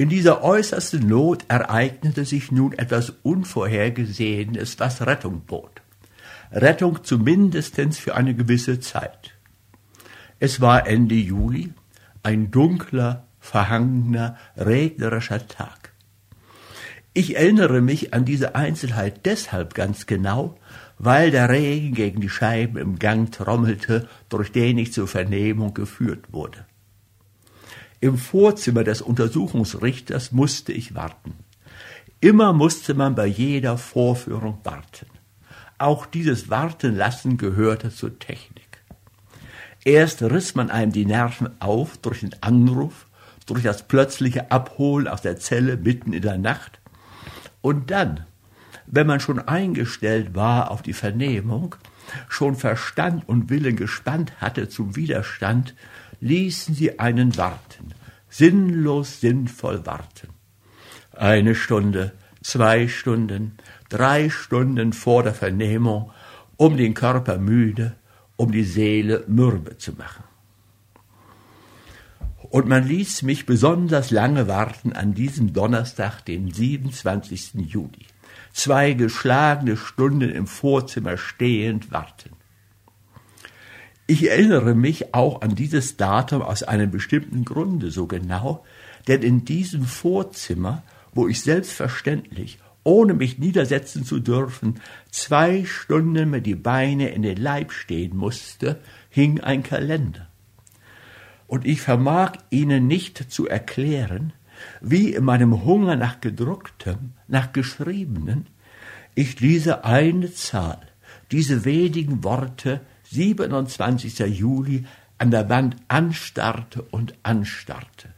In 0.00 0.08
dieser 0.08 0.42
äußersten 0.42 1.06
Not 1.06 1.44
ereignete 1.48 2.24
sich 2.24 2.50
nun 2.50 2.72
etwas 2.72 3.12
Unvorhergesehenes, 3.22 4.80
was 4.80 5.02
Rettung 5.02 5.42
bot. 5.42 5.82
Rettung 6.50 7.04
zumindestens 7.04 7.98
für 7.98 8.14
eine 8.14 8.34
gewisse 8.34 8.80
Zeit. 8.80 9.36
Es 10.38 10.62
war 10.62 10.86
Ende 10.86 11.16
Juli, 11.16 11.74
ein 12.22 12.50
dunkler, 12.50 13.26
verhangener, 13.40 14.38
regnerischer 14.56 15.46
Tag. 15.46 15.92
Ich 17.12 17.36
erinnere 17.36 17.82
mich 17.82 18.14
an 18.14 18.24
diese 18.24 18.54
Einzelheit 18.54 19.26
deshalb 19.26 19.74
ganz 19.74 20.06
genau, 20.06 20.54
weil 20.96 21.30
der 21.30 21.50
Regen 21.50 21.92
gegen 21.92 22.22
die 22.22 22.30
Scheiben 22.30 22.78
im 22.78 22.98
Gang 22.98 23.30
trommelte, 23.30 24.08
durch 24.30 24.50
den 24.50 24.78
ich 24.78 24.94
zur 24.94 25.08
Vernehmung 25.08 25.74
geführt 25.74 26.32
wurde. 26.32 26.64
Im 28.02 28.16
Vorzimmer 28.16 28.82
des 28.82 29.02
Untersuchungsrichters 29.02 30.32
musste 30.32 30.72
ich 30.72 30.94
warten. 30.94 31.34
Immer 32.20 32.54
musste 32.54 32.94
man 32.94 33.14
bei 33.14 33.26
jeder 33.26 33.76
Vorführung 33.76 34.58
warten. 34.64 35.06
Auch 35.76 36.06
dieses 36.06 36.48
Wartenlassen 36.48 37.36
gehörte 37.36 37.90
zur 37.90 38.18
Technik. 38.18 38.82
Erst 39.84 40.22
riss 40.22 40.54
man 40.54 40.70
einem 40.70 40.92
die 40.92 41.06
Nerven 41.06 41.50
auf 41.60 41.98
durch 41.98 42.20
den 42.20 42.34
Anruf, 42.42 43.06
durch 43.46 43.62
das 43.62 43.86
plötzliche 43.86 44.50
Abholen 44.50 45.08
aus 45.08 45.22
der 45.22 45.38
Zelle 45.38 45.76
mitten 45.76 46.12
in 46.12 46.22
der 46.22 46.38
Nacht. 46.38 46.80
Und 47.60 47.90
dann, 47.90 48.26
wenn 48.86 49.06
man 49.06 49.20
schon 49.20 49.38
eingestellt 49.40 50.34
war 50.34 50.70
auf 50.70 50.82
die 50.82 50.92
Vernehmung, 50.94 51.76
schon 52.28 52.56
Verstand 52.56 53.28
und 53.28 53.50
Willen 53.50 53.76
gespannt 53.76 54.32
hatte 54.40 54.68
zum 54.68 54.96
Widerstand, 54.96 55.74
ließen 56.20 56.74
sie 56.74 56.98
einen 56.98 57.36
warten, 57.36 57.94
sinnlos 58.28 59.20
sinnvoll 59.20 59.84
warten. 59.86 60.28
Eine 61.12 61.54
Stunde, 61.54 62.12
zwei 62.42 62.88
Stunden, 62.88 63.56
drei 63.88 64.30
Stunden 64.30 64.92
vor 64.92 65.22
der 65.22 65.34
Vernehmung, 65.34 66.12
um 66.56 66.76
den 66.76 66.94
Körper 66.94 67.38
müde, 67.38 67.96
um 68.36 68.52
die 68.52 68.64
Seele 68.64 69.24
mürbe 69.26 69.76
zu 69.78 69.92
machen. 69.92 70.24
Und 72.38 72.66
man 72.66 72.86
ließ 72.86 73.22
mich 73.22 73.46
besonders 73.46 74.10
lange 74.10 74.48
warten 74.48 74.92
an 74.92 75.14
diesem 75.14 75.52
Donnerstag, 75.52 76.24
den 76.24 76.50
27. 76.52 77.54
Juli 77.54 78.06
zwei 78.52 78.92
geschlagene 78.92 79.76
Stunden 79.76 80.30
im 80.30 80.46
Vorzimmer 80.46 81.16
stehend 81.16 81.90
warten. 81.92 82.30
Ich 84.10 84.28
erinnere 84.28 84.74
mich 84.74 85.14
auch 85.14 85.40
an 85.40 85.54
dieses 85.54 85.96
Datum 85.96 86.42
aus 86.42 86.64
einem 86.64 86.90
bestimmten 86.90 87.44
Grunde 87.44 87.92
so 87.92 88.08
genau, 88.08 88.64
denn 89.06 89.22
in 89.22 89.44
diesem 89.44 89.84
Vorzimmer, 89.84 90.82
wo 91.14 91.28
ich 91.28 91.42
selbstverständlich, 91.42 92.58
ohne 92.82 93.14
mich 93.14 93.38
niedersetzen 93.38 94.04
zu 94.04 94.18
dürfen, 94.18 94.80
zwei 95.12 95.64
Stunden 95.64 96.28
mir 96.28 96.40
die 96.40 96.56
Beine 96.56 97.10
in 97.10 97.22
den 97.22 97.36
Leib 97.36 97.70
stehen 97.70 98.16
musste, 98.16 98.80
hing 99.10 99.38
ein 99.42 99.62
Kalender. 99.62 100.26
Und 101.46 101.64
ich 101.64 101.80
vermag 101.80 102.32
Ihnen 102.50 102.88
nicht 102.88 103.30
zu 103.30 103.46
erklären, 103.46 104.32
wie 104.80 105.14
in 105.14 105.22
meinem 105.22 105.64
Hunger 105.64 105.94
nach 105.94 106.20
gedrucktem, 106.20 107.12
nach 107.28 107.52
geschriebenen, 107.52 108.48
ich 109.14 109.36
diese 109.36 109.84
eine 109.84 110.34
Zahl, 110.34 110.80
diese 111.30 111.64
wenigen 111.64 112.24
Worte 112.24 112.80
27. 113.10 114.20
Juli 114.20 114.86
an 115.18 115.30
der 115.30 115.48
Wand 115.48 115.76
anstarrte 115.88 116.82
und 116.82 117.14
anstarrte. 117.22 118.14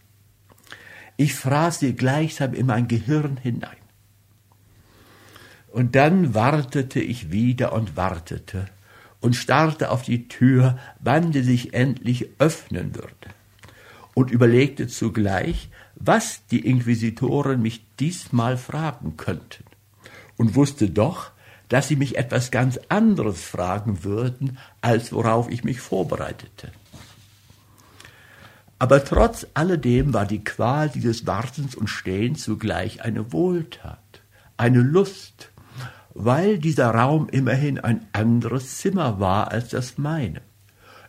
Ich 1.17 1.35
fraß 1.35 1.81
sie 1.81 1.95
gleichsam 1.95 2.55
in 2.55 2.67
mein 2.67 2.89
Gehirn 2.89 3.37
hinein. 3.37 3.77
Und 5.69 5.97
dann 5.97 6.35
wartete 6.35 7.01
ich 7.01 7.33
wieder 7.33 7.73
und 7.73 7.97
wartete 7.97 8.67
und 9.21 9.35
starrte 9.35 9.91
auf 9.91 10.03
die 10.03 10.29
Tür, 10.29 10.79
wann 11.01 11.33
sie 11.33 11.43
sich 11.43 11.75
endlich 11.75 12.29
öffnen 12.39 12.95
würde, 12.95 13.35
und 14.15 14.31
überlegte 14.31 14.89
zugleich, 14.89 15.71
was 15.95 16.47
die 16.47 16.67
Inquisitoren 16.67 17.63
mich 17.63 17.85
diesmal 17.99 18.57
fragen 18.59 19.17
könnten, 19.17 19.65
und 20.37 20.55
wusste 20.55 20.91
doch, 20.91 21.32
dass 21.73 21.89
sie 21.89 21.97
mich 21.97 22.19
etwas 22.19 22.51
ganz 22.51 22.79
anderes 22.91 23.43
fragen 23.43 24.05
würden, 24.05 24.59
als 24.83 25.11
worauf 25.11 25.51
ich 25.51 25.65
mich 25.65 25.81
vorbereitete. 25.81 26.71
Aber 28.79 29.03
trotz 29.03 29.47
alledem 29.55 30.13
war 30.13 30.27
die 30.27 30.45
Qual 30.45 30.91
dieses 30.91 31.27
Wartens 31.27 31.75
und 31.75 31.87
Stehens 31.87 32.43
zugleich 32.43 33.01
eine 33.01 33.33
Wohltat, 33.33 34.21
eine 34.59 34.81
Lust, 34.81 35.51
weil 36.13 36.59
dieser 36.59 36.91
Raum 36.91 37.31
immerhin 37.31 37.81
ein 37.81 38.07
anderes 38.13 38.77
Zimmer 38.77 39.19
war 39.19 39.51
als 39.51 39.71
das 39.71 39.97
meine. 39.97 40.43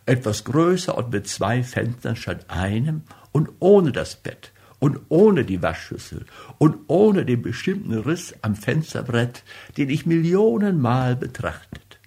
Etwas 0.06 0.44
größer 0.44 0.96
und 0.96 1.10
mit 1.12 1.28
zwei 1.28 1.62
Fenstern 1.62 2.16
statt 2.16 2.46
einem 2.48 3.02
und 3.32 3.50
ohne 3.58 3.92
das 3.92 4.16
Bett, 4.16 4.53
und 4.84 5.00
ohne 5.08 5.46
die 5.46 5.62
Waschschüssel 5.62 6.26
und 6.58 6.76
ohne 6.88 7.24
den 7.24 7.40
bestimmten 7.40 7.94
Riss 7.94 8.34
am 8.42 8.54
Fensterbrett, 8.54 9.42
den 9.78 9.88
ich 9.88 10.04
Millionenmal 10.04 11.16
betrachtet. 11.16 12.00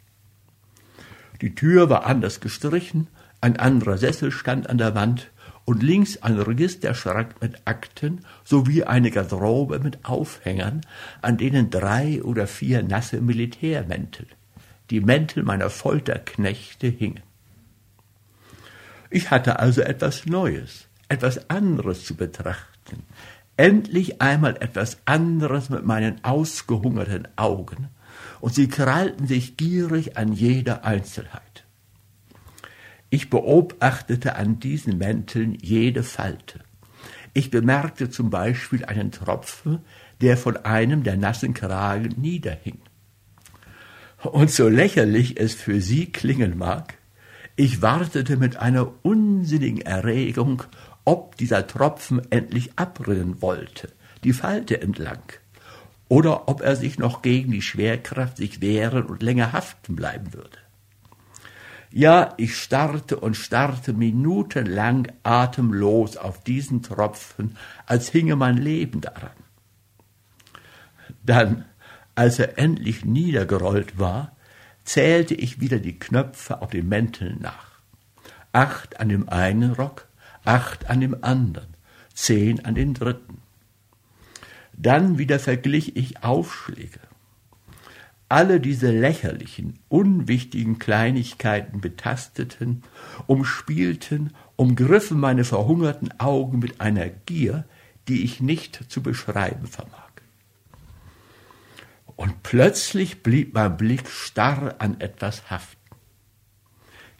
Die 1.41 1.55
Tür 1.55 1.89
war 1.89 2.05
anders 2.05 2.39
gestrichen, 2.39 3.07
ein 3.41 3.57
anderer 3.57 3.97
Sessel 3.97 4.29
stand 4.29 4.69
an 4.69 4.77
der 4.77 4.93
Wand 4.93 5.31
und 5.65 5.81
links 5.81 6.17
ein 6.17 6.37
Registerschrank 6.37 7.41
mit 7.41 7.55
Akten 7.65 8.23
sowie 8.43 8.83
eine 8.83 9.09
Garderobe 9.09 9.79
mit 9.79 10.05
Aufhängern, 10.05 10.81
an 11.23 11.37
denen 11.37 11.71
drei 11.71 12.21
oder 12.21 12.45
vier 12.45 12.83
nasse 12.83 13.21
Militärmäntel, 13.21 14.27
die 14.91 15.01
Mäntel 15.01 15.41
meiner 15.41 15.71
Folterknechte, 15.71 16.85
hingen. 16.85 17.23
Ich 19.09 19.31
hatte 19.31 19.57
also 19.57 19.81
etwas 19.81 20.27
Neues, 20.27 20.86
etwas 21.09 21.49
anderes 21.49 22.05
zu 22.05 22.15
betrachten, 22.15 23.03
endlich 23.55 24.21
einmal 24.21 24.57
etwas 24.59 24.97
anderes 25.05 25.69
mit 25.69 25.85
meinen 25.85 26.23
ausgehungerten 26.23 27.27
Augen, 27.35 27.89
und 28.39 28.53
sie 28.53 28.67
krallten 28.67 29.27
sich 29.27 29.57
gierig 29.57 30.17
an 30.17 30.33
jeder 30.33 30.85
Einzelheit. 30.85 31.65
Ich 33.09 33.29
beobachtete 33.29 34.35
an 34.35 34.59
diesen 34.59 34.97
Mänteln 34.97 35.57
jede 35.61 36.03
Falte. 36.03 36.59
Ich 37.33 37.51
bemerkte 37.51 38.09
zum 38.09 38.29
Beispiel 38.29 38.85
einen 38.85 39.11
Tropfen, 39.11 39.79
der 40.21 40.37
von 40.37 40.57
einem 40.57 41.03
der 41.03 41.17
nassen 41.17 41.53
Kragen 41.53 42.19
niederhing. 42.19 42.79
Und 44.23 44.49
so 44.49 44.67
lächerlich 44.67 45.39
es 45.39 45.53
für 45.53 45.79
Sie 45.79 46.07
klingen 46.07 46.57
mag, 46.57 46.95
ich 47.55 47.81
wartete 47.81 48.37
mit 48.37 48.57
einer 48.57 48.91
unsinnigen 49.03 49.81
Erregung 49.81 50.63
ob 51.07 51.37
dieser 51.37 51.65
Tropfen 51.65 52.21
endlich 52.33 52.71
abrinnen 52.75 53.41
wollte, 53.41 53.93
die 54.25 54.33
Falte 54.33 54.81
entlang, 54.81 55.23
oder 56.09 56.49
ob 56.49 56.59
er 56.59 56.75
sich 56.75 56.99
noch 56.99 57.21
gegen 57.21 57.53
die 57.53 57.61
Schwerkraft 57.61 58.35
sich 58.35 58.59
wehren 58.59 59.05
und 59.05 59.23
länger 59.23 59.53
haften 59.53 59.95
bleiben 59.95 60.33
würde. 60.33 60.57
Ja, 61.91 62.33
ich 62.35 62.57
starrte 62.57 63.21
und 63.21 63.37
starrte 63.37 63.93
minutenlang 63.93 65.07
atemlos 65.23 66.17
auf 66.17 66.43
diesen 66.43 66.83
Tropfen, 66.83 67.55
als 67.85 68.09
hinge 68.09 68.35
mein 68.35 68.57
Leben 68.57 68.99
daran. 68.99 69.31
Dann, 71.23 71.63
als 72.15 72.37
er 72.37 72.59
endlich 72.59 73.05
niedergerollt 73.05 73.97
war, 73.97 74.35
zählte 74.83 75.35
ich 75.35 75.61
wieder 75.61 75.79
die 75.79 75.97
Knöpfe 75.97 76.61
auf 76.61 76.71
den 76.71 76.89
Mänteln 76.89 77.37
nach. 77.39 77.79
Acht 78.51 78.99
an 78.99 79.07
dem 79.07 79.29
einen 79.29 79.71
Rock, 79.71 80.06
acht 80.47 80.89
an 80.89 81.01
dem 81.01 81.23
anderen, 81.23 81.75
zehn 82.13 82.63
an 82.65 82.75
den 82.75 82.93
dritten. 82.93 83.41
Dann 84.73 85.17
wieder 85.17 85.39
verglich 85.39 85.95
ich 85.95 86.23
Aufschläge. 86.23 86.99
Alle 88.29 88.59
diese 88.59 88.91
lächerlichen, 88.91 89.79
unwichtigen 89.87 90.79
Kleinigkeiten 90.79 91.79
betasteten, 91.79 92.83
umspielten, 93.25 94.33
umgriffen 94.55 95.19
meine 95.19 95.45
verhungerten 95.45 96.19
Augen 96.19 96.59
mit 96.59 96.81
einer 96.81 97.07
Gier, 97.09 97.65
die 98.07 98.23
ich 98.23 98.41
nicht 98.41 98.91
zu 98.91 99.01
beschreiben 99.01 99.67
vermag. 99.67 100.07
Und 102.15 102.43
plötzlich 102.43 103.23
blieb 103.23 103.53
mein 103.53 103.77
Blick 103.77 104.09
starr 104.09 104.75
an 104.79 104.99
etwas 104.99 105.49
haften. 105.49 105.77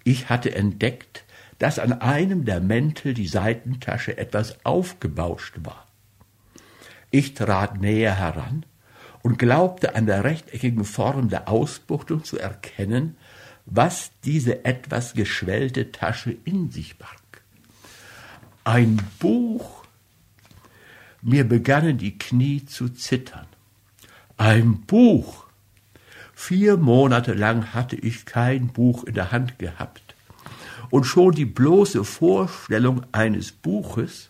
Ich 0.04 0.30
hatte 0.30 0.56
entdeckt, 0.56 1.24
dass 1.60 1.80
an 1.80 1.94
einem 1.94 2.46
der 2.46 2.60
Mäntel 2.60 3.14
die 3.14 3.28
Seitentasche 3.28 4.18
etwas 4.18 4.64
aufgebauscht 4.66 5.56
war. 5.64 5.88
Ich 7.10 7.34
trat 7.34 7.80
näher 7.82 8.16
heran 8.16 8.66
und 9.24 9.40
glaubte 9.40 9.96
an 9.96 10.06
der 10.06 10.24
rechteckigen 10.24 10.86
Form 10.86 11.30
der 11.30 11.50
Ausbuchtung 11.50 12.24
zu 12.24 12.38
erkennen, 12.38 13.18
was 13.66 14.12
diese 14.24 14.66
etwas 14.66 15.14
geschwellte 15.14 15.92
Tasche 15.92 16.36
in 16.46 16.72
sich 16.72 16.98
barg. 16.98 17.42
Ein 18.64 19.00
Buch. 19.20 19.84
Mir 21.22 21.48
begannen 21.48 21.98
die 21.98 22.18
Knie 22.18 22.66
zu 22.66 22.90
zittern. 22.90 23.48
Ein 24.38 24.82
Buch. 24.82 25.46
Vier 26.34 26.78
Monate 26.78 27.34
lang 27.34 27.74
hatte 27.74 27.96
ich 27.96 28.26
kein 28.26 28.68
Buch 28.68 29.04
in 29.04 29.16
der 29.16 29.32
Hand 29.32 29.58
gehabt. 29.58 30.07
Und 30.90 31.06
schon 31.06 31.34
die 31.34 31.46
bloße 31.46 32.04
Vorstellung 32.04 33.06
eines 33.12 33.52
Buches, 33.52 34.30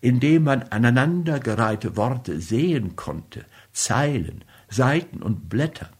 in 0.00 0.20
dem 0.20 0.44
man 0.44 0.62
aneinandergereihte 0.64 1.96
Worte 1.96 2.40
sehen 2.40 2.96
konnte, 2.96 3.44
Zeilen, 3.72 4.44
Seiten 4.68 5.22
und 5.22 5.48
Blätter, 5.48 5.90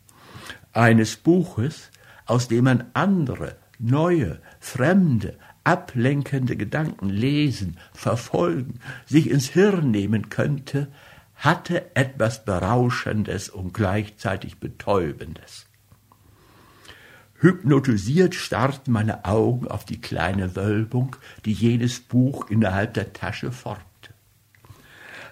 eines 0.73 1.17
Buches, 1.17 1.91
aus 2.27 2.49
dem 2.49 2.65
man 2.65 2.85
andere, 2.95 3.57
neue, 3.79 4.41
fremde, 4.61 5.39
ablenkende 5.65 6.57
Gedanken 6.57 7.09
lesen, 7.09 7.79
verfolgen, 7.93 8.81
sich 9.07 9.29
ins 9.31 9.49
Hirn 9.49 9.91
nehmen 9.91 10.29
könnte, 10.29 10.89
hatte 11.35 11.95
etwas 11.97 12.45
Berauschendes 12.45 13.49
und 13.49 13.75
gleichzeitig 13.75 14.59
Betäubendes. 14.59 15.67
Hypnotisiert 17.39 18.35
starrten 18.35 18.93
meine 18.93 19.25
Augen 19.25 19.69
auf 19.69 19.85
die 19.85 20.01
kleine 20.01 20.57
Wölbung, 20.57 21.17
die 21.45 21.53
jenes 21.53 22.01
Buch 22.01 22.49
innerhalb 22.49 22.95
der 22.95 23.13
Tasche 23.13 23.53
formte. 23.53 23.85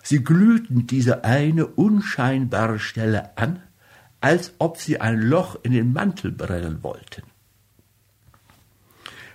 Sie 0.03 0.23
glühten 0.23 0.87
diese 0.87 1.25
eine 1.25 1.67
unscheinbare 1.67 2.79
Stelle 2.79 3.37
an, 3.39 3.63
als 4.21 4.53
ob 4.59 4.77
sie 4.77 5.01
ein 5.01 5.19
Loch 5.19 5.59
in 5.63 5.73
den 5.73 5.93
Mantel 5.93 6.31
brennen 6.31 6.83
wollten. 6.83 7.23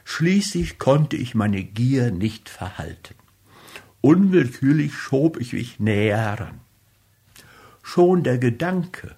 Schließlich 0.03 0.79
konnte 0.79 1.17
ich 1.17 1.35
meine 1.35 1.63
Gier 1.63 2.11
nicht 2.11 2.49
verhalten. 2.49 3.15
Unwillkürlich 4.01 4.93
schob 4.93 5.39
ich 5.39 5.53
mich 5.53 5.79
näher 5.79 6.17
heran. 6.17 6.59
Schon 7.83 8.23
der 8.23 8.37
Gedanke, 8.37 9.15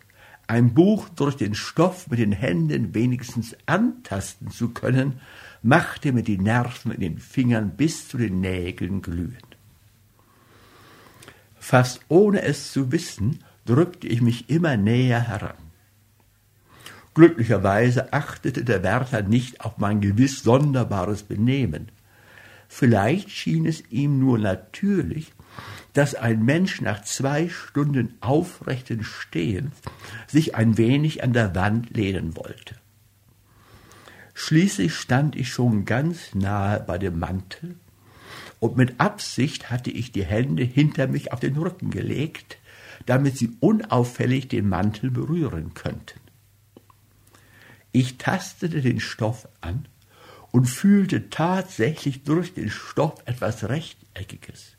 ein 0.52 0.74
Buch 0.74 1.08
durch 1.08 1.38
den 1.38 1.56
Stoff 1.56 2.10
mit 2.10 2.20
den 2.20 2.34
Händen 2.34 2.94
wenigstens 2.94 3.56
antasten 3.68 4.52
zu 4.52 4.72
können, 4.72 5.22
machte 5.64 6.12
mir 6.12 6.24
die 6.24 6.38
Nerven 6.38 6.92
in 6.92 7.00
den 7.00 7.20
Fingern 7.20 7.78
bis 7.78 8.10
zu 8.10 8.18
den 8.18 8.42
Nägeln 8.42 9.02
glühen. 9.02 9.38
Fast 11.58 12.02
ohne 12.10 12.42
es 12.42 12.74
zu 12.74 12.92
wissen, 12.92 13.40
drückte 13.66 14.08
ich 14.08 14.22
mich 14.22 14.50
immer 14.50 14.76
näher 14.76 15.22
heran. 15.22 15.56
Glücklicherweise 17.14 18.12
achtete 18.12 18.66
der 18.66 18.84
Wärter 18.84 19.22
nicht 19.22 19.62
auf 19.62 19.78
mein 19.78 20.02
gewiss 20.02 20.44
sonderbares 20.44 21.24
Benehmen. 21.24 21.88
Vielleicht 22.68 23.30
schien 23.30 23.66
es 23.66 23.90
ihm 23.90 24.20
nur 24.20 24.38
natürlich, 24.38 25.32
dass 25.94 26.16
ein 26.16 26.44
Mensch 26.44 26.82
nach 26.82 27.04
zwei 27.04 27.50
Stunden 27.50 28.16
aufrechten 28.22 29.04
Stehens 29.04 29.76
sich 30.28 30.56
ein 30.56 30.78
wenig 30.78 31.24
an 31.24 31.34
der 31.34 31.54
Wand 31.56 31.90
lehnen 31.96 32.36
wollte. 32.36 32.76
Schließlich 34.34 34.96
stand 34.96 35.36
ich 35.36 35.50
schon 35.50 35.86
ganz 35.86 36.34
nahe 36.34 36.80
bei 36.80 36.98
dem 36.98 37.20
Mantel, 37.20 37.76
und 38.60 38.78
mit 38.78 39.00
Absicht 39.00 39.72
hatte 39.72 39.90
ich 39.90 40.12
die 40.12 40.24
Hände 40.24 40.64
hinter 40.64 41.08
mich 41.08 41.34
auf 41.34 41.40
den 41.40 41.58
Rücken 41.58 41.90
gelegt, 41.90 42.60
damit 43.08 43.36
sie 43.36 43.58
unauffällig 43.60 44.48
den 44.48 44.70
Mantel 44.70 45.10
berühren 45.10 45.74
könnten. 45.74 46.20
Ich 47.92 48.18
tastete 48.18 48.82
den 48.82 49.00
Stoff 49.00 49.48
an 49.62 49.88
und 50.52 50.66
fühlte 50.66 51.30
tatsächlich 51.30 52.24
durch 52.24 52.54
den 52.54 52.70
Stoff 52.70 53.16
etwas 53.26 53.68
Rechteckiges, 53.68 54.78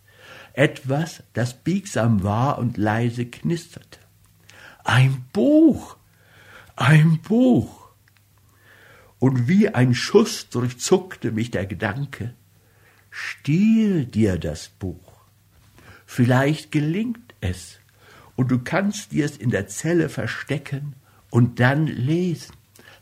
etwas, 0.54 1.22
das 1.32 1.54
biegsam 1.54 2.22
war 2.22 2.58
und 2.58 2.76
leise 2.76 3.26
knisterte. 3.26 3.98
Ein 4.84 5.24
Buch, 5.32 5.96
ein 6.76 7.20
Buch. 7.20 7.88
Und 9.18 9.46
wie 9.46 9.68
ein 9.68 9.94
Schuss 9.94 10.48
durchzuckte 10.48 11.30
mich 11.30 11.50
der 11.50 11.66
Gedanke, 11.66 12.34
stiehl 13.10 14.04
dir 14.04 14.38
das 14.38 14.68
Buch. 14.68 15.12
Vielleicht 16.06 16.72
gelingt 16.72 17.34
es, 17.40 17.78
und 18.36 18.50
du 18.50 18.58
kannst 18.58 19.12
dir 19.12 19.24
es 19.24 19.36
in 19.36 19.50
der 19.50 19.68
Zelle 19.68 20.08
verstecken 20.08 20.94
und 21.30 21.60
dann 21.60 21.86
lesen. 21.86 22.54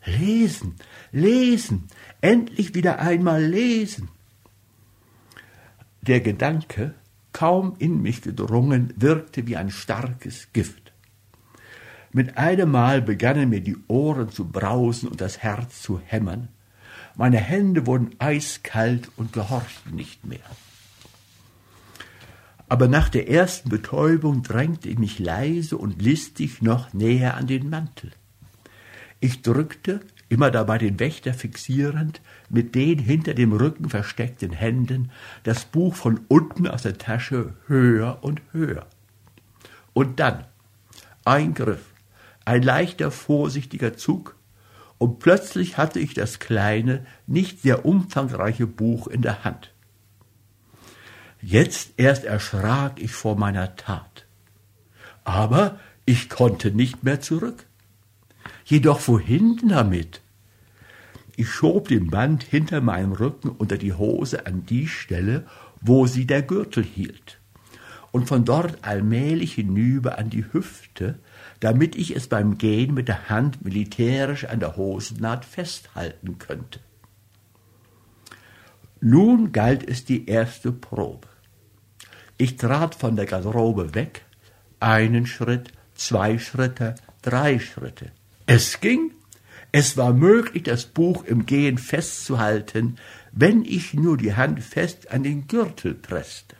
Lesen, 0.04 0.76
lesen, 1.12 1.88
endlich 2.20 2.74
wieder 2.74 2.98
einmal 3.00 3.42
lesen. 3.42 4.08
Der 6.02 6.20
Gedanke, 6.20 6.94
kaum 7.40 7.74
in 7.78 8.02
mich 8.02 8.20
gedrungen, 8.20 8.92
wirkte 8.96 9.46
wie 9.46 9.56
ein 9.56 9.70
starkes 9.70 10.52
Gift. 10.52 10.92
Mit 12.12 12.36
einem 12.36 12.70
Mal 12.70 13.00
begannen 13.00 13.48
mir 13.48 13.62
die 13.62 13.78
Ohren 13.88 14.28
zu 14.28 14.44
brausen 14.44 15.08
und 15.08 15.22
das 15.22 15.38
Herz 15.38 15.80
zu 15.80 15.98
hämmern. 16.04 16.48
Meine 17.16 17.38
Hände 17.38 17.86
wurden 17.86 18.10
eiskalt 18.18 19.10
und 19.16 19.32
gehorchten 19.32 19.96
nicht 19.96 20.26
mehr. 20.26 20.44
Aber 22.68 22.88
nach 22.88 23.08
der 23.08 23.30
ersten 23.30 23.70
Betäubung 23.70 24.42
drängte 24.42 24.90
ich 24.90 24.98
mich 24.98 25.18
leise 25.18 25.78
und 25.78 26.02
listig 26.02 26.60
noch 26.60 26.92
näher 26.92 27.38
an 27.38 27.46
den 27.46 27.70
Mantel. 27.70 28.10
Ich 29.18 29.40
drückte, 29.40 30.00
immer 30.30 30.50
dabei 30.50 30.78
den 30.78 30.98
Wächter 30.98 31.34
fixierend, 31.34 32.22
mit 32.48 32.74
den 32.74 32.98
hinter 32.98 33.34
dem 33.34 33.52
Rücken 33.52 33.90
versteckten 33.90 34.52
Händen 34.52 35.10
das 35.42 35.66
Buch 35.66 35.94
von 35.94 36.20
unten 36.28 36.66
aus 36.66 36.82
der 36.82 36.96
Tasche 36.96 37.54
höher 37.66 38.20
und 38.22 38.40
höher. 38.52 38.86
Und 39.92 40.20
dann 40.20 40.46
ein 41.24 41.52
Griff, 41.52 41.92
ein 42.46 42.62
leichter, 42.62 43.10
vorsichtiger 43.10 43.96
Zug, 43.96 44.36
und 44.98 45.18
plötzlich 45.18 45.78
hatte 45.78 45.98
ich 45.98 46.14
das 46.14 46.40
kleine, 46.40 47.06
nicht 47.26 47.62
sehr 47.62 47.86
umfangreiche 47.86 48.66
Buch 48.66 49.08
in 49.08 49.22
der 49.22 49.44
Hand. 49.44 49.72
Jetzt 51.40 51.94
erst 51.96 52.24
erschrak 52.24 53.00
ich 53.00 53.12
vor 53.12 53.34
meiner 53.34 53.76
Tat. 53.76 54.26
Aber 55.24 55.80
ich 56.04 56.28
konnte 56.28 56.70
nicht 56.70 57.02
mehr 57.02 57.20
zurück. 57.20 57.66
Jedoch 58.70 59.08
wohin 59.08 59.60
damit? 59.68 60.20
Ich 61.34 61.48
schob 61.48 61.88
den 61.88 62.06
Band 62.06 62.44
hinter 62.44 62.80
meinem 62.80 63.10
Rücken 63.10 63.48
unter 63.48 63.76
die 63.76 63.94
Hose 63.94 64.46
an 64.46 64.64
die 64.64 64.86
Stelle, 64.86 65.44
wo 65.80 66.06
sie 66.06 66.24
der 66.24 66.42
Gürtel 66.42 66.84
hielt, 66.84 67.40
und 68.12 68.28
von 68.28 68.44
dort 68.44 68.84
allmählich 68.84 69.54
hinüber 69.54 70.18
an 70.18 70.30
die 70.30 70.44
Hüfte, 70.52 71.18
damit 71.58 71.96
ich 71.96 72.14
es 72.14 72.28
beim 72.28 72.58
Gehen 72.58 72.94
mit 72.94 73.08
der 73.08 73.28
Hand 73.28 73.64
militärisch 73.64 74.44
an 74.44 74.60
der 74.60 74.76
Hosennaht 74.76 75.44
festhalten 75.44 76.38
könnte. 76.38 76.78
Nun 79.00 79.50
galt 79.50 79.82
es 79.82 80.04
die 80.04 80.28
erste 80.28 80.70
Probe. 80.70 81.26
Ich 82.38 82.56
trat 82.56 82.94
von 82.94 83.16
der 83.16 83.26
Garderobe 83.26 83.96
weg, 83.96 84.24
einen 84.78 85.26
Schritt, 85.26 85.72
zwei 85.96 86.38
Schritte, 86.38 86.94
drei 87.20 87.58
Schritte. 87.58 88.12
Es 88.52 88.80
ging. 88.80 89.12
Es 89.70 89.96
war 89.96 90.12
möglich, 90.12 90.64
das 90.64 90.84
Buch 90.84 91.22
im 91.22 91.46
Gehen 91.46 91.78
festzuhalten, 91.78 92.96
wenn 93.30 93.64
ich 93.64 93.94
nur 93.94 94.16
die 94.16 94.34
Hand 94.34 94.60
fest 94.60 95.12
an 95.12 95.22
den 95.22 95.46
Gürtel 95.46 95.94
presste. 95.94 96.56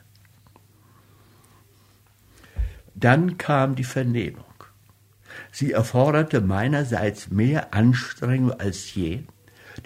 Dann 2.95 3.39
kam 3.39 3.75
die 3.75 3.83
Vernehmung. 3.83 4.45
Sie 5.51 5.73
erforderte 5.73 6.41
meinerseits 6.41 7.33
mehr 7.33 7.75
Anstrengung 7.75 8.53
als 8.53 8.95
je, 8.95 9.25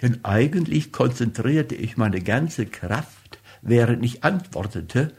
denn 0.03 0.23
eigentlich 0.23 0.91
konzentrierte 0.91 1.73
ich 1.73 1.97
meine 1.97 2.21
ganze 2.21 2.67
Kraft, 2.67 3.39
während 3.63 4.05
ich 4.05 4.23
antwortete, 4.23 5.11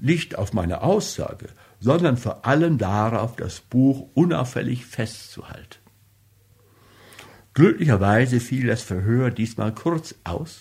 nicht 0.00 0.38
auf 0.38 0.52
meine 0.52 0.82
Aussage, 0.82 1.48
sondern 1.80 2.16
vor 2.16 2.46
allem 2.46 2.78
darauf, 2.78 3.34
das 3.34 3.58
Buch 3.58 4.08
unauffällig 4.14 4.86
festzuhalten. 4.86 5.87
Glücklicherweise 7.58 8.38
fiel 8.38 8.68
das 8.68 8.82
Verhör 8.82 9.32
diesmal 9.32 9.74
kurz 9.74 10.14
aus, 10.22 10.60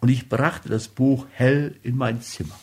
und 0.00 0.10
ich 0.10 0.28
brachte 0.28 0.68
das 0.68 0.86
Buch 0.86 1.26
hell 1.32 1.74
in 1.82 1.96
mein 1.96 2.22
Zimmer. 2.22 2.54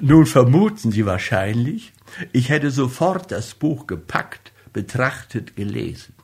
Nun 0.00 0.24
vermuten 0.24 0.90
Sie 0.90 1.04
wahrscheinlich, 1.04 1.92
ich 2.32 2.48
hätte 2.48 2.70
sofort 2.70 3.30
das 3.32 3.52
Buch 3.52 3.86
gepackt, 3.86 4.52
betrachtet, 4.72 5.56
gelesen. 5.56 6.14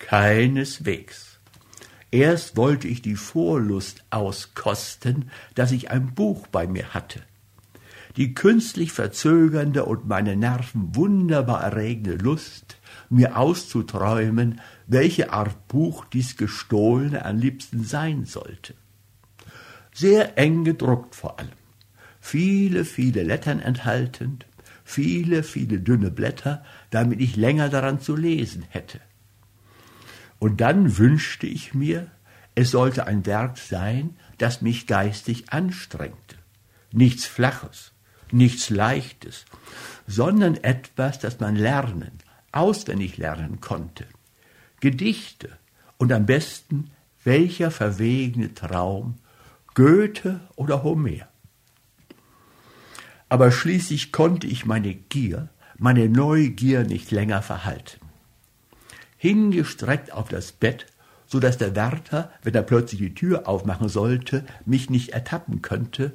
Keineswegs. 0.00 1.38
Erst 2.10 2.56
wollte 2.56 2.88
ich 2.88 3.02
die 3.02 3.14
Vorlust 3.14 4.02
auskosten, 4.10 5.30
dass 5.54 5.70
ich 5.70 5.92
ein 5.92 6.16
Buch 6.16 6.48
bei 6.48 6.66
mir 6.66 6.94
hatte. 6.94 7.22
Die 8.16 8.34
künstlich 8.34 8.90
verzögernde 8.90 9.84
und 9.84 10.08
meine 10.08 10.34
Nerven 10.34 10.96
wunderbar 10.96 11.62
erregende 11.62 12.16
Lust, 12.16 12.79
mir 13.10 13.36
auszuträumen, 13.36 14.60
welche 14.86 15.32
Art 15.32 15.68
Buch 15.68 16.04
dies 16.06 16.36
gestohlene 16.36 17.24
am 17.24 17.38
liebsten 17.38 17.84
sein 17.84 18.24
sollte. 18.24 18.74
Sehr 19.92 20.38
eng 20.38 20.64
gedruckt 20.64 21.14
vor 21.16 21.38
allem, 21.38 21.50
viele, 22.20 22.84
viele 22.84 23.24
Lettern 23.24 23.60
enthaltend, 23.60 24.46
viele, 24.84 25.42
viele 25.42 25.80
dünne 25.80 26.10
Blätter, 26.10 26.64
damit 26.90 27.20
ich 27.20 27.36
länger 27.36 27.68
daran 27.68 28.00
zu 28.00 28.16
lesen 28.16 28.64
hätte. 28.68 29.00
Und 30.38 30.60
dann 30.60 30.96
wünschte 30.96 31.46
ich 31.46 31.74
mir, 31.74 32.06
es 32.54 32.70
sollte 32.70 33.06
ein 33.06 33.26
Werk 33.26 33.58
sein, 33.58 34.16
das 34.38 34.62
mich 34.62 34.86
geistig 34.86 35.52
anstrengte. 35.52 36.36
Nichts 36.92 37.26
Flaches, 37.26 37.92
nichts 38.30 38.70
Leichtes, 38.70 39.44
sondern 40.06 40.56
etwas, 40.56 41.18
das 41.18 41.40
man 41.40 41.56
lernen, 41.56 42.12
auswendig 42.52 43.16
lernen 43.16 43.60
konnte. 43.60 44.06
Gedichte 44.80 45.50
und 45.98 46.12
am 46.12 46.26
besten 46.26 46.90
welcher 47.24 47.70
verwegene 47.70 48.54
Traum, 48.54 49.16
Goethe 49.74 50.40
oder 50.56 50.82
Homer. 50.82 51.28
Aber 53.28 53.52
schließlich 53.52 54.10
konnte 54.10 54.46
ich 54.46 54.66
meine 54.66 54.94
Gier, 54.94 55.48
meine 55.78 56.08
Neugier 56.08 56.84
nicht 56.84 57.10
länger 57.10 57.42
verhalten. 57.42 58.00
Hingestreckt 59.16 60.12
auf 60.12 60.28
das 60.28 60.52
Bett, 60.52 60.86
so 61.26 61.38
dass 61.38 61.58
der 61.58 61.76
Wärter, 61.76 62.32
wenn 62.42 62.54
er 62.54 62.62
plötzlich 62.62 63.00
die 63.00 63.14
Tür 63.14 63.46
aufmachen 63.46 63.88
sollte, 63.88 64.44
mich 64.64 64.90
nicht 64.90 65.10
ertappen 65.10 65.62
könnte, 65.62 66.12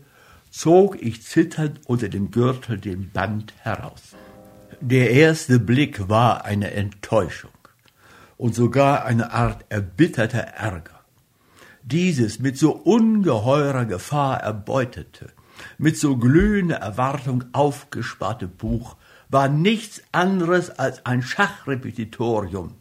zog 0.50 1.01
ich 1.01 1.24
zitternd 1.24 1.82
unter 1.86 2.10
dem 2.10 2.32
Gürtel 2.32 2.77
den 2.77 3.12
Band 3.12 3.54
heraus. 3.60 4.15
Der 4.82 5.12
erste 5.12 5.60
Blick 5.60 6.10
war 6.10 6.44
eine 6.44 6.72
Enttäuschung 6.72 7.51
und 8.38 8.55
sogar 8.55 9.05
eine 9.05 9.32
Art 9.32 9.65
erbitterter 9.70 10.39
Ärger. 10.39 11.01
Dieses 11.84 12.39
mit 12.39 12.58
so 12.58 12.72
ungeheurer 12.72 13.86
Gefahr 13.86 14.41
erbeutete, 14.41 15.29
mit 15.77 15.98
so 15.98 16.17
glühender 16.17 16.77
Erwartung 16.77 17.46
aufgesparte 17.53 18.48
Buch 18.48 18.98
war 19.29 19.48
nichts 19.48 20.01
anderes 20.12 20.72
als 20.72 21.05
ein 21.05 21.22
Schachrepetitorium, 21.22 22.74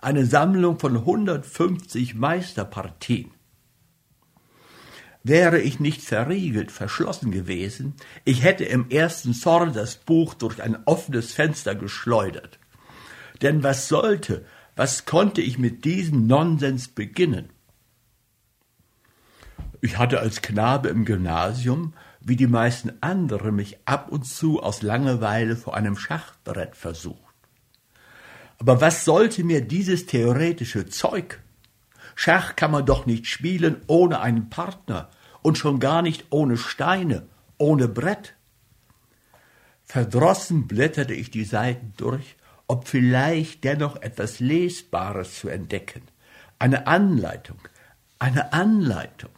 eine 0.00 0.26
Sammlung 0.26 0.78
von 0.78 0.96
150 0.96 2.14
Meisterpartien. 2.14 3.33
Wäre 5.26 5.58
ich 5.58 5.80
nicht 5.80 6.02
verriegelt, 6.02 6.70
verschlossen 6.70 7.30
gewesen, 7.30 7.94
ich 8.26 8.42
hätte 8.42 8.64
im 8.64 8.90
ersten 8.90 9.32
Zorn 9.32 9.72
das 9.72 9.96
Buch 9.96 10.34
durch 10.34 10.62
ein 10.62 10.76
offenes 10.84 11.32
Fenster 11.32 11.74
geschleudert. 11.74 12.58
Denn 13.40 13.62
was 13.62 13.88
sollte, 13.88 14.44
was 14.76 15.06
konnte 15.06 15.40
ich 15.40 15.58
mit 15.58 15.86
diesem 15.86 16.26
Nonsens 16.26 16.88
beginnen? 16.88 17.48
Ich 19.80 19.96
hatte 19.96 20.20
als 20.20 20.42
Knabe 20.42 20.90
im 20.90 21.06
Gymnasium, 21.06 21.94
wie 22.20 22.36
die 22.36 22.46
meisten 22.46 22.92
anderen, 23.00 23.56
mich 23.56 23.78
ab 23.86 24.12
und 24.12 24.26
zu 24.26 24.62
aus 24.62 24.82
Langeweile 24.82 25.56
vor 25.56 25.74
einem 25.74 25.96
Schachbrett 25.96 26.76
versucht. 26.76 27.34
Aber 28.58 28.82
was 28.82 29.06
sollte 29.06 29.42
mir 29.42 29.62
dieses 29.62 30.04
theoretische 30.04 30.84
Zeug? 30.86 31.40
Schach 32.14 32.56
kann 32.56 32.70
man 32.70 32.86
doch 32.86 33.06
nicht 33.06 33.26
spielen 33.26 33.82
ohne 33.86 34.20
einen 34.20 34.50
Partner 34.50 35.08
und 35.42 35.58
schon 35.58 35.80
gar 35.80 36.02
nicht 36.02 36.26
ohne 36.30 36.56
Steine, 36.56 37.26
ohne 37.58 37.88
Brett. 37.88 38.34
Verdrossen 39.84 40.66
blätterte 40.66 41.14
ich 41.14 41.30
die 41.30 41.44
Seiten 41.44 41.92
durch, 41.96 42.36
ob 42.66 42.88
vielleicht 42.88 43.64
dennoch 43.64 43.96
etwas 43.96 44.40
Lesbares 44.40 45.38
zu 45.38 45.48
entdecken. 45.48 46.02
Eine 46.58 46.86
Anleitung, 46.86 47.58
eine 48.18 48.52
Anleitung. 48.52 49.30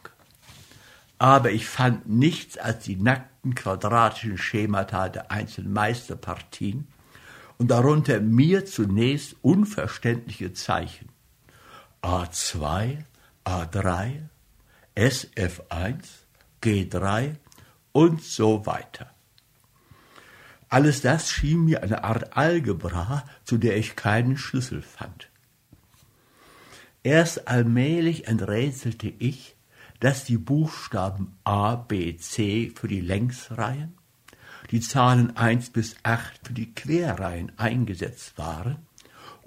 Aber 1.19 1.51
ich 1.51 1.67
fand 1.67 2.07
nichts 2.07 2.57
als 2.57 2.85
die 2.85 2.95
nackten 2.95 3.55
quadratischen 3.55 4.37
Schemata 4.37 5.09
der 5.09 5.31
einzelnen 5.31 5.73
Meisterpartien 5.73 6.87
und 7.57 7.71
darunter 7.71 8.21
mir 8.21 8.65
zunächst 8.65 9.35
unverständliche 9.41 10.53
Zeichen. 10.53 11.09
A2, 12.01 13.03
A3, 13.45 14.29
SF1, 14.95 16.05
G3 16.61 17.35
und 17.91 18.23
so 18.23 18.65
weiter. 18.65 19.11
Alles 20.69 21.01
das 21.01 21.29
schien 21.31 21.65
mir 21.65 21.83
eine 21.83 22.03
Art 22.03 22.35
Algebra, 22.35 23.23
zu 23.45 23.57
der 23.57 23.77
ich 23.77 23.95
keinen 23.95 24.37
Schlüssel 24.37 24.81
fand. 24.81 25.29
Erst 27.03 27.47
allmählich 27.47 28.27
enträtselte 28.27 29.07
ich, 29.07 29.55
dass 29.99 30.25
die 30.25 30.37
Buchstaben 30.37 31.37
A, 31.43 31.75
B, 31.75 32.17
C 32.17 32.71
für 32.75 32.87
die 32.87 33.01
Längsreihen, 33.01 33.97
die 34.71 34.81
Zahlen 34.81 35.37
1 35.37 35.69
bis 35.69 35.95
8 36.03 36.47
für 36.47 36.53
die 36.53 36.73
Querreihen 36.73 37.51
eingesetzt 37.57 38.37
waren 38.37 38.86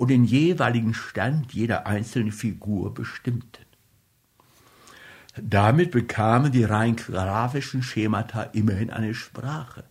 und 0.00 0.08
den 0.08 0.24
jeweiligen 0.24 0.94
Stand 0.94 1.52
jeder 1.52 1.86
einzelnen 1.86 2.32
Figur 2.32 2.94
bestimmten. 2.94 3.66
Damit 5.36 5.90
bekamen 5.90 6.50
die 6.50 6.64
rein 6.64 6.96
grafischen 6.96 7.82
Schemata 7.82 8.44
immerhin 8.44 8.88
eine 8.88 9.12
Sprache. 9.12 9.84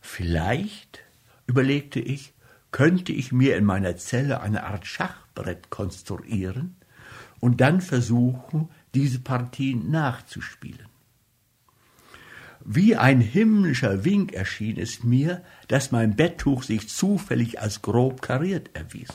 Vielleicht, 0.00 1.00
überlegte 1.46 2.00
ich, 2.00 2.32
könnte 2.70 3.12
ich 3.12 3.30
mir 3.30 3.58
in 3.58 3.66
meiner 3.66 3.98
Zelle 3.98 4.40
eine 4.40 4.64
Art 4.64 4.86
Schachbrett 4.86 5.68
konstruieren 5.68 6.76
und 7.40 7.60
dann 7.60 7.82
versuchen, 7.82 8.70
diese 8.94 9.18
Partie 9.18 9.74
nachzuspielen. 9.74 10.88
Wie 12.68 12.96
ein 12.96 13.20
himmlischer 13.20 14.04
Wink 14.04 14.32
erschien 14.32 14.76
es 14.76 15.04
mir, 15.04 15.44
dass 15.68 15.92
mein 15.92 16.16
Betttuch 16.16 16.64
sich 16.64 16.88
zufällig 16.88 17.60
als 17.60 17.80
grob 17.80 18.22
kariert 18.22 18.70
erwies. 18.74 19.08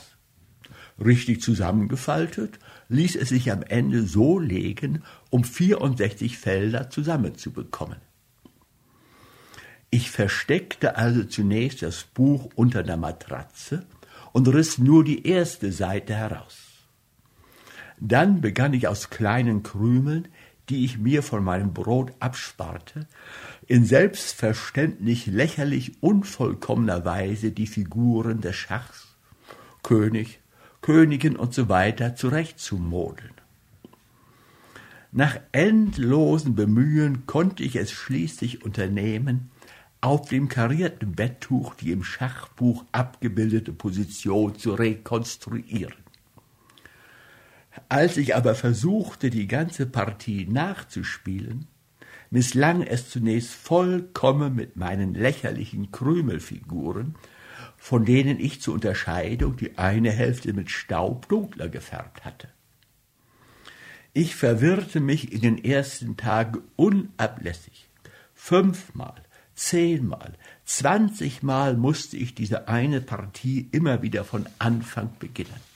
Richtig 0.98 1.42
zusammengefaltet 1.42 2.58
ließ 2.88 3.14
es 3.16 3.28
sich 3.28 3.52
am 3.52 3.62
Ende 3.62 4.04
so 4.04 4.38
legen, 4.38 5.02
um 5.28 5.44
64 5.44 6.38
Felder 6.38 6.88
zusammenzubekommen. 6.88 7.98
Ich 9.90 10.10
versteckte 10.10 10.96
also 10.96 11.22
zunächst 11.24 11.82
das 11.82 12.04
Buch 12.04 12.48
unter 12.54 12.82
der 12.82 12.96
Matratze 12.96 13.84
und 14.32 14.48
riss 14.48 14.78
nur 14.78 15.04
die 15.04 15.26
erste 15.26 15.72
Seite 15.72 16.14
heraus. 16.14 16.56
Dann 18.00 18.40
begann 18.40 18.72
ich 18.72 18.88
aus 18.88 19.10
kleinen 19.10 19.62
Krümeln, 19.62 20.28
die 20.72 20.86
ich 20.86 20.96
mir 20.96 21.22
von 21.22 21.44
meinem 21.44 21.74
Brot 21.74 22.12
absparte, 22.18 23.06
in 23.66 23.84
selbstverständlich 23.84 25.26
lächerlich 25.26 26.02
unvollkommener 26.02 27.04
Weise 27.04 27.50
die 27.50 27.66
Figuren 27.66 28.40
des 28.40 28.56
Schachs, 28.56 29.14
König, 29.82 30.40
Königin 30.80 31.36
und 31.36 31.52
so 31.52 31.66
zurechtzumodeln. 32.14 33.34
Nach 35.12 35.38
endlosen 35.52 36.54
Bemühen 36.54 37.26
konnte 37.26 37.62
ich 37.64 37.76
es 37.76 37.92
schließlich 37.92 38.64
unternehmen, 38.64 39.50
auf 40.00 40.30
dem 40.30 40.48
karierten 40.48 41.12
Betttuch 41.12 41.74
die 41.74 41.92
im 41.92 42.02
Schachbuch 42.02 42.86
abgebildete 42.92 43.74
Position 43.74 44.56
zu 44.56 44.72
rekonstruieren. 44.72 46.01
Als 47.88 48.16
ich 48.16 48.34
aber 48.36 48.54
versuchte, 48.54 49.30
die 49.30 49.46
ganze 49.46 49.86
Partie 49.86 50.46
nachzuspielen, 50.46 51.68
misslang 52.30 52.82
es 52.82 53.08
zunächst 53.10 53.52
vollkommen 53.52 54.54
mit 54.54 54.76
meinen 54.76 55.14
lächerlichen 55.14 55.90
Krümelfiguren, 55.90 57.14
von 57.76 58.04
denen 58.04 58.38
ich 58.38 58.60
zur 58.60 58.74
Unterscheidung 58.74 59.56
die 59.56 59.78
eine 59.78 60.10
Hälfte 60.10 60.52
mit 60.52 60.70
Staub 60.70 61.28
dunkler 61.28 61.68
gefärbt 61.68 62.24
hatte. 62.24 62.48
Ich 64.12 64.36
verwirrte 64.36 65.00
mich 65.00 65.32
in 65.32 65.40
den 65.40 65.64
ersten 65.64 66.16
Tagen 66.16 66.60
unablässig. 66.76 67.88
Fünfmal, 68.34 69.22
Zehnmal, 69.54 70.34
zwanzigmal 70.64 71.76
musste 71.76 72.16
ich 72.16 72.34
diese 72.34 72.68
eine 72.68 73.00
Partie 73.00 73.68
immer 73.72 74.02
wieder 74.02 74.24
von 74.24 74.46
Anfang 74.58 75.10
beginnen. 75.18 75.71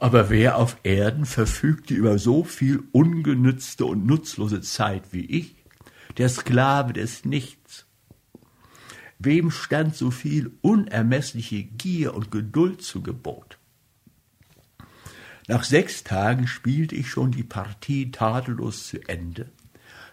Aber 0.00 0.30
wer 0.30 0.56
auf 0.56 0.76
Erden 0.82 1.26
verfügte 1.26 1.94
über 1.94 2.18
so 2.18 2.44
viel 2.44 2.82
ungenützte 2.92 3.84
und 3.84 4.06
nutzlose 4.06 4.60
Zeit 4.60 5.12
wie 5.12 5.24
ich, 5.24 5.56
der 6.18 6.28
Sklave 6.28 6.92
des 6.92 7.24
Nichts? 7.24 7.86
Wem 9.18 9.50
stand 9.50 9.94
so 9.94 10.10
viel 10.10 10.52
unermessliche 10.62 11.62
Gier 11.62 12.14
und 12.14 12.30
Geduld 12.30 12.82
zu 12.82 13.02
Gebot? 13.02 13.58
Nach 15.48 15.64
sechs 15.64 16.04
Tagen 16.04 16.46
spielte 16.46 16.94
ich 16.94 17.08
schon 17.08 17.30
die 17.30 17.44
Partie 17.44 18.10
tadellos 18.10 18.86
zu 18.88 19.00
Ende 19.08 19.50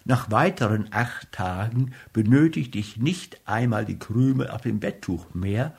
nach 0.09 0.31
weiteren 0.31 0.87
acht 0.89 1.31
Tagen 1.31 1.93
benötigte 2.13 2.79
ich 2.79 2.97
nicht 2.97 3.41
einmal 3.45 3.85
die 3.85 3.99
Krümel 3.99 4.49
auf 4.49 4.61
dem 4.61 4.79
Betttuch 4.79 5.35
mehr, 5.35 5.75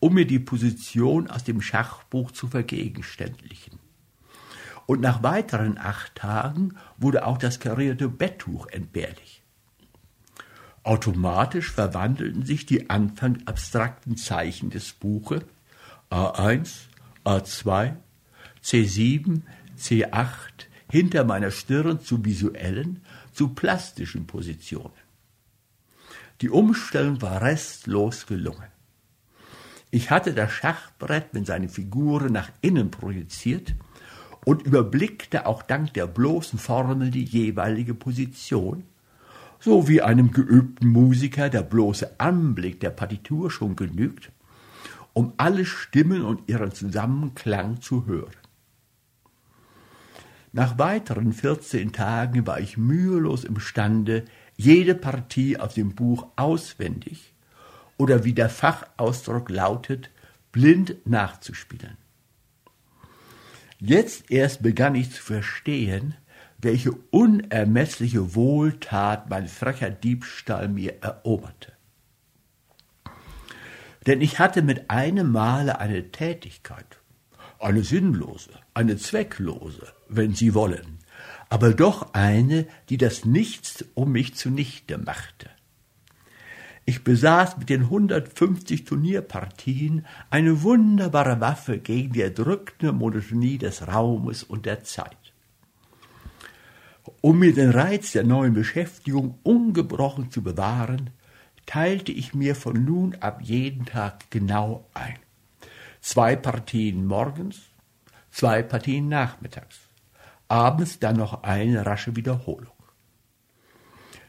um 0.00 0.14
mir 0.14 0.26
die 0.26 0.38
Position 0.38 1.28
aus 1.30 1.44
dem 1.44 1.60
Schachbuch 1.60 2.30
zu 2.30 2.48
vergegenständlichen. 2.48 3.78
und 4.86 5.00
nach 5.00 5.22
weiteren 5.22 5.78
acht 5.78 6.14
Tagen 6.14 6.76
wurde 6.98 7.26
auch 7.26 7.38
das 7.38 7.58
karierte 7.58 8.08
Betttuch 8.08 8.66
entbehrlich. 8.66 9.42
Automatisch 10.82 11.70
verwandelten 11.70 12.44
sich 12.44 12.66
die 12.66 12.90
anfang 12.90 13.38
abstrakten 13.46 14.18
Zeichen 14.18 14.68
des 14.68 14.92
Buches 14.92 15.42
A1, 16.10 16.88
A2, 17.24 17.96
C7, 18.62 19.40
C8 19.78 20.68
hinter 20.90 21.24
meiner 21.24 21.50
Stirn 21.50 22.00
zu 22.00 22.22
visuellen, 22.24 23.02
zu 23.32 23.48
plastischen 23.48 24.26
Positionen. 24.26 24.92
Die 26.42 26.50
Umstellung 26.50 27.22
war 27.22 27.40
restlos 27.40 28.26
gelungen. 28.26 28.73
Ich 29.94 30.10
hatte 30.10 30.34
das 30.34 30.50
Schachbrett 30.50 31.34
mit 31.34 31.46
seinen 31.46 31.68
Figuren 31.68 32.32
nach 32.32 32.50
innen 32.62 32.90
projiziert 32.90 33.76
und 34.44 34.62
überblickte 34.62 35.46
auch 35.46 35.62
dank 35.62 35.94
der 35.94 36.08
bloßen 36.08 36.58
Formel 36.58 37.12
die 37.12 37.22
jeweilige 37.22 37.94
Position, 37.94 38.82
so 39.60 39.86
wie 39.86 40.02
einem 40.02 40.32
geübten 40.32 40.88
Musiker 40.88 41.48
der 41.48 41.62
bloße 41.62 42.18
Anblick 42.18 42.80
der 42.80 42.90
Partitur 42.90 43.52
schon 43.52 43.76
genügt, 43.76 44.32
um 45.12 45.32
alle 45.36 45.64
Stimmen 45.64 46.22
und 46.22 46.48
ihren 46.48 46.72
Zusammenklang 46.72 47.80
zu 47.80 48.04
hören. 48.06 48.34
Nach 50.52 50.76
weiteren 50.76 51.32
14 51.32 51.92
Tagen 51.92 52.48
war 52.48 52.58
ich 52.58 52.76
mühelos 52.76 53.44
imstande, 53.44 54.24
jede 54.56 54.96
Partie 54.96 55.56
aus 55.56 55.74
dem 55.74 55.94
Buch 55.94 56.26
auswendig 56.34 57.33
oder 57.96 58.24
wie 58.24 58.32
der 58.32 58.48
Fachausdruck 58.48 59.50
lautet, 59.50 60.10
blind 60.52 60.96
nachzuspielen. 61.06 61.96
Jetzt 63.78 64.30
erst 64.30 64.62
begann 64.62 64.94
ich 64.94 65.10
zu 65.12 65.22
verstehen, 65.22 66.14
welche 66.58 66.92
unermessliche 67.10 68.34
Wohltat 68.34 69.28
mein 69.28 69.48
frecher 69.48 69.90
Diebstahl 69.90 70.68
mir 70.68 71.02
eroberte. 71.02 71.72
Denn 74.06 74.20
ich 74.20 74.38
hatte 74.38 74.62
mit 74.62 74.90
einem 74.90 75.32
Male 75.32 75.78
eine 75.78 76.10
Tätigkeit, 76.10 76.98
eine 77.58 77.82
sinnlose, 77.82 78.50
eine 78.74 78.96
zwecklose, 78.96 79.92
wenn 80.08 80.34
Sie 80.34 80.54
wollen, 80.54 80.98
aber 81.48 81.72
doch 81.72 82.12
eine, 82.14 82.66
die 82.88 82.98
das 82.98 83.24
Nichts 83.24 83.84
um 83.94 84.12
mich 84.12 84.34
zunichte 84.34 84.98
machte. 84.98 85.50
Ich 86.86 87.02
besaß 87.02 87.56
mit 87.56 87.70
den 87.70 87.82
150 87.82 88.84
Turnierpartien 88.84 90.04
eine 90.28 90.62
wunderbare 90.62 91.40
Waffe 91.40 91.78
gegen 91.78 92.12
die 92.12 92.20
erdrückende 92.20 92.92
Monotonie 92.92 93.56
des 93.56 93.88
Raumes 93.88 94.42
und 94.42 94.66
der 94.66 94.84
Zeit. 94.84 95.16
Um 97.22 97.38
mir 97.38 97.54
den 97.54 97.70
Reiz 97.70 98.12
der 98.12 98.24
neuen 98.24 98.52
Beschäftigung 98.52 99.38
ungebrochen 99.42 100.30
zu 100.30 100.42
bewahren, 100.42 101.10
teilte 101.64 102.12
ich 102.12 102.34
mir 102.34 102.54
von 102.54 102.84
nun 102.84 103.14
ab 103.16 103.40
jeden 103.42 103.86
Tag 103.86 104.30
genau 104.30 104.86
ein. 104.92 105.18
Zwei 106.00 106.36
Partien 106.36 107.06
morgens, 107.06 107.62
zwei 108.30 108.62
Partien 108.62 109.08
nachmittags, 109.08 109.80
abends 110.48 110.98
dann 110.98 111.16
noch 111.16 111.42
eine 111.42 111.86
rasche 111.86 112.14
Wiederholung. 112.14 112.74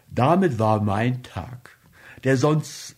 Damit 0.10 0.58
war 0.58 0.82
mein 0.82 1.24
Tag, 1.24 1.75
der 2.26 2.36
sonst, 2.36 2.98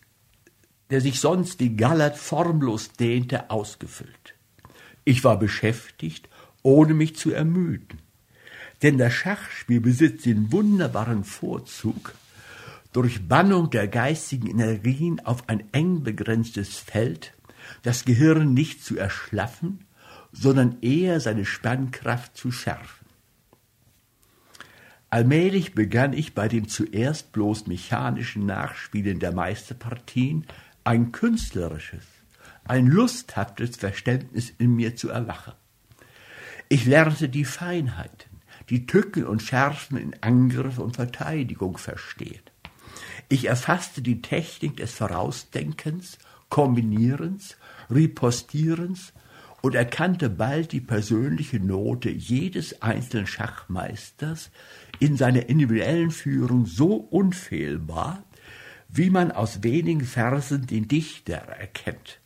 der 0.90 1.02
sich 1.02 1.20
sonst 1.20 1.60
wie 1.60 1.76
Gallert 1.76 2.18
formlos 2.18 2.94
dehnte, 2.94 3.52
ausgefüllt. 3.52 4.34
Ich 5.04 5.24
war 5.24 5.38
beschäftigt, 5.38 6.28
ohne 6.64 6.94
mich 6.94 7.16
zu 7.16 7.32
ermüden. 7.32 8.00
Denn 8.82 8.98
das 8.98 9.14
Schachspiel 9.14 9.82
besitzt 9.82 10.26
den 10.26 10.52
wunderbaren 10.52 11.24
Vorzug, 11.24 12.14
durch 12.94 13.28
Bannung 13.28 13.70
der 13.70 13.88
geistigen 13.88 14.48
Energien 14.48 15.20
auf 15.20 15.48
ein 15.50 15.72
eng 15.72 16.04
begrenztes 16.04 16.78
Feld 16.78 17.34
das 17.84 18.06
Gehirn 18.06 18.54
nicht 18.54 18.84
zu 18.84 18.98
erschlaffen, 18.98 19.86
sondern 20.32 20.78
eher 20.82 21.20
seine 21.20 21.46
Spannkraft 21.46 22.36
zu 22.36 22.52
schärfen. 22.52 22.97
Allmählich 25.10 25.74
begann 25.74 26.12
ich 26.12 26.34
bei 26.34 26.48
dem 26.50 26.68
zuerst 26.68 27.32
bloß 27.32 27.68
mechanischen 27.68 28.46
Nachspielen 28.46 29.20
der 29.20 29.32
Meisterpartien 29.32 30.46
ein 30.84 31.14
künstlerisches, 31.14 32.04
ein 32.66 32.88
lusthaftes 32.88 33.78
Verständnis 33.78 34.52
in 34.58 34.76
mir 34.76 34.98
zu 34.98 35.10
erwachen. 35.10 35.54
Ich 36.68 36.86
lernte 36.86 37.30
die 37.30 37.46
Feinheiten, 37.46 38.42
die 38.70 38.86
Tücken 38.86 39.26
und 39.26 39.42
Schärfen 39.42 39.98
in 39.98 40.16
Angriff 40.22 40.78
und 40.78 40.98
Verteidigung 40.98 41.78
verstehen. 41.78 42.42
Ich 43.30 43.46
erfasste 43.46 44.02
die 44.02 44.22
Technik 44.22 44.76
des 44.78 44.94
Vorausdenkens, 44.94 46.18
Kombinierens, 46.50 47.56
Ripostierens 47.90 49.14
und 49.62 49.76
erkannte 49.76 50.30
bald 50.30 50.72
die 50.72 50.82
persönliche 50.82 51.60
Note 51.60 52.10
jedes 52.10 52.82
einzelnen 52.82 53.28
Schachmeisters 53.28 54.50
in 55.00 55.18
seiner 55.18 55.50
individuellen 55.50 56.12
Führung 56.12 56.66
so 56.66 56.96
unfehlbar, 56.96 58.24
wie 58.90 59.10
man 59.10 59.32
aus 59.32 59.64
wenigen 59.64 60.06
Versen 60.06 60.66
den 60.66 60.88
Dichter 60.88 61.36
erkennt. 61.36 62.20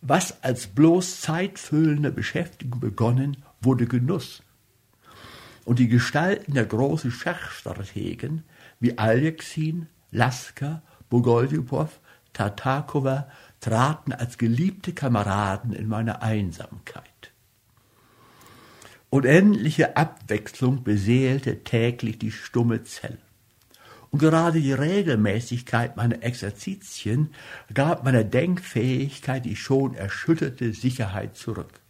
Was 0.00 0.42
als 0.42 0.66
bloß 0.66 1.20
zeitfüllende 1.20 2.10
Beschäftigung 2.10 2.80
begonnen, 2.80 3.36
wurde 3.60 3.86
Genuss. 3.86 4.42
Und 5.64 5.78
die 5.78 5.88
Gestalten 5.88 6.54
der 6.54 6.66
großen 6.66 7.12
Schachstrategen 7.12 8.42
wie 8.80 8.98
Alexin, 8.98 9.86
Lasker, 10.10 10.82
Bogoljubov, 11.08 12.00
Tartakova 12.32 13.28
traten 13.60 14.12
als 14.12 14.38
geliebte 14.38 14.92
Kameraden 14.92 15.72
in 15.72 15.86
meine 15.86 16.22
Einsamkeit. 16.22 17.31
Unendliche 19.14 19.98
Abwechslung 19.98 20.84
beseelte 20.84 21.64
täglich 21.64 22.18
die 22.18 22.30
stumme 22.30 22.82
Zelle. 22.84 23.18
Und 24.08 24.20
gerade 24.20 24.58
die 24.58 24.72
Regelmäßigkeit 24.72 25.98
meiner 25.98 26.22
Exerzitien 26.22 27.28
gab 27.74 28.04
meiner 28.04 28.24
Denkfähigkeit 28.24 29.44
die 29.44 29.54
schon 29.54 29.94
erschütterte 29.94 30.72
Sicherheit 30.72 31.36
zurück. 31.36 31.80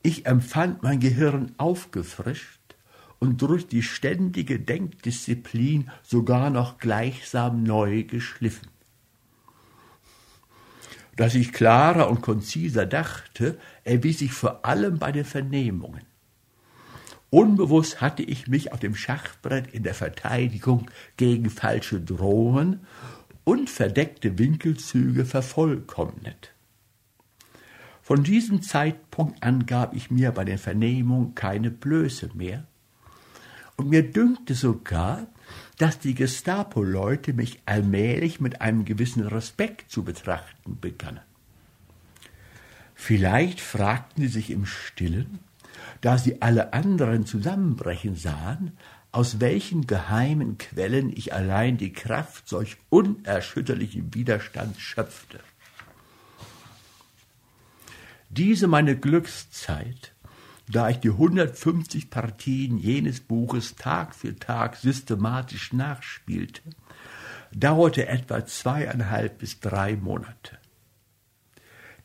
Ich 0.00 0.24
empfand 0.24 0.82
mein 0.82 0.98
Gehirn 0.98 1.52
aufgefrischt 1.58 2.74
und 3.18 3.42
durch 3.42 3.66
die 3.66 3.82
ständige 3.82 4.58
Denkdisziplin 4.58 5.90
sogar 6.02 6.48
noch 6.48 6.78
gleichsam 6.78 7.64
neu 7.64 8.04
geschliffen. 8.04 8.68
Dass 11.16 11.34
ich 11.34 11.52
klarer 11.52 12.10
und 12.10 12.20
konziser 12.20 12.86
dachte, 12.86 13.58
erwies 13.84 14.18
sich 14.18 14.32
vor 14.32 14.64
allem 14.64 14.98
bei 14.98 15.12
den 15.12 15.24
Vernehmungen. 15.24 16.02
Unbewusst 17.30 18.00
hatte 18.00 18.22
ich 18.22 18.46
mich 18.46 18.72
auf 18.72 18.80
dem 18.80 18.94
Schachbrett 18.94 19.72
in 19.72 19.82
der 19.82 19.94
Verteidigung 19.94 20.90
gegen 21.16 21.50
falsche 21.50 22.00
Drohungen 22.00 22.86
und 23.44 23.70
verdeckte 23.70 24.38
Winkelzüge 24.38 25.24
vervollkommnet. 25.24 26.52
Von 28.02 28.22
diesem 28.22 28.62
Zeitpunkt 28.62 29.42
an 29.42 29.66
gab 29.66 29.94
ich 29.94 30.10
mir 30.10 30.30
bei 30.30 30.44
den 30.44 30.58
Vernehmungen 30.58 31.34
keine 31.34 31.70
Blöße 31.70 32.30
mehr, 32.34 32.66
und 33.76 33.90
mir 33.90 34.10
dünkte 34.10 34.54
sogar, 34.54 35.26
dass 35.78 35.98
die 35.98 36.14
Gestapo-Leute 36.14 37.32
mich 37.32 37.60
allmählich 37.66 38.40
mit 38.40 38.60
einem 38.60 38.84
gewissen 38.84 39.26
Respekt 39.26 39.90
zu 39.90 40.04
betrachten 40.04 40.78
begannen. 40.80 41.20
Vielleicht 42.94 43.60
fragten 43.60 44.22
sie 44.22 44.28
sich 44.28 44.50
im 44.50 44.64
stillen, 44.64 45.38
da 46.00 46.16
sie 46.16 46.40
alle 46.40 46.72
anderen 46.72 47.26
zusammenbrechen 47.26 48.16
sahen, 48.16 48.72
aus 49.12 49.40
welchen 49.40 49.86
geheimen 49.86 50.58
Quellen 50.58 51.10
ich 51.14 51.32
allein 51.32 51.76
die 51.76 51.92
Kraft 51.92 52.48
solch 52.48 52.76
unerschütterlichen 52.88 54.14
Widerstands 54.14 54.80
schöpfte. 54.80 55.40
Diese 58.28 58.66
meine 58.66 58.96
Glückszeit 58.96 60.12
da 60.68 60.88
ich 60.88 60.98
die 60.98 61.10
150 61.10 62.10
Partien 62.10 62.76
jenes 62.78 63.20
Buches 63.20 63.76
Tag 63.76 64.14
für 64.14 64.34
Tag 64.36 64.76
systematisch 64.76 65.72
nachspielte, 65.72 66.62
dauerte 67.54 68.08
etwa 68.08 68.44
zweieinhalb 68.44 69.38
bis 69.38 69.60
drei 69.60 69.96
Monate. 69.96 70.58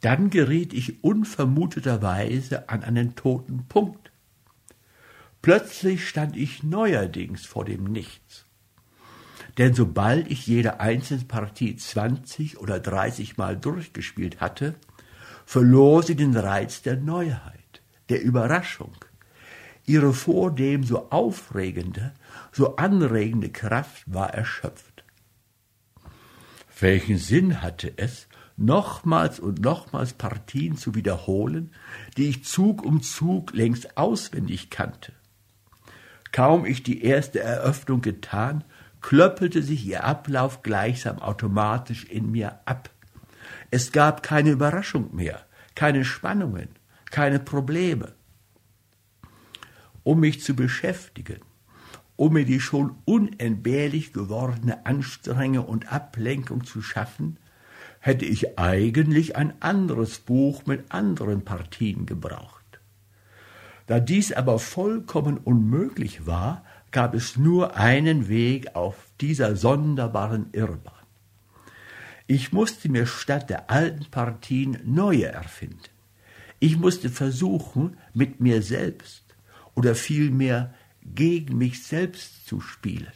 Dann 0.02 0.30
geriet 0.30 0.74
ich 0.74 1.04
unvermuteterweise 1.04 2.70
an 2.70 2.84
einen 2.84 3.16
toten 3.16 3.68
Punkt. 3.68 4.12
Plötzlich 5.42 6.08
stand 6.08 6.36
ich 6.36 6.64
neuerdings 6.64 7.46
vor 7.46 7.66
dem 7.66 7.86
Nichts. 7.86 8.46
Denn 9.58 9.74
sobald 9.74 10.30
ich 10.30 10.48
jede 10.48 10.80
einzelne 10.80 11.26
Partie 11.26 11.76
zwanzig 11.76 12.60
oder 12.60 12.80
dreißig 12.80 13.38
Mal 13.38 13.58
durchgespielt 13.58 14.40
hatte, 14.40 14.76
verlor 15.46 16.04
sie 16.04 16.16
den 16.16 16.36
Reiz 16.36 16.84
der 16.84 16.96
Neuheit 16.96 17.61
der 18.12 18.22
Überraschung. 18.22 18.94
Ihre 19.86 20.14
vordem 20.14 20.84
so 20.84 21.10
aufregende, 21.10 22.14
so 22.52 22.76
anregende 22.76 23.50
Kraft 23.50 24.04
war 24.06 24.34
erschöpft. 24.34 25.04
Welchen 26.80 27.18
Sinn 27.18 27.62
hatte 27.62 27.94
es, 27.96 28.28
nochmals 28.58 29.40
und 29.40 29.62
nochmals 29.62 30.14
Partien 30.14 30.76
zu 30.76 30.94
wiederholen, 30.94 31.72
die 32.18 32.28
ich 32.28 32.44
Zug 32.44 32.84
um 32.84 33.02
Zug 33.02 33.54
längst 33.54 33.98
auswendig 33.98 34.70
kannte? 34.70 35.14
Kaum 36.32 36.66
ich 36.66 36.84
die 36.84 37.04
erste 37.04 37.40
Eröffnung 37.40 38.02
getan, 38.02 38.64
klöppelte 39.00 39.64
sich 39.64 39.86
ihr 39.86 40.04
Ablauf 40.04 40.64
gleichsam 40.64 41.20
automatisch 41.20 42.06
in 42.06 42.30
mir 42.30 42.60
ab. 42.66 42.90
Es 43.72 43.92
gab 43.92 44.22
keine 44.22 44.52
Überraschung 44.52 45.16
mehr, 45.16 45.46
keine 45.76 46.04
Spannungen, 46.04 46.70
keine 47.12 47.40
Probleme. 47.40 48.14
Um 50.04 50.22
mich 50.22 50.42
zu 50.42 50.56
beschäftigen, 50.56 51.42
um 52.16 52.34
mir 52.34 52.46
die 52.46 52.60
schon 52.60 52.96
unentbehrlich 53.06 54.14
gewordene 54.14 54.86
Anstrengung 54.86 55.66
und 55.66 55.92
Ablenkung 55.92 56.64
zu 56.64 56.82
schaffen, 56.82 57.38
hätte 58.00 58.26
ich 58.26 58.58
eigentlich 58.58 59.36
ein 59.36 59.54
anderes 59.62 60.18
Buch 60.20 60.66
mit 60.66 60.92
anderen 60.92 61.44
Partien 61.46 62.06
gebraucht. 62.06 62.62
Da 63.86 64.00
dies 64.00 64.32
aber 64.32 64.58
vollkommen 64.58 65.38
unmöglich 65.38 66.26
war, 66.26 66.64
gab 66.92 67.14
es 67.14 67.38
nur 67.38 67.76
einen 67.76 68.28
Weg 68.28 68.76
auf 68.76 69.08
dieser 69.20 69.56
sonderbaren 69.56 70.50
Irrbahn. 70.52 70.94
Ich 72.28 72.54
musste 72.54 72.90
mir 72.90 73.06
statt 73.06 73.50
der 73.50 73.70
alten 73.70 74.06
Partien 74.06 74.80
neue 74.86 75.28
erfinden. 75.28 75.91
Ich 76.64 76.78
musste 76.78 77.10
versuchen, 77.10 77.98
mit 78.14 78.40
mir 78.40 78.62
selbst 78.62 79.24
oder 79.74 79.96
vielmehr 79.96 80.76
gegen 81.04 81.58
mich 81.58 81.84
selbst 81.84 82.46
zu 82.46 82.62
spielen. 82.62 83.12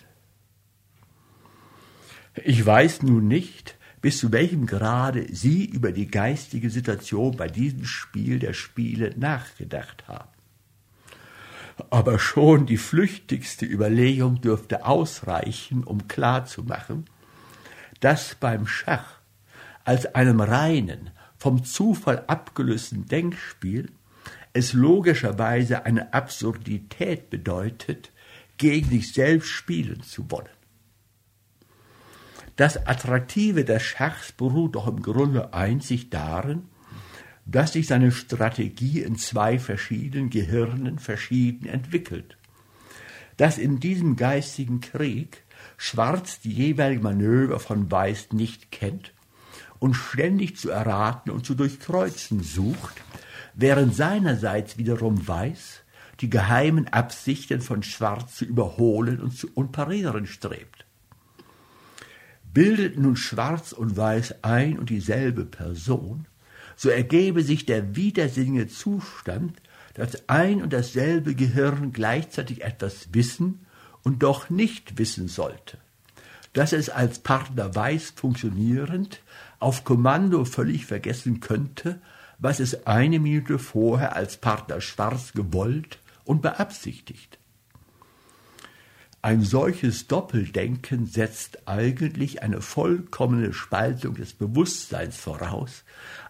Ich 2.44 2.66
weiß 2.66 3.04
nun 3.04 3.28
nicht, 3.28 3.76
bis 4.02 4.18
zu 4.18 4.32
welchem 4.32 4.66
Grade 4.66 5.28
Sie 5.32 5.64
über 5.64 5.92
die 5.92 6.08
geistige 6.08 6.72
Situation 6.72 7.38
bei 7.38 7.48
diesem 7.48 7.86
Spiel 7.86 8.40
der 8.40 8.54
Spiele 8.54 9.14
nachgedacht 9.16 10.08
haben. 10.08 10.34
Aber 11.92 12.18
schon 12.18 12.66
die 12.66 12.78
flüchtigste 12.78 13.68
Überlegung 13.68 14.42
dürfte 14.42 14.88
ausreichen, 14.88 15.84
um 15.84 16.08
klarzumachen, 16.08 17.06
dass 18.00 18.34
beim 18.34 18.66
Schach 18.66 19.20
als 19.84 20.16
einem 20.16 20.42
reinen, 20.42 21.12
vom 21.46 21.64
Zufall 21.64 22.24
abgelösten 22.26 23.06
Denkspiel 23.06 23.92
es 24.54 24.74
logischerweise 24.74 25.86
eine 25.86 26.12
Absurdität 26.12 27.30
bedeutet, 27.30 28.12
gegen 28.58 28.90
sich 28.90 29.14
selbst 29.14 29.50
spielen 29.50 30.02
zu 30.02 30.32
wollen. 30.32 30.50
Das 32.56 32.88
Attraktive 32.88 33.64
des 33.64 33.84
Schachs 33.84 34.32
beruht 34.32 34.74
doch 34.74 34.88
im 34.88 35.04
Grunde 35.04 35.54
einzig 35.54 36.10
darin, 36.10 36.64
dass 37.46 37.74
sich 37.74 37.86
seine 37.86 38.12
Strategie 38.12 39.02
in 39.02 39.16
zwei 39.16 39.60
verschiedenen 39.60 40.32
Gehirnen 40.32 40.98
verschieden 40.98 41.68
entwickelt. 41.68 42.40
Dass 43.38 43.60
in 43.60 43.80
diesem 43.80 44.16
geistigen 44.16 44.82
Krieg 44.82 45.44
Schwarz 45.78 46.40
die 46.40 46.54
jeweiligen 46.54 47.04
Manöver 47.04 47.60
von 47.60 47.92
Weiß 47.92 48.32
nicht 48.32 48.72
kennt 48.72 49.12
und 49.86 49.94
ständig 49.94 50.58
zu 50.58 50.72
erraten 50.72 51.30
und 51.30 51.46
zu 51.46 51.54
durchkreuzen 51.54 52.42
sucht, 52.42 52.96
während 53.54 53.96
seinerseits 53.96 54.80
wiederum 54.80 55.28
Weiß 55.28 55.84
die 56.22 56.30
geheimen 56.32 56.88
Absichten 56.88 57.62
von 57.62 57.84
Schwarz 57.84 58.38
zu 58.38 58.46
überholen 58.46 59.20
und 59.20 59.38
zu 59.38 59.48
und 59.54 59.74
parieren 59.74 60.26
strebt. 60.26 60.88
Bildet 62.52 62.98
nun 62.98 63.16
Schwarz 63.16 63.74
und 63.74 63.96
Weiß 63.96 64.44
ein 64.44 64.80
und 64.80 64.90
dieselbe 64.90 65.46
Person, 65.46 66.26
so 66.76 66.90
ergebe 66.90 67.44
sich 67.44 67.68
der 67.68 67.96
widersinnige 67.96 68.68
Zustand, 68.68 69.62
dass 69.94 70.28
ein 70.28 70.64
und 70.64 70.74
dasselbe 70.74 71.36
Gehirn 71.36 71.94
gleichzeitig 71.94 72.64
etwas 72.64 73.14
wissen 73.14 73.68
und 74.02 74.24
doch 74.24 74.50
nicht 74.50 74.98
wissen 74.98 75.28
sollte, 75.28 75.78
dass 76.54 76.74
es 76.74 76.90
als 76.90 77.20
Partner 77.20 77.76
weiß 77.76 78.14
funktionierend 78.16 79.20
auf 79.60 79.84
Kommando 79.84 80.46
völlig 80.46 80.86
vergessen 80.86 81.40
könnte, 81.40 82.02
was 82.38 82.60
es 82.60 82.86
eine 82.86 83.20
Minute 83.20 83.60
vorher 83.60 84.16
als 84.16 84.38
Partner 84.38 84.82
schwarz 84.82 85.34
gewollt 85.34 86.00
und 86.26 86.42
beabsichtigt. 86.42 87.40
Ein 89.22 89.42
solches 89.42 90.06
Doppeldenken 90.06 91.08
setzt 91.08 91.68
eigentlich 91.68 92.44
eine 92.44 92.62
vollkommene 92.62 93.54
Spaltung 93.54 94.14
des 94.14 94.34
Bewusstseins 94.34 95.18
voraus, 95.18 95.84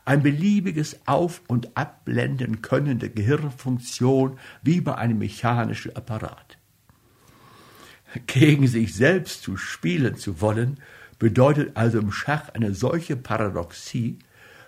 ein 0.06 0.24
beliebiges 0.24 1.00
Auf- 1.06 1.42
und 1.48 1.76
Abblenden 1.76 2.62
können 2.62 3.00
der 3.00 3.10
Gehirnfunktion 3.10 4.40
wie 4.62 4.80
bei 4.80 4.96
einem 4.96 5.18
mechanischen 5.18 5.94
Apparat. 5.96 6.58
Gegen 8.28 8.68
sich 8.68 8.94
selbst 8.96 9.42
zu 9.42 9.58
spielen 9.58 10.16
zu 10.16 10.40
wollen, 10.40 10.80
bedeutet 11.20 11.76
also 11.76 12.00
im 12.00 12.12
Schach 12.12 12.50
eine 12.50 12.74
solche 12.74 13.16
Paradoxie, 13.16 14.20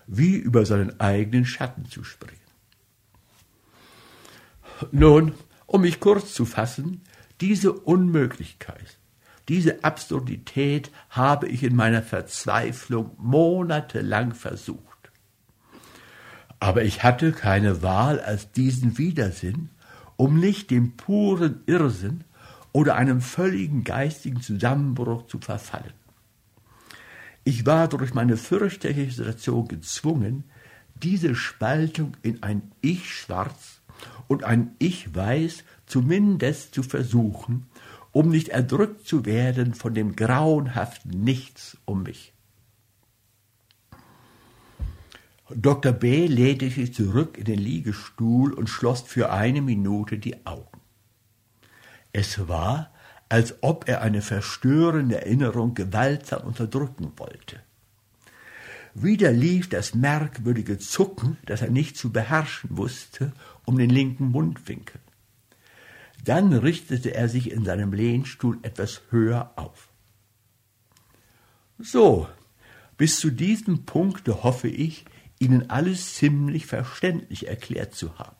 wie 0.06 0.36
über 0.36 0.64
seinen 0.64 0.98
eigenen 1.00 1.44
Schatten 1.44 1.84
zu 1.84 2.02
springen. 2.04 2.40
Nun, 4.92 5.34
um 5.66 5.82
mich 5.82 6.00
kurz 6.00 6.32
zu 6.32 6.46
fassen, 6.46 7.02
diese 7.40 7.72
Unmöglichkeit, 7.72 8.98
diese 9.48 9.84
Absurdität 9.84 10.90
habe 11.10 11.48
ich 11.48 11.62
in 11.62 11.74
meiner 11.74 12.02
Verzweiflung 12.02 13.12
monatelang 13.18 14.34
versucht. 14.34 15.10
Aber 16.60 16.82
ich 16.84 17.02
hatte 17.02 17.32
keine 17.32 17.82
Wahl 17.82 18.20
als 18.20 18.52
diesen 18.52 18.98
Widersinn, 18.98 19.70
um 20.16 20.40
nicht 20.40 20.70
dem 20.70 20.96
puren 20.96 21.62
Irrsinn 21.66 22.24
oder 22.72 22.96
einem 22.96 23.20
völligen 23.20 23.84
geistigen 23.84 24.40
Zusammenbruch 24.40 25.26
zu 25.26 25.38
verfallen. 25.38 25.92
Ich 27.48 27.64
war 27.64 27.88
durch 27.88 28.12
meine 28.12 28.36
fürchterliche 28.36 29.10
Situation 29.10 29.68
gezwungen, 29.68 30.44
diese 30.96 31.34
Spaltung 31.34 32.14
in 32.20 32.42
ein 32.42 32.72
Ich 32.82 33.10
schwarz 33.10 33.80
und 34.26 34.44
ein 34.44 34.76
Ich 34.78 35.14
weiß 35.14 35.64
zumindest 35.86 36.74
zu 36.74 36.82
versuchen, 36.82 37.64
um 38.12 38.28
nicht 38.28 38.48
erdrückt 38.48 39.08
zu 39.08 39.24
werden 39.24 39.72
von 39.72 39.94
dem 39.94 40.14
grauenhaften 40.14 41.24
Nichts 41.24 41.78
um 41.86 42.02
mich. 42.02 42.34
Dr. 45.48 45.92
B. 45.92 46.26
lehnte 46.26 46.68
sich 46.68 46.92
zurück 46.92 47.38
in 47.38 47.46
den 47.46 47.60
Liegestuhl 47.60 48.52
und 48.52 48.68
schloss 48.68 49.00
für 49.00 49.32
eine 49.32 49.62
Minute 49.62 50.18
die 50.18 50.44
Augen. 50.44 50.82
Es 52.12 52.46
war, 52.46 52.92
als 53.28 53.62
ob 53.62 53.88
er 53.88 54.02
eine 54.02 54.22
verstörende 54.22 55.16
Erinnerung 55.20 55.74
gewaltsam 55.74 56.42
unterdrücken 56.42 57.12
wollte. 57.16 57.60
Wieder 58.94 59.30
lief 59.32 59.68
das 59.68 59.94
merkwürdige 59.94 60.78
Zucken, 60.78 61.36
das 61.46 61.62
er 61.62 61.70
nicht 61.70 61.96
zu 61.96 62.10
beherrschen 62.10 62.76
wusste, 62.76 63.32
um 63.64 63.78
den 63.78 63.90
linken 63.90 64.30
Mundwinkel. 64.30 65.00
Dann 66.24 66.52
richtete 66.52 67.14
er 67.14 67.28
sich 67.28 67.50
in 67.50 67.64
seinem 67.64 67.92
Lehnstuhl 67.92 68.58
etwas 68.62 69.02
höher 69.10 69.52
auf. 69.56 69.88
So, 71.78 72.28
bis 72.96 73.20
zu 73.20 73.30
diesem 73.30 73.84
Punkte 73.84 74.42
hoffe 74.42 74.68
ich, 74.68 75.04
Ihnen 75.38 75.70
alles 75.70 76.14
ziemlich 76.16 76.66
verständlich 76.66 77.46
erklärt 77.46 77.94
zu 77.94 78.18
haben. 78.18 78.36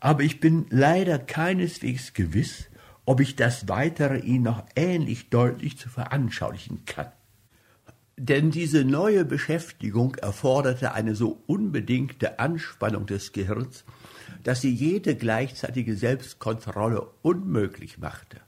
Aber 0.00 0.22
ich 0.22 0.40
bin 0.40 0.66
leider 0.70 1.18
keineswegs 1.18 2.14
gewiss, 2.14 2.67
ob 3.08 3.20
ich 3.20 3.36
das 3.36 3.68
Weitere 3.68 4.18
Ihnen 4.18 4.42
noch 4.42 4.62
ähnlich 4.76 5.30
deutlich 5.30 5.78
zu 5.78 5.88
veranschaulichen 5.88 6.84
kann. 6.84 7.10
Denn 8.18 8.50
diese 8.50 8.84
neue 8.84 9.24
Beschäftigung 9.24 10.16
erforderte 10.16 10.92
eine 10.92 11.14
so 11.14 11.42
unbedingte 11.46 12.38
Anspannung 12.38 13.06
des 13.06 13.32
Gehirns, 13.32 13.84
dass 14.44 14.60
sie 14.60 14.70
jede 14.70 15.16
gleichzeitige 15.16 15.96
Selbstkontrolle 15.96 17.08
unmöglich 17.22 17.96
machte. 17.96 18.42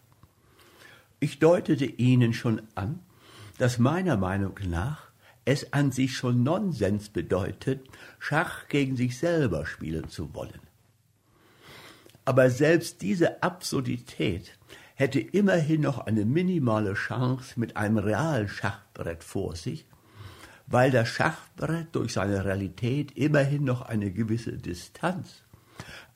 Ich 1.20 1.38
deutete 1.38 1.86
Ihnen 1.86 2.34
schon 2.34 2.60
an, 2.74 2.98
dass 3.56 3.78
meiner 3.78 4.18
Meinung 4.18 4.58
nach 4.68 5.10
es 5.46 5.72
an 5.72 5.90
sich 5.90 6.14
schon 6.14 6.42
Nonsens 6.42 7.08
bedeutet, 7.08 7.88
Schach 8.18 8.68
gegen 8.68 8.94
sich 8.94 9.16
selber 9.16 9.64
spielen 9.64 10.10
zu 10.10 10.34
wollen. 10.34 10.69
Aber 12.24 12.50
selbst 12.50 13.02
diese 13.02 13.42
Absurdität 13.42 14.56
hätte 14.94 15.20
immerhin 15.20 15.80
noch 15.80 15.98
eine 15.98 16.24
minimale 16.24 16.94
Chance 16.94 17.58
mit 17.58 17.76
einem 17.76 17.98
realen 17.98 18.48
Schachbrett 18.48 19.24
vor 19.24 19.56
sich, 19.56 19.86
weil 20.66 20.90
das 20.90 21.08
Schachbrett 21.08 21.88
durch 21.92 22.12
seine 22.12 22.44
Realität 22.44 23.12
immerhin 23.16 23.64
noch 23.64 23.82
eine 23.82 24.10
gewisse 24.10 24.58
Distanz 24.58 25.42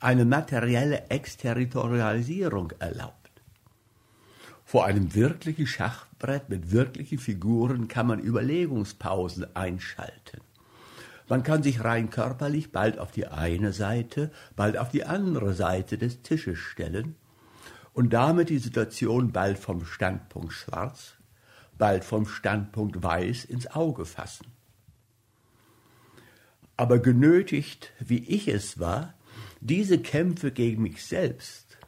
eine 0.01 0.27
materielle 0.27 1.09
Exterritorialisierung 1.09 2.73
erlaubt. 2.79 3.31
Vor 4.65 4.85
einem 4.85 5.15
wirklichen 5.15 5.67
Schachbrett 5.67 6.49
mit 6.49 6.71
wirklichen 6.73 7.19
Figuren 7.19 7.89
kann 7.89 8.07
man 8.07 8.21
Überlegungspausen 8.21 9.57
einschalten. 9.57 10.41
Man 11.29 11.43
kann 11.43 11.63
sich 11.63 11.83
rein 11.83 12.11
körperlich 12.11 12.71
bald 12.71 12.99
auf 12.99 13.11
die 13.11 13.27
eine 13.27 13.73
Seite, 13.73 14.31
bald 14.57 14.77
auf 14.77 14.91
die 14.91 15.05
andere 15.05 15.55
Seite 15.55 15.97
des 15.97 16.23
Tisches 16.23 16.59
stellen 16.59 17.17
und 17.95 18.13
damit 18.13 18.51
die 18.51 18.59
Situation 18.59 19.33
bald 19.33 19.59
vom 19.59 19.85
Standpunkt 19.85 20.53
schwarz, 20.53 21.15
bald 21.79 22.05
vom 22.05 22.27
Standpunkt 22.27 23.03
weiß 23.03 23.45
ins 23.47 23.69
Auge 23.69 24.05
fassen. 24.05 24.47
Aber 26.77 26.99
genötigt, 26.99 27.93
wie 28.01 28.19
ich 28.19 28.49
es 28.49 28.79
war, 28.79 29.15
diese 29.61 29.99
Kämpfe 29.99 30.51
gegen 30.51 30.83
mich 30.83 31.05
selbst 31.05 31.79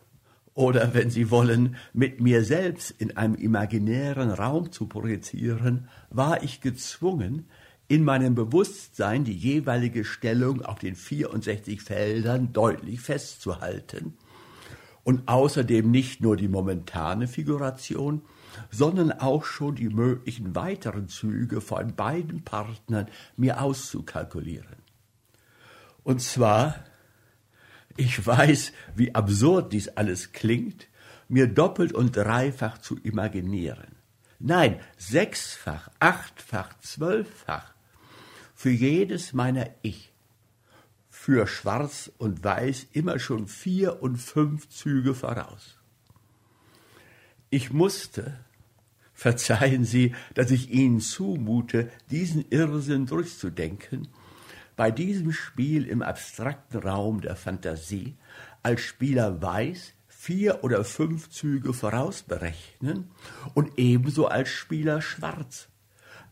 oder, 0.56 0.94
wenn 0.94 1.10
Sie 1.10 1.30
wollen, 1.30 1.76
mit 1.92 2.18
mir 2.22 2.42
selbst 2.42 2.90
in 2.90 3.14
einem 3.18 3.34
imaginären 3.34 4.30
Raum 4.30 4.72
zu 4.72 4.86
projizieren, 4.86 5.88
war 6.08 6.42
ich 6.42 6.62
gezwungen, 6.62 7.50
in 7.88 8.04
meinem 8.04 8.34
Bewusstsein 8.34 9.24
die 9.24 9.36
jeweilige 9.36 10.04
Stellung 10.04 10.62
auf 10.62 10.78
den 10.78 10.96
64 10.96 11.80
Feldern 11.80 12.52
deutlich 12.52 13.00
festzuhalten 13.00 14.14
und 15.04 15.28
außerdem 15.28 15.88
nicht 15.88 16.20
nur 16.20 16.36
die 16.36 16.48
momentane 16.48 17.28
Figuration, 17.28 18.22
sondern 18.70 19.12
auch 19.12 19.44
schon 19.44 19.76
die 19.76 19.88
möglichen 19.88 20.56
weiteren 20.56 21.08
Züge 21.08 21.60
von 21.60 21.94
beiden 21.94 22.42
Partnern 22.42 23.06
mir 23.36 23.60
auszukalkulieren. 23.60 24.76
Und 26.02 26.20
zwar, 26.22 26.74
ich 27.96 28.26
weiß, 28.26 28.72
wie 28.96 29.14
absurd 29.14 29.72
dies 29.72 29.88
alles 29.88 30.32
klingt, 30.32 30.88
mir 31.28 31.46
doppelt 31.46 31.92
und 31.92 32.16
dreifach 32.16 32.78
zu 32.78 32.96
imaginieren. 32.96 33.94
Nein, 34.40 34.80
sechsfach, 34.96 35.88
achtfach, 36.00 36.78
zwölffach 36.80 37.75
für 38.66 38.72
jedes 38.72 39.32
meiner 39.32 39.70
Ich, 39.82 40.12
für 41.08 41.46
Schwarz 41.46 42.10
und 42.18 42.42
Weiß 42.42 42.88
immer 42.90 43.20
schon 43.20 43.46
vier 43.46 44.02
und 44.02 44.16
fünf 44.16 44.68
Züge 44.70 45.14
voraus. 45.14 45.78
Ich 47.48 47.72
musste, 47.72 48.40
verzeihen 49.14 49.84
Sie, 49.84 50.16
dass 50.34 50.50
ich 50.50 50.72
Ihnen 50.72 50.98
zumute, 50.98 51.92
diesen 52.10 52.44
Irrsinn 52.50 53.06
durchzudenken, 53.06 54.08
bei 54.74 54.90
diesem 54.90 55.30
Spiel 55.30 55.86
im 55.86 56.02
abstrakten 56.02 56.80
Raum 56.80 57.20
der 57.20 57.36
Fantasie 57.36 58.16
als 58.64 58.80
Spieler 58.80 59.40
weiß, 59.40 59.92
vier 60.08 60.64
oder 60.64 60.82
fünf 60.82 61.30
Züge 61.30 61.72
vorausberechnen 61.72 63.12
und 63.54 63.78
ebenso 63.78 64.26
als 64.26 64.48
Spieler 64.48 65.02
schwarz 65.02 65.68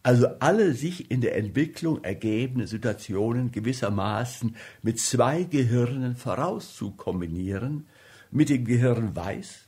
also 0.05 0.29
alle 0.39 0.75
sich 0.75 1.11
in 1.11 1.23
der 1.23 1.35
Entwicklung 1.35 2.05
ergebenden 2.05 2.67
Situationen 2.67 3.51
gewissermaßen 3.53 4.55
mit 4.83 5.01
zwei 5.01 5.45
Gehirnen 5.45 6.15
vorauszukombinieren, 6.15 7.87
mit 8.31 8.51
dem 8.51 8.67
Gehirn 8.67 9.17
weiß 9.17 9.61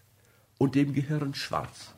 und 0.59 0.75
dem 0.75 0.93
Gehirn 0.93 1.35
schwarz. 1.35 1.95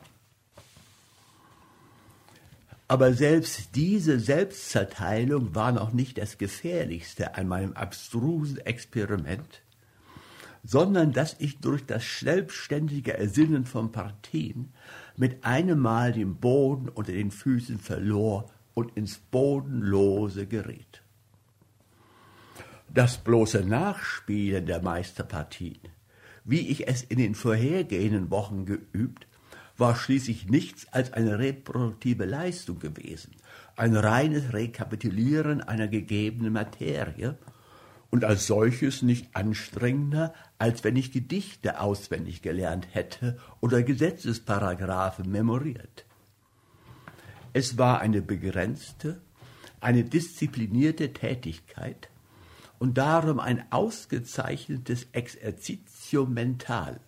Aber 2.87 3.13
selbst 3.13 3.75
diese 3.75 4.19
Selbstzerteilung 4.21 5.53
war 5.53 5.73
noch 5.73 5.91
nicht 5.91 6.17
das 6.17 6.37
Gefährlichste 6.37 7.35
an 7.35 7.49
meinem 7.49 7.73
abstrusen 7.73 8.57
Experiment, 8.59 9.61
sondern 10.63 11.11
dass 11.11 11.35
ich 11.39 11.59
durch 11.59 11.85
das 11.85 12.19
selbstständige 12.21 13.17
Ersinnen 13.17 13.65
von 13.65 13.91
Partien 13.91 14.71
mit 15.19 15.43
einem 15.43 15.79
Mal 15.79 16.13
den 16.13 16.37
Boden 16.37 16.87
unter 16.87 17.11
den 17.11 17.29
Füßen 17.29 17.77
verlor 17.77 18.49
und 18.73 18.95
ins 18.95 19.17
Bodenlose 19.17 20.47
geriet. 20.47 21.03
Das 22.87 23.17
bloße 23.17 23.65
Nachspielen 23.65 24.65
der 24.65 24.81
Meisterpartien, 24.81 25.81
wie 26.45 26.69
ich 26.69 26.87
es 26.87 27.03
in 27.03 27.17
den 27.17 27.35
vorhergehenden 27.35 28.31
Wochen 28.31 28.65
geübt, 28.65 29.27
war 29.77 29.97
schließlich 29.97 30.47
nichts 30.47 30.87
als 30.93 31.11
eine 31.11 31.37
reproduktive 31.37 32.23
Leistung 32.23 32.79
gewesen, 32.79 33.35
ein 33.75 33.97
reines 33.97 34.53
Rekapitulieren 34.53 35.59
einer 35.59 35.89
gegebenen 35.89 36.53
Materie 36.53 37.37
und 38.11 38.25
als 38.25 38.47
solches 38.47 39.01
nicht 39.01 39.35
anstrengender, 39.35 40.33
als 40.57 40.83
wenn 40.83 40.95
ich 40.95 41.11
Gedichte 41.11 41.79
auswendig 41.79 42.41
gelernt 42.41 42.87
hätte 42.91 43.37
oder 43.61 43.83
Gesetzesparagraphen 43.83 45.29
memoriert. 45.29 46.05
Es 47.53 47.77
war 47.77 48.01
eine 48.01 48.21
begrenzte, 48.21 49.21
eine 49.79 50.03
disziplinierte 50.03 51.13
Tätigkeit 51.13 52.09
und 52.79 52.97
darum 52.97 53.39
ein 53.39 53.63
ausgezeichnetes 53.71 55.07
Exerzitio 55.11 56.25
mental. 56.25 56.99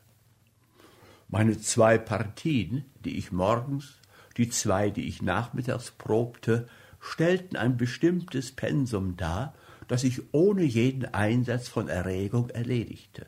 Meine 1.30 1.58
zwei 1.60 1.98
Partien, 1.98 2.86
die 3.06 3.18
ich 3.18 3.32
morgens, 3.32 3.98
die 4.38 4.50
zwei, 4.50 4.90
die 4.90 5.08
ich 5.08 5.22
nachmittags 5.22 5.92
probte, 5.92 6.68
stellten 7.00 7.58
ein 7.58 7.78
bestimmtes 7.78 8.52
Pensum 8.52 9.18
dar 9.18 9.54
das 9.91 10.06
ich 10.06 10.34
ohne 10.34 10.63
jeden 10.63 11.04
Einsatz 11.13 11.67
von 11.67 11.89
Erregung 11.89 12.49
erledigte. 12.49 13.25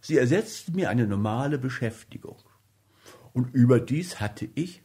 Sie 0.00 0.16
ersetzten 0.16 0.76
mir 0.76 0.90
eine 0.90 1.08
normale 1.08 1.58
Beschäftigung. 1.58 2.36
Und 3.32 3.52
überdies 3.52 4.20
hatte 4.20 4.48
ich, 4.54 4.84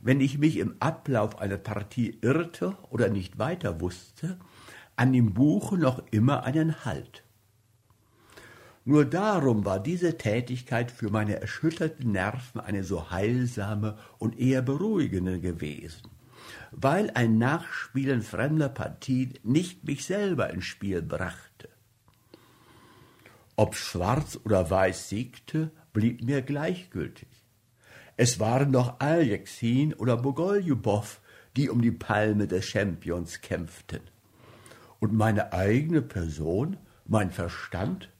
wenn 0.00 0.22
ich 0.22 0.38
mich 0.38 0.56
im 0.56 0.76
Ablauf 0.80 1.38
einer 1.38 1.58
Partie 1.58 2.16
irrte 2.22 2.74
oder 2.88 3.10
nicht 3.10 3.38
weiter 3.38 3.82
wusste, 3.82 4.38
an 4.96 5.12
dem 5.12 5.34
Buche 5.34 5.76
noch 5.76 6.02
immer 6.10 6.44
einen 6.44 6.86
Halt. 6.86 7.22
Nur 8.86 9.04
darum 9.04 9.66
war 9.66 9.78
diese 9.78 10.16
Tätigkeit 10.16 10.90
für 10.90 11.10
meine 11.10 11.38
erschütterten 11.38 12.12
Nerven 12.12 12.62
eine 12.62 12.82
so 12.82 13.10
heilsame 13.10 13.98
und 14.16 14.38
eher 14.38 14.62
beruhigende 14.62 15.38
gewesen 15.38 16.08
weil 16.70 17.10
ein 17.14 17.38
Nachspielen 17.38 18.22
fremder 18.22 18.68
Partien 18.68 19.34
nicht 19.42 19.84
mich 19.84 20.04
selber 20.04 20.50
ins 20.50 20.64
Spiel 20.64 21.02
brachte. 21.02 21.68
Ob 23.56 23.74
schwarz 23.74 24.38
oder 24.44 24.70
weiß 24.70 25.08
siegte, 25.08 25.70
blieb 25.92 26.22
mir 26.22 26.42
gleichgültig. 26.42 27.28
Es 28.16 28.38
waren 28.38 28.72
doch 28.72 29.00
Aljeksin 29.00 29.94
oder 29.94 30.16
Bogoljubow, 30.16 31.20
die 31.56 31.70
um 31.70 31.82
die 31.82 31.92
Palme 31.92 32.46
des 32.46 32.64
Champions 32.66 33.40
kämpften. 33.40 34.02
Und 35.00 35.12
meine 35.12 35.52
eigene 35.52 36.02
Person, 36.02 36.76
mein 37.06 37.30
Verstand, 37.30 38.10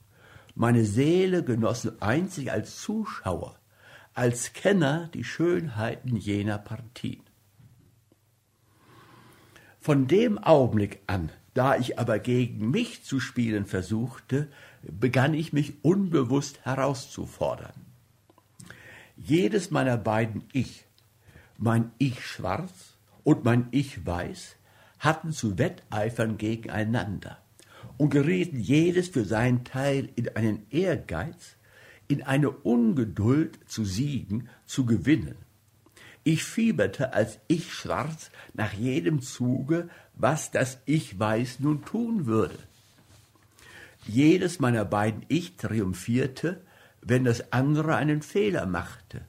meine 0.55 0.83
Seele 0.83 1.43
genossen 1.43 2.01
einzig 2.01 2.51
als 2.51 2.81
Zuschauer, 2.81 3.59
als 4.13 4.53
Kenner 4.53 5.09
die 5.13 5.23
Schönheiten 5.23 6.17
jener 6.17 6.57
Partien. 6.57 7.28
Von 9.81 10.07
dem 10.07 10.37
Augenblick 10.37 10.99
an, 11.07 11.29
da 11.53 11.77
ich 11.77 11.97
aber 11.97 12.19
gegen 12.19 12.69
mich 12.69 13.05
zu 13.05 13.21
spielen 13.21 13.65
versuchte, 13.65 14.49
begann 14.81 15.33
ich 15.33 15.53
mich 15.53 15.83
unbewusst 15.83 16.65
herauszufordern. 16.65 17.73
Jedes 19.15 19.71
meiner 19.71 19.95
beiden 19.95 20.43
Ich, 20.51 20.85
mein 21.57 21.91
Ich 21.97 22.25
schwarz 22.25 22.97
und 23.23 23.45
mein 23.45 23.67
Ich 23.71 24.05
weiß, 24.05 24.57
hatten 24.99 25.31
zu 25.31 25.57
wetteifern 25.57 26.37
gegeneinander 26.37 27.37
und 27.97 28.09
gerieten 28.09 28.59
jedes 28.59 29.07
für 29.07 29.23
seinen 29.23 29.63
Teil 29.63 30.09
in 30.17 30.35
einen 30.35 30.65
Ehrgeiz, 30.71 31.55
in 32.09 32.21
eine 32.23 32.49
Ungeduld 32.49 33.59
zu 33.65 33.85
siegen, 33.85 34.49
zu 34.65 34.85
gewinnen 34.85 35.35
ich 36.23 36.43
fieberte 36.43 37.13
als 37.13 37.39
Ich 37.47 37.73
schwarz 37.73 38.31
nach 38.53 38.73
jedem 38.73 39.21
Zuge, 39.21 39.89
was 40.15 40.51
das 40.51 40.79
Ich 40.85 41.17
weiß 41.17 41.59
nun 41.59 41.83
tun 41.85 42.25
würde. 42.25 42.57
Jedes 44.05 44.59
meiner 44.59 44.85
beiden 44.85 45.25
Ich 45.27 45.55
triumphierte, 45.57 46.61
wenn 47.01 47.23
das 47.23 47.51
andere 47.53 47.95
einen 47.95 48.21
Fehler 48.21 48.65
machte 48.65 49.25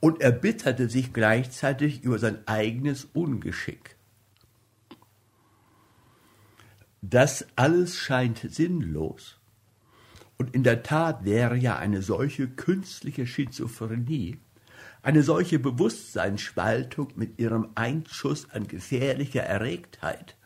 und 0.00 0.20
erbitterte 0.20 0.88
sich 0.88 1.12
gleichzeitig 1.12 2.02
über 2.02 2.18
sein 2.18 2.46
eigenes 2.46 3.04
Ungeschick. 3.04 3.96
Das 7.02 7.46
alles 7.56 7.96
scheint 7.96 8.38
sinnlos. 8.38 9.38
Und 10.36 10.54
in 10.54 10.64
der 10.64 10.82
Tat 10.82 11.24
wäre 11.24 11.56
ja 11.56 11.78
eine 11.78 12.02
solche 12.02 12.48
künstliche 12.48 13.26
Schizophrenie 13.26 14.38
eine 15.02 15.22
solche 15.22 15.58
Bewusstseinsspaltung 15.58 17.12
mit 17.16 17.38
ihrem 17.38 17.70
Einschuss 17.74 18.50
an 18.50 18.66
gefährlicher 18.66 19.42
Erregtheit 19.42 20.36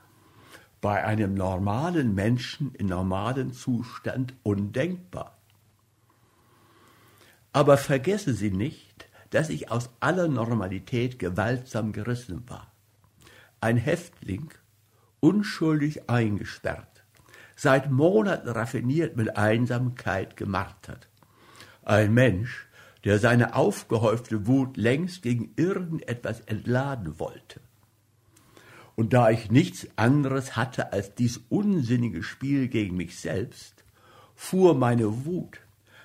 bei 0.80 1.02
einem 1.02 1.32
normalen 1.32 2.14
Menschen 2.14 2.74
in 2.74 2.86
normalen 2.88 3.54
Zustand 3.54 4.34
undenkbar. 4.42 5.38
Aber 7.52 7.78
vergesse 7.78 8.34
Sie 8.34 8.50
nicht, 8.50 9.08
dass 9.30 9.48
ich 9.48 9.70
aus 9.70 9.88
aller 10.00 10.28
Normalität 10.28 11.18
gewaltsam 11.18 11.92
gerissen 11.92 12.42
war. 12.48 12.70
Ein 13.60 13.78
Häftling, 13.78 14.50
unschuldig 15.20 16.10
eingesperrt, 16.10 17.04
seit 17.56 17.90
Monaten 17.90 18.48
raffiniert 18.48 19.16
mit 19.16 19.38
Einsamkeit 19.38 20.36
gemartert. 20.36 21.08
Ein 21.82 22.12
Mensch, 22.12 22.68
der 23.04 23.18
seine 23.18 23.54
aufgehäufte 23.54 24.46
Wut 24.46 24.76
längst 24.76 25.22
gegen 25.22 25.52
irgendetwas 25.56 26.40
entladen 26.40 27.18
wollte. 27.18 27.60
Und 28.96 29.12
da 29.12 29.30
ich 29.30 29.50
nichts 29.50 29.88
anderes 29.96 30.56
hatte 30.56 30.92
als 30.92 31.14
dies 31.14 31.40
unsinnige 31.48 32.22
Spiel 32.22 32.68
gegen 32.68 32.96
mich 32.96 33.18
selbst, 33.18 33.84
fuhr 34.34 34.74
meine 34.74 35.24
Wut, 35.24 35.60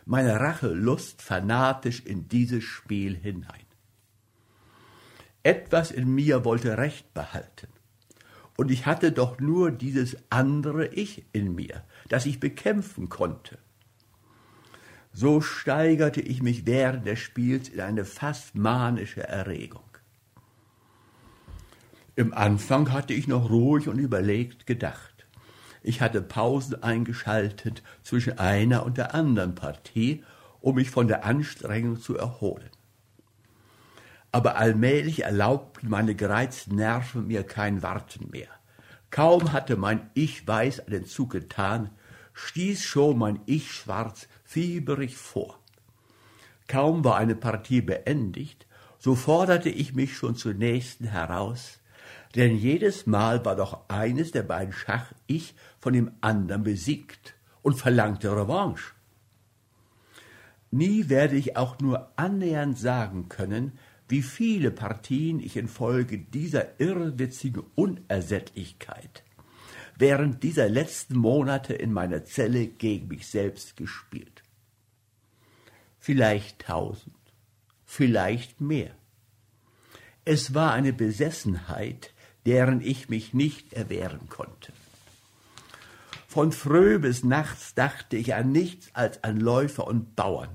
meine 0.06 0.40
Rachelust 0.40 1.22
fanatisch 1.22 2.02
in 2.06 2.28
dieses 2.28 2.64
Spiel 2.64 3.16
hinein. 3.16 3.66
Etwas 5.44 5.92
in 5.92 6.14
mir 6.14 6.44
wollte 6.44 6.78
Recht 6.78 7.14
behalten. 7.14 7.68
Und 8.58 8.72
ich 8.72 8.86
hatte 8.86 9.14
doch 9.14 9.40
nur 9.40 9.72
dieses 9.72 10.18
andere 10.30 10.88
Ich 10.88 11.24
in 11.32 11.56
mir, 11.56 11.84
das 12.10 12.26
ich 12.26 12.42
bekämpfen 12.42 13.08
konnte. 13.08 13.58
So 15.22 15.42
steigerte 15.42 16.22
ich 16.22 16.42
mich 16.42 16.66
während 16.66 17.06
des 17.06 17.20
Spiels 17.20 17.68
in 17.68 17.82
eine 17.82 18.06
fast 18.06 18.56
manische 18.56 19.22
Erregung. 19.22 19.84
Im 22.16 22.34
Anfang 22.34 22.94
hatte 22.94 23.14
ich 23.14 23.28
noch 23.28 23.50
ruhig 23.50 23.90
und 23.90 24.00
überlegt 24.00 24.66
gedacht. 24.66 25.28
Ich 25.84 26.00
hatte 26.00 26.22
Pausen 26.22 26.82
eingeschaltet 26.84 27.84
zwischen 28.02 28.40
einer 28.40 28.86
und 28.86 28.98
der 28.98 29.14
anderen 29.14 29.56
Partie, 29.56 30.24
um 30.62 30.76
mich 30.76 30.90
von 30.90 31.10
der 31.10 31.26
Anstrengung 31.26 32.00
zu 32.00 32.18
erholen. 32.18 32.70
Aber 34.32 34.56
allmählich 34.56 35.24
erlaubten 35.24 35.90
meine 35.90 36.16
gereizten 36.16 36.76
Nerven 36.76 37.28
mir 37.28 37.44
kein 37.44 37.84
Warten 37.84 38.30
mehr. 38.32 38.48
Kaum 39.10 39.52
hatte 39.52 39.76
mein 39.76 40.10
Ich 40.14 40.48
weiß 40.48 40.88
einen 40.88 41.04
Zug 41.04 41.32
getan, 41.32 41.90
stieß 42.32 42.86
schon 42.86 43.18
mein 43.18 43.42
Ich 43.48 43.74
schwarz 43.74 44.30
fieberig 44.50 45.16
vor. 45.16 45.60
Kaum 46.68 47.04
war 47.04 47.18
eine 47.18 47.36
Partie 47.36 47.82
beendigt, 47.82 48.66
so 48.98 49.14
forderte 49.14 49.70
ich 49.70 49.94
mich 49.94 50.18
schon 50.18 50.36
zur 50.36 50.56
nächsten 50.56 51.06
heraus, 51.06 51.80
denn 52.36 52.58
jedes 52.58 53.06
Mal 53.06 53.46
war 53.46 53.56
doch 53.56 53.88
eines 53.90 54.32
der 54.32 54.42
beiden 54.42 54.74
Schach 54.74 55.14
ich 55.28 55.54
von 55.80 55.94
dem 55.94 56.12
anderen 56.22 56.64
besiegt 56.64 57.36
und 57.62 57.76
verlangte 57.76 58.32
Revanche. 58.32 58.96
Nie 60.72 61.10
werde 61.10 61.36
ich 61.36 61.56
auch 61.56 61.80
nur 61.80 62.12
annähernd 62.16 62.78
sagen 62.78 63.30
können, 63.30 63.78
wie 64.08 64.24
viele 64.24 64.72
Partien 64.72 65.40
ich 65.40 65.58
infolge 65.58 66.18
dieser 66.18 66.80
irrwitzigen 66.80 67.64
Unersättlichkeit 67.76 69.24
während 70.00 70.44
dieser 70.44 70.70
letzten 70.70 71.18
Monate 71.18 71.74
in 71.74 71.92
meiner 71.92 72.24
Zelle 72.24 72.68
gegen 72.68 73.10
mich 73.10 73.28
selbst 73.28 73.76
gespielt. 73.76 74.39
Vielleicht 76.10 76.62
tausend, 76.66 77.14
vielleicht 77.86 78.62
mehr. 78.62 78.96
Es 80.26 80.56
war 80.56 80.74
eine 80.74 80.92
Besessenheit, 80.92 82.16
deren 82.48 82.82
ich 82.82 83.10
mich 83.10 83.36
nicht 83.36 83.74
erwehren 83.74 84.28
konnte. 84.28 84.74
Von 86.28 86.52
früh 86.52 86.98
bis 86.98 87.24
nachts 87.24 87.76
dachte 87.76 88.18
ich 88.18 88.34
an 88.34 88.52
nichts 88.52 88.90
als 88.94 89.24
an 89.24 89.40
Läufer 89.40 89.86
und 89.86 90.16
Bauern 90.16 90.50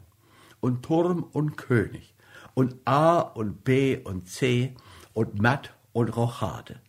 und 0.59 0.83
Turm 0.83 1.23
und 1.23 1.55
König 1.55 2.17
und 2.55 2.75
A 2.85 3.21
und 3.21 3.63
B 3.63 3.97
und 3.97 4.29
C 4.29 4.75
und 5.13 5.41
Matt 5.41 5.73
und 5.93 6.09
Rochade. 6.17 6.81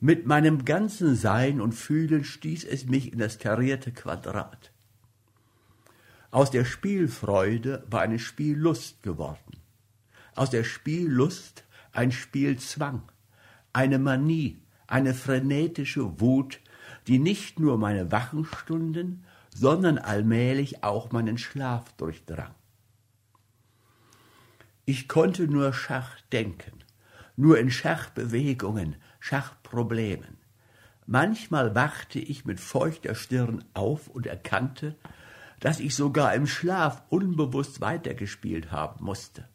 Mit 0.00 0.24
meinem 0.24 0.64
ganzen 0.64 1.14
Sein 1.14 1.60
und 1.60 1.72
Fühlen 1.72 2.24
stieß 2.24 2.64
es 2.64 2.86
mich 2.86 3.12
in 3.12 3.18
das 3.18 3.38
karierte 3.38 3.92
Quadrat. 3.92 4.69
Aus 6.30 6.50
der 6.50 6.64
Spielfreude 6.64 7.84
war 7.88 8.02
eine 8.02 8.18
Spiellust 8.18 9.02
geworden. 9.02 9.56
Aus 10.34 10.50
der 10.50 10.64
Spiellust 10.64 11.64
ein 11.92 12.12
Spielzwang 12.12 13.02
eine 13.72 13.98
Manie, 13.98 14.62
eine 14.86 15.14
frenetische 15.14 16.20
Wut, 16.20 16.60
die 17.06 17.18
nicht 17.18 17.60
nur 17.60 17.78
meine 17.78 18.10
wachen 18.10 18.44
Stunden, 18.44 19.24
sondern 19.54 19.98
allmählich 19.98 20.82
auch 20.82 21.12
meinen 21.12 21.38
Schlaf 21.38 21.92
durchdrang. 21.96 22.54
Ich 24.84 25.08
konnte 25.08 25.46
nur 25.46 25.72
Schach 25.72 26.20
denken, 26.32 26.84
nur 27.36 27.58
in 27.58 27.70
Schachbewegungen, 27.70 28.96
Schachproblemen. 29.20 30.38
Manchmal 31.06 31.74
wachte 31.74 32.18
ich 32.18 32.44
mit 32.44 32.60
feuchter 32.60 33.14
Stirn 33.14 33.64
auf 33.74 34.08
und 34.08 34.26
erkannte, 34.26 34.96
dass 35.60 35.78
ich 35.78 35.94
sogar 35.94 36.34
im 36.34 36.46
Schlaf 36.46 37.02
unbewusst 37.10 37.80
weitergespielt 37.80 38.72
haben 38.72 39.04
musste. 39.04 39.48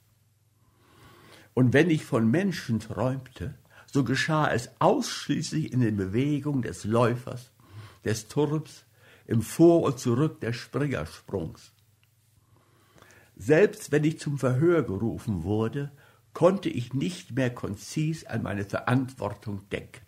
Und 1.53 1.73
wenn 1.73 1.89
ich 1.89 2.05
von 2.05 2.29
Menschen 2.29 2.79
träumte, 2.79 3.55
so 3.91 4.03
geschah 4.03 4.51
es 4.51 4.69
ausschließlich 4.79 5.71
in 5.71 5.79
den 5.79 5.97
Bewegungen 5.97 6.61
des 6.61 6.83
Läufers, 6.83 7.51
des 8.03 8.27
Turms, 8.27 8.85
im 9.25 9.41
Vor- 9.41 9.83
und 9.83 9.99
Zurück 9.99 10.41
des 10.41 10.55
Springersprungs. 10.55 11.71
Selbst 13.35 13.91
wenn 13.91 14.03
ich 14.03 14.19
zum 14.19 14.37
Verhör 14.37 14.83
gerufen 14.83 15.43
wurde, 15.43 15.91
konnte 16.33 16.69
ich 16.69 16.93
nicht 16.93 17.31
mehr 17.31 17.49
konzis 17.49 18.25
an 18.25 18.43
meine 18.43 18.65
Verantwortung 18.65 19.67
denken. 19.69 20.05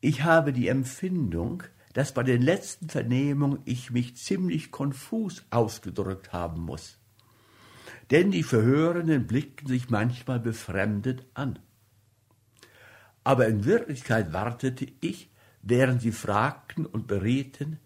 Ich 0.00 0.24
habe 0.24 0.52
die 0.52 0.68
Empfindung, 0.68 1.62
dass 1.92 2.14
bei 2.14 2.22
den 2.22 2.42
letzten 2.42 2.88
Vernehmungen 2.88 3.60
ich 3.64 3.90
mich 3.90 4.16
ziemlich 4.16 4.70
konfus 4.70 5.44
ausgedrückt 5.50 6.32
haben 6.32 6.62
muss. 6.62 6.98
Denn 8.10 8.30
die 8.30 8.42
Verhörenden 8.42 9.26
blickten 9.26 9.68
sich 9.68 9.90
manchmal 9.90 10.40
befremdet 10.40 11.26
an 11.34 11.58
aber 13.24 13.46
in 13.46 13.64
Wirklichkeit 13.64 14.32
wartete 14.32 14.86
ich, 15.00 15.30
während 15.62 16.02
sie 16.02 16.12
fragten 16.12 16.86
und 16.86 17.06
berieten, 17.06 17.78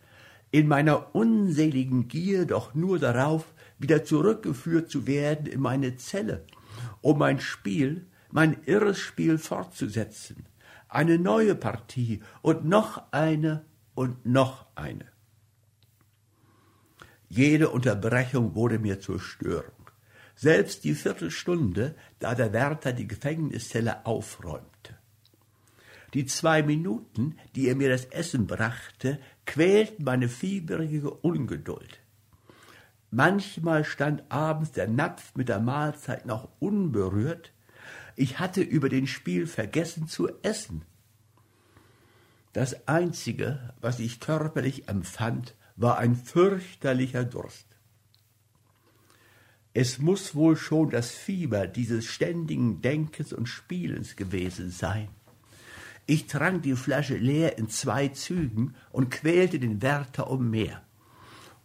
in 0.51 0.69
meiner 0.69 1.14
unseligen 1.14 2.09
Gier 2.09 2.47
doch 2.47 2.75
nur 2.75 2.99
darauf, 2.99 3.53
wieder 3.79 4.05
zurückgeführt 4.05 4.90
zu 4.90 5.07
werden 5.07 5.47
in 5.47 5.61
meine 5.61 5.97
Zelle, 5.97 6.45
um 7.03 7.19
mein 7.19 7.40
Spiel, 7.40 8.07
mein 8.31 8.57
irres 8.64 8.99
Spiel 8.99 9.37
fortzusetzen, 9.37 10.47
eine 10.88 11.19
neue 11.19 11.55
Partie 11.55 12.23
und 12.40 12.64
noch 12.64 13.03
eine 13.12 13.64
und 13.97 14.25
noch 14.25 14.67
eine. 14.77 15.07
Jede 17.29 17.71
Unterbrechung 17.71 18.55
wurde 18.55 18.79
mir 18.79 19.01
zur 19.01 19.19
Störung. 19.19 19.73
Selbst 20.37 20.85
die 20.85 20.95
Viertelstunde, 20.95 21.97
da 22.21 22.35
der 22.35 22.53
Wärter 22.53 22.93
die 22.93 23.09
Gefängniszelle 23.09 24.07
aufräumte. 24.07 24.95
Die 26.15 26.27
zwei 26.27 26.63
Minuten, 26.63 27.37
die 27.57 27.69
er 27.69 27.75
mir 27.75 27.89
das 27.89 28.05
Essen 28.05 28.47
brachte, 28.47 29.19
quälten 29.45 30.05
meine 30.05 30.29
fieberige 30.29 31.11
Ungeduld. 31.11 32.01
Manchmal 33.11 33.85
stand 33.85 34.31
abends 34.31 34.73
der 34.73 34.89
Napf 34.89 35.35
mit 35.35 35.49
der 35.49 35.61
Mahlzeit 35.61 36.27
noch 36.27 36.49
unberührt. 36.59 37.53
Ich 38.15 38.39
hatte 38.39 38.61
über 38.61 38.89
den 38.89 39.07
Spiel 39.07 39.47
vergessen 39.47 40.07
zu 40.07 40.29
essen. 40.43 40.85
Das 42.57 42.88
Einzige, 42.88 43.75
was 43.83 44.00
ich 44.00 44.19
körperlich 44.19 44.88
empfand, 44.88 45.54
war 45.77 45.98
ein 45.98 46.17
fürchterlicher 46.17 47.23
Durst. 47.23 47.67
Es 49.75 49.98
muss 49.98 50.35
wohl 50.35 50.57
schon 50.57 50.88
das 50.88 51.11
Fieber 51.11 51.67
dieses 51.67 52.07
ständigen 52.07 52.81
Denkens 52.81 53.35
und 53.35 53.44
Spielens 53.44 54.17
gewesen 54.17 54.71
sein. 54.71 55.09
Ich 56.07 56.29
trank 56.29 56.63
die 56.63 56.77
Flasche 56.77 57.19
leer 57.19 57.59
in 57.59 57.69
zwei 57.69 58.09
Zügen 58.09 58.75
und 58.90 59.11
quälte 59.11 59.59
den 59.59 59.83
Wärter 59.83 60.31
um 60.31 60.48
mehr 60.48 60.81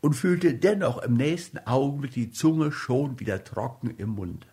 und 0.02 0.16
fühlte 0.16 0.56
dennoch 0.56 0.98
im 0.98 1.14
nächsten 1.14 1.60
Augenblick 1.60 2.12
die 2.12 2.32
Zunge 2.32 2.74
schon 2.74 3.18
wieder 3.18 3.46
trocken 3.46 3.96
im 3.98 4.10
Munde. 4.10 4.48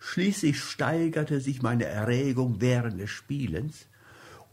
Schließlich 0.00 0.58
steigerte 0.60 1.40
sich 1.40 1.62
meine 1.62 1.84
Erregung 1.84 2.60
während 2.60 2.98
des 2.98 3.10
Spielens, 3.10 3.86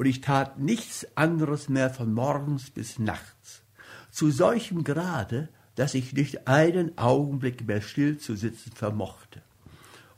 und 0.03 0.09
ich 0.09 0.19
tat 0.19 0.59
nichts 0.59 1.07
anderes 1.15 1.69
mehr 1.69 1.89
von 1.89 2.11
morgens 2.13 2.71
bis 2.71 2.99
nachts, 2.99 3.63
zu 4.11 4.31
solchem 4.31 4.83
Grade, 4.83 5.47
dass 5.75 5.93
ich 5.93 6.11
nicht 6.11 6.45
einen 6.45 6.97
Augenblick 6.97 7.65
mehr 7.65 7.79
still 7.79 8.17
zu 8.17 8.35
sitzen 8.35 8.73
vermochte 8.73 9.41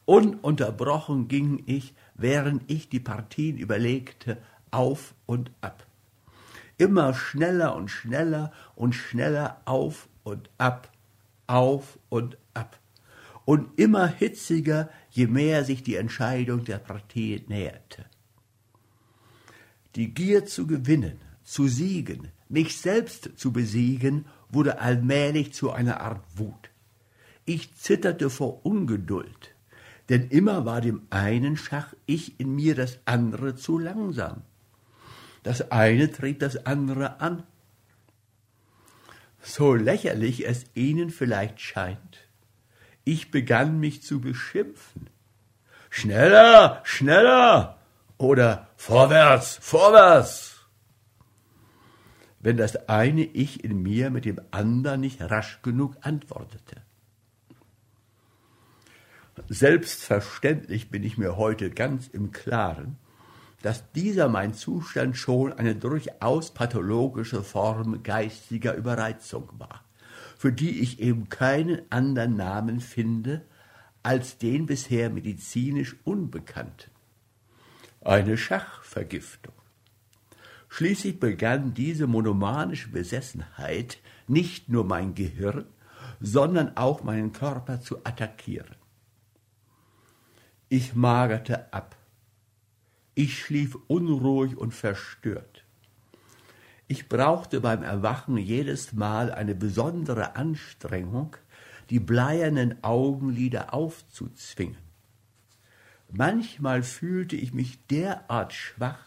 Ununterbrochen 0.05 1.27
ging 1.27 1.61
ich, 1.67 1.93
während 2.15 2.63
ich 2.65 2.89
die 2.89 2.99
Partien 2.99 3.59
überlegte, 3.59 4.39
auf 4.71 5.13
und 5.27 5.51
ab. 5.61 5.85
Immer 6.79 7.13
schneller 7.13 7.75
und 7.75 7.89
schneller 7.89 8.53
und 8.73 8.93
schneller 8.93 9.61
auf 9.65 10.09
und 10.23 10.49
ab, 10.57 10.91
auf 11.45 11.99
und 12.09 12.39
ab. 12.55 12.79
Und 13.45 13.79
immer 13.79 14.07
hitziger, 14.07 14.89
je 15.11 15.27
mehr 15.27 15.63
sich 15.63 15.83
die 15.83 15.97
Entscheidung 15.97 16.63
der 16.65 16.79
Partie 16.79 17.45
näherte. 17.47 18.05
Die 19.95 20.13
Gier 20.13 20.45
zu 20.45 20.67
gewinnen, 20.67 21.19
zu 21.43 21.67
siegen, 21.67 22.29
mich 22.49 22.77
selbst 22.77 23.31
zu 23.37 23.53
besiegen, 23.53 24.25
wurde 24.49 24.79
allmählich 24.79 25.53
zu 25.53 25.71
einer 25.71 26.01
Art 26.01 26.23
Wut. 26.35 26.69
Ich 27.45 27.75
zitterte 27.75 28.29
vor 28.29 28.65
Ungeduld, 28.65 29.55
denn 30.09 30.27
immer 30.29 30.65
war 30.65 30.81
dem 30.81 31.03
einen 31.11 31.55
Schach 31.55 31.93
ich 32.05 32.39
in 32.39 32.55
mir 32.55 32.75
das 32.75 32.99
andere 33.05 33.55
zu 33.55 33.79
langsam. 33.79 34.41
Das 35.43 35.71
eine 35.71 36.11
trieb 36.11 36.39
das 36.39 36.65
andere 36.65 37.19
an. 37.21 37.43
So 39.41 39.75
lächerlich 39.75 40.47
es 40.47 40.65
Ihnen 40.73 41.11
vielleicht 41.11 41.61
scheint, 41.61 42.27
ich 43.03 43.29
begann 43.29 43.79
mich 43.79 44.01
zu 44.01 44.19
beschimpfen. 44.19 45.09
Schneller, 45.91 46.81
schneller 46.83 47.79
oder 48.17 48.69
vorwärts, 48.77 49.57
vorwärts. 49.61 50.67
Wenn 52.39 52.57
das 52.57 52.87
eine 52.87 53.23
Ich 53.23 53.63
in 53.63 53.81
mir 53.81 54.09
mit 54.09 54.25
dem 54.25 54.39
anderen 54.51 55.01
nicht 55.01 55.21
rasch 55.21 55.61
genug 55.63 55.95
antwortete. 56.01 56.81
Selbstverständlich 59.49 60.89
bin 60.89 61.03
ich 61.03 61.17
mir 61.17 61.37
heute 61.37 61.69
ganz 61.69 62.07
im 62.07 62.31
Klaren, 62.31 62.97
dass 63.61 63.91
dieser 63.91 64.29
mein 64.29 64.53
Zustand 64.53 65.17
schon 65.17 65.51
eine 65.51 65.75
durchaus 65.75 66.53
pathologische 66.53 67.43
Form 67.43 68.03
geistiger 68.03 68.75
Überreizung 68.75 69.49
war, 69.57 69.83
für 70.37 70.53
die 70.53 70.81
ich 70.81 70.99
eben 70.99 71.29
keinen 71.29 71.81
anderen 71.91 72.35
Namen 72.35 72.79
finde 72.79 73.41
als 74.03 74.37
den 74.37 74.67
bisher 74.67 75.09
medizinisch 75.09 75.95
unbekannten. 76.03 76.94
Eine 78.05 78.37
Schachvergiftung. 78.37 79.55
Schließlich 80.69 81.19
begann 81.19 81.73
diese 81.73 82.05
monomanische 82.05 82.89
Besessenheit 82.89 83.97
nicht 84.27 84.69
nur 84.69 84.85
mein 84.85 85.15
Gehirn, 85.15 85.65
sondern 86.19 86.77
auch 86.77 87.01
meinen 87.01 87.33
Körper 87.33 87.81
zu 87.81 88.05
attackieren. 88.05 88.75
Ich 90.69 90.93
magerte 90.93 91.73
ab. 91.73 91.95
Ich 93.15 93.39
schlief 93.39 93.75
unruhig 93.87 94.55
und 94.55 94.75
verstört. 94.75 95.65
Ich 96.87 97.09
brauchte 97.09 97.59
beim 97.59 97.81
Erwachen 97.81 98.37
jedes 98.37 98.93
Mal 98.93 99.31
eine 99.31 99.55
besondere 99.55 100.35
Anstrengung, 100.35 101.37
die 101.89 101.99
bleiernen 101.99 102.83
Augenlider 102.83 103.73
aufzuzwingen. 103.73 104.84
Manchmal 106.11 106.83
fühlte 106.83 107.35
ich 107.35 107.53
mich 107.53 107.79
derart 107.87 108.53
schwach, 108.53 109.05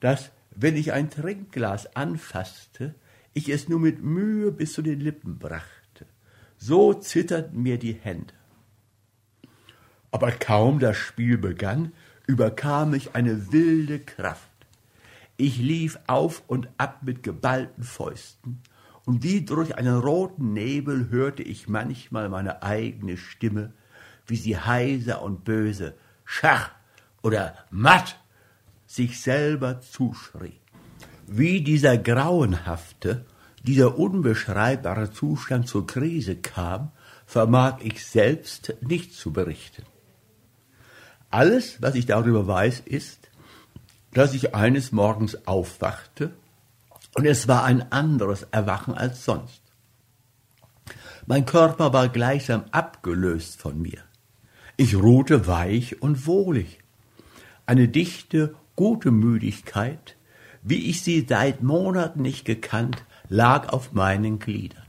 dass, 0.00 0.30
wenn 0.54 0.76
ich 0.76 0.92
ein 0.92 1.10
Trinkglas 1.10 1.94
anfasste, 1.96 2.94
ich 3.34 3.48
es 3.48 3.68
nur 3.68 3.80
mit 3.80 4.02
Mühe 4.02 4.50
bis 4.52 4.72
zu 4.72 4.82
den 4.82 5.00
Lippen 5.00 5.38
brachte. 5.38 6.06
So 6.56 6.94
zitterten 6.94 7.62
mir 7.62 7.78
die 7.78 7.92
Hände. 7.92 8.32
Aber 10.10 10.32
kaum 10.32 10.78
das 10.78 10.96
Spiel 10.96 11.36
begann, 11.36 11.92
überkam 12.26 12.92
mich 12.92 13.14
eine 13.14 13.52
wilde 13.52 14.00
Kraft. 14.00 14.50
Ich 15.36 15.58
lief 15.58 15.98
auf 16.06 16.42
und 16.46 16.68
ab 16.78 17.00
mit 17.02 17.22
geballten 17.22 17.84
Fäusten, 17.84 18.62
und 19.04 19.22
wie 19.22 19.42
durch 19.42 19.76
einen 19.76 19.98
roten 19.98 20.52
Nebel 20.52 21.10
hörte 21.10 21.42
ich 21.42 21.68
manchmal 21.68 22.28
meine 22.28 22.62
eigene 22.64 23.16
Stimme, 23.16 23.72
wie 24.26 24.36
sie 24.36 24.58
heiser 24.58 25.22
und 25.22 25.44
böse 25.44 25.94
Schach 26.24 26.70
oder 27.22 27.54
Matt 27.70 28.18
sich 28.86 29.20
selber 29.20 29.80
zuschrie. 29.80 30.60
Wie 31.26 31.60
dieser 31.60 31.98
grauenhafte, 31.98 33.26
dieser 33.62 33.98
unbeschreibbare 33.98 35.10
Zustand 35.10 35.68
zur 35.68 35.86
Krise 35.86 36.36
kam, 36.36 36.92
vermag 37.26 37.78
ich 37.82 38.04
selbst 38.06 38.74
nicht 38.80 39.12
zu 39.14 39.32
berichten. 39.32 39.82
Alles, 41.30 41.82
was 41.82 41.96
ich 41.96 42.06
darüber 42.06 42.46
weiß, 42.46 42.80
ist, 42.80 43.28
dass 44.12 44.34
ich 44.34 44.54
eines 44.54 44.92
Morgens 44.92 45.46
aufwachte 45.46 46.32
und 47.14 47.26
es 47.26 47.48
war 47.48 47.64
ein 47.64 47.92
anderes 47.92 48.44
Erwachen 48.50 48.94
als 48.94 49.24
sonst. 49.24 49.62
Mein 51.26 51.44
Körper 51.44 51.92
war 51.92 52.08
gleichsam 52.08 52.66
abgelöst 52.70 53.60
von 53.60 53.80
mir. 53.80 53.98
Ich 54.78 54.94
ruhte 54.94 55.46
weich 55.46 56.02
und 56.02 56.26
wohlig. 56.26 56.80
Eine 57.64 57.88
dichte, 57.88 58.54
gute 58.74 59.10
Müdigkeit, 59.10 60.16
wie 60.62 60.90
ich 60.90 61.02
sie 61.02 61.24
seit 61.26 61.62
Monaten 61.62 62.20
nicht 62.20 62.44
gekannt, 62.44 63.02
lag 63.30 63.70
auf 63.70 63.92
meinen 63.92 64.38
Gliedern, 64.38 64.84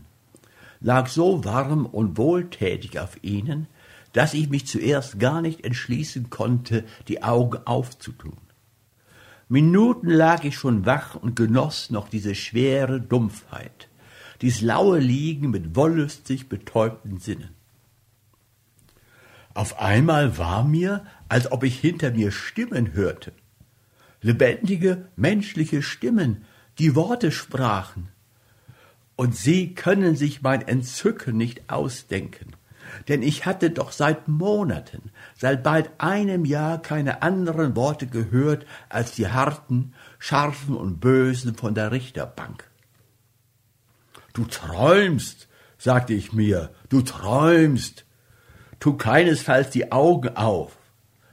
lag 0.81 1.07
so 1.07 1.45
warm 1.45 1.85
und 1.85 2.17
wohltätig 2.17 2.99
auf 2.99 3.23
ihnen, 3.23 3.67
dass 4.11 4.33
ich 4.33 4.49
mich 4.49 4.67
zuerst 4.67 5.19
gar 5.19 5.41
nicht 5.41 5.63
entschließen 5.63 6.29
konnte, 6.29 6.83
die 7.07 7.23
Augen 7.23 7.59
aufzutun. 7.65 8.37
Minuten 9.47 10.09
lag 10.09 10.43
ich 10.43 10.57
schon 10.57 10.85
wach 10.85 11.15
und 11.15 11.37
genoss 11.37 11.91
noch 11.91 12.09
diese 12.09 12.35
schwere 12.35 12.99
Dumpfheit, 12.99 13.87
dies 14.41 14.59
laue 14.61 14.99
Liegen 14.99 15.49
mit 15.49 15.77
wollüstig 15.77 16.49
betäubten 16.49 17.19
Sinnen. 17.19 17.56
Auf 19.57 19.79
einmal 19.79 20.37
war 20.37 20.63
mir, 20.63 21.03
als 21.29 21.51
ob 21.51 21.63
ich 21.63 21.79
hinter 21.79 22.11
mir 22.11 22.31
Stimmen 22.31 22.93
hörte. 22.93 23.33
Lebendige, 24.21 25.07
menschliche 25.15 25.81
Stimmen, 25.81 26.45
die 26.77 26.93
Worte 26.93 27.31
sprachen. 27.31 28.09
Und 29.15 29.35
sie 29.35 29.73
können 29.73 30.15
sich 30.15 30.43
mein 30.43 30.61
Entzücken 30.61 31.35
nicht 31.35 31.71
ausdenken 31.71 32.55
denn 33.09 33.21
ich 33.21 33.45
hatte 33.45 33.69
doch 33.69 33.91
seit 33.91 34.29
Monaten, 34.29 35.11
seit 35.37 35.61
bald 35.61 35.89
einem 35.97 36.45
Jahr 36.45 36.81
keine 36.81 37.21
anderen 37.21 37.75
Worte 37.75 38.07
gehört 38.07 38.65
als 38.87 39.11
die 39.11 39.27
harten, 39.27 39.93
scharfen 40.19 40.73
und 40.75 41.01
bösen 41.01 41.55
von 41.55 41.75
der 41.75 41.91
Richterbank. 41.91 42.63
Du 44.31 44.45
träumst, 44.45 45.49
sagte 45.77 46.13
ich 46.13 46.31
mir, 46.31 46.71
du 46.87 47.01
träumst. 47.01 48.06
Tu 48.79 48.93
keinesfalls 48.93 49.69
die 49.71 49.91
Augen 49.91 50.35
auf. 50.35 50.77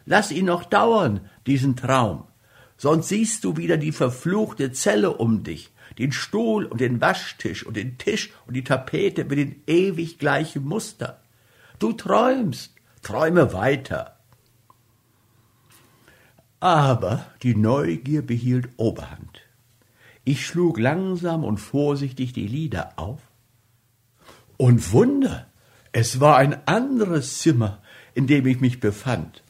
Lass 0.07 0.31
ihn 0.31 0.47
noch 0.47 0.65
dauern, 0.65 1.21
diesen 1.47 1.77
Traum, 1.77 2.25
sonst 2.77 3.09
siehst 3.09 3.45
du 3.45 3.57
wieder 3.57 3.77
die 3.77 3.93
verfluchte 3.93 4.73
Zelle 4.73 5.17
um 5.17 5.43
dich, 5.43 5.73
den 5.99 6.13
Stuhl 6.13 6.67
und 6.67 6.81
den 6.81 7.01
Waschtisch 7.01 7.65
und 7.65 7.77
den 7.77 7.97
Tisch 7.99 8.33
und 8.47 8.55
die 8.55 8.65
Tapete 8.65 9.25
mit 9.25 9.39
den 9.39 9.63
ewig 9.67 10.19
gleichen 10.19 10.65
Muster. 10.65 11.21
Du 11.79 11.93
träumst, 11.93 12.75
träume 13.03 13.53
weiter. 13.53 14.19
Aber 16.61 17.27
die 17.43 17.55
Neugier 17.55 18.23
behielt 18.23 18.71
Oberhand. 18.77 19.43
Ich 20.25 20.47
schlug 20.47 20.79
langsam 20.79 21.45
und 21.45 21.59
vorsichtig 21.59 22.33
die 22.33 22.47
Lider 22.47 22.95
auf. 22.97 23.21
Und 24.57 24.93
Wunder, 24.93 25.47
es 25.95 26.21
war 26.21 26.37
ein 26.37 26.67
anderes 26.67 27.39
Zimmer, 27.39 27.81
in 28.13 28.27
dem 28.27 28.47
ich 28.47 28.61
mich 28.61 28.81
befand. 28.81 29.43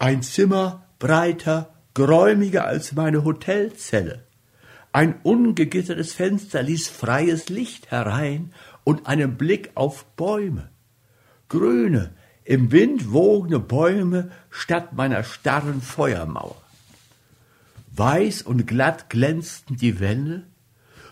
Ein 0.00 0.22
Zimmer 0.22 0.86
breiter, 0.98 1.72
geräumiger 1.94 2.66
als 2.66 2.94
meine 2.94 3.22
Hotelzelle. 3.22 4.24
Ein 4.92 5.20
ungegittertes 5.22 6.12
Fenster 6.12 6.64
ließ 6.64 6.88
freies 6.88 7.48
Licht 7.48 7.92
herein 7.92 8.52
und 8.82 9.06
einen 9.06 9.36
Blick 9.36 9.70
auf 9.76 10.04
Bäume 10.16 10.70
grüne, 11.50 12.14
im 12.44 12.72
Wind 12.72 13.12
wogende 13.12 13.60
Bäume 13.60 14.30
statt 14.48 14.94
meiner 14.94 15.22
starren 15.22 15.82
Feuermauer. 15.82 16.56
Weiß 17.94 18.40
und 18.40 18.66
glatt 18.66 19.10
glänzten 19.10 19.76
die 19.76 20.00
Wände, 20.00 20.46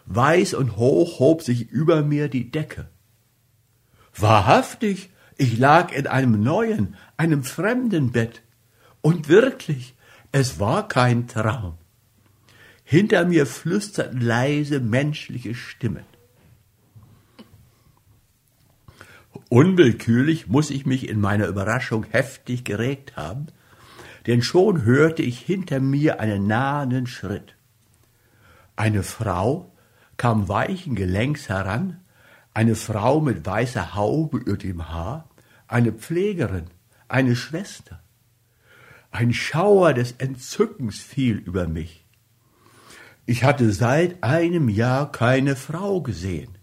weiß 0.07 0.55
und 0.55 0.78
hoch 0.78 1.18
hob 1.18 1.42
sich 1.42 1.68
über 1.68 2.03
mir 2.03 2.28
die 2.28 2.51
Decke. 2.51 2.88
Wahrhaftig, 4.21 5.11
ich 5.37 5.59
lag 5.59 5.93
in 5.93 6.07
einem 6.07 6.43
neuen, 6.43 6.97
einem 7.16 7.45
fremden 7.45 8.11
Bett, 8.12 8.43
und 9.01 9.29
wirklich, 9.29 9.95
es 10.33 10.59
war 10.59 10.89
kein 10.89 11.29
Traum. 11.29 11.79
Hinter 12.85 13.25
mir 13.25 13.47
flüsterten 13.47 14.21
leise 14.21 14.81
menschliche 14.81 15.55
Stimmen. 15.55 16.05
Unwillkürlich 19.51 20.49
muss 20.49 20.71
ich 20.71 20.85
mich 20.85 21.09
in 21.09 21.21
meiner 21.21 21.47
Überraschung 21.47 22.05
heftig 22.05 22.64
geregt 22.64 23.16
haben, 23.16 23.47
denn 24.27 24.43
schon 24.43 24.83
hörte 24.83 25.23
ich 25.23 25.39
hinter 25.39 25.81
mir 25.81 26.21
einen 26.21 26.47
nahenden 26.47 27.07
Schritt. 27.07 27.55
Eine 28.77 29.03
Frau 29.03 29.73
kam 30.16 30.49
weichen 30.49 30.95
Gelenks 30.95 31.49
heran, 31.49 32.01
eine 32.59 32.74
Frau 32.74 33.20
mit 33.20 33.46
weißer 33.46 33.94
Haube 33.94 34.38
über 34.38 34.56
dem 34.56 34.88
Haar, 34.88 35.28
eine 35.68 35.92
Pflegerin, 35.92 36.66
eine 37.06 37.36
Schwester. 37.36 38.02
Ein 39.12 39.32
Schauer 39.32 39.94
des 39.94 40.16
Entzückens 40.18 40.98
fiel 40.98 41.36
über 41.36 41.68
mich. 41.68 42.04
Ich 43.26 43.44
hatte 43.44 43.70
seit 43.70 44.24
einem 44.24 44.68
Jahr 44.68 45.12
keine 45.12 45.54
Frau 45.54 46.00
gesehen. 46.00 46.59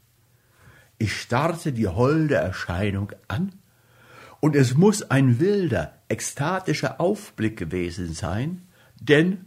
Ich 0.97 1.15
starrte 1.15 1.71
die 1.71 1.87
holde 1.87 2.35
Erscheinung 2.35 3.13
an, 3.29 3.53
und 4.41 4.57
es 4.57 4.75
muss 4.75 5.01
ein 5.01 5.39
wilder, 5.39 5.93
ekstatischer 6.09 6.99
Aufblick 6.99 7.55
gewesen 7.55 8.11
sein, 8.11 8.67
denn 8.99 9.45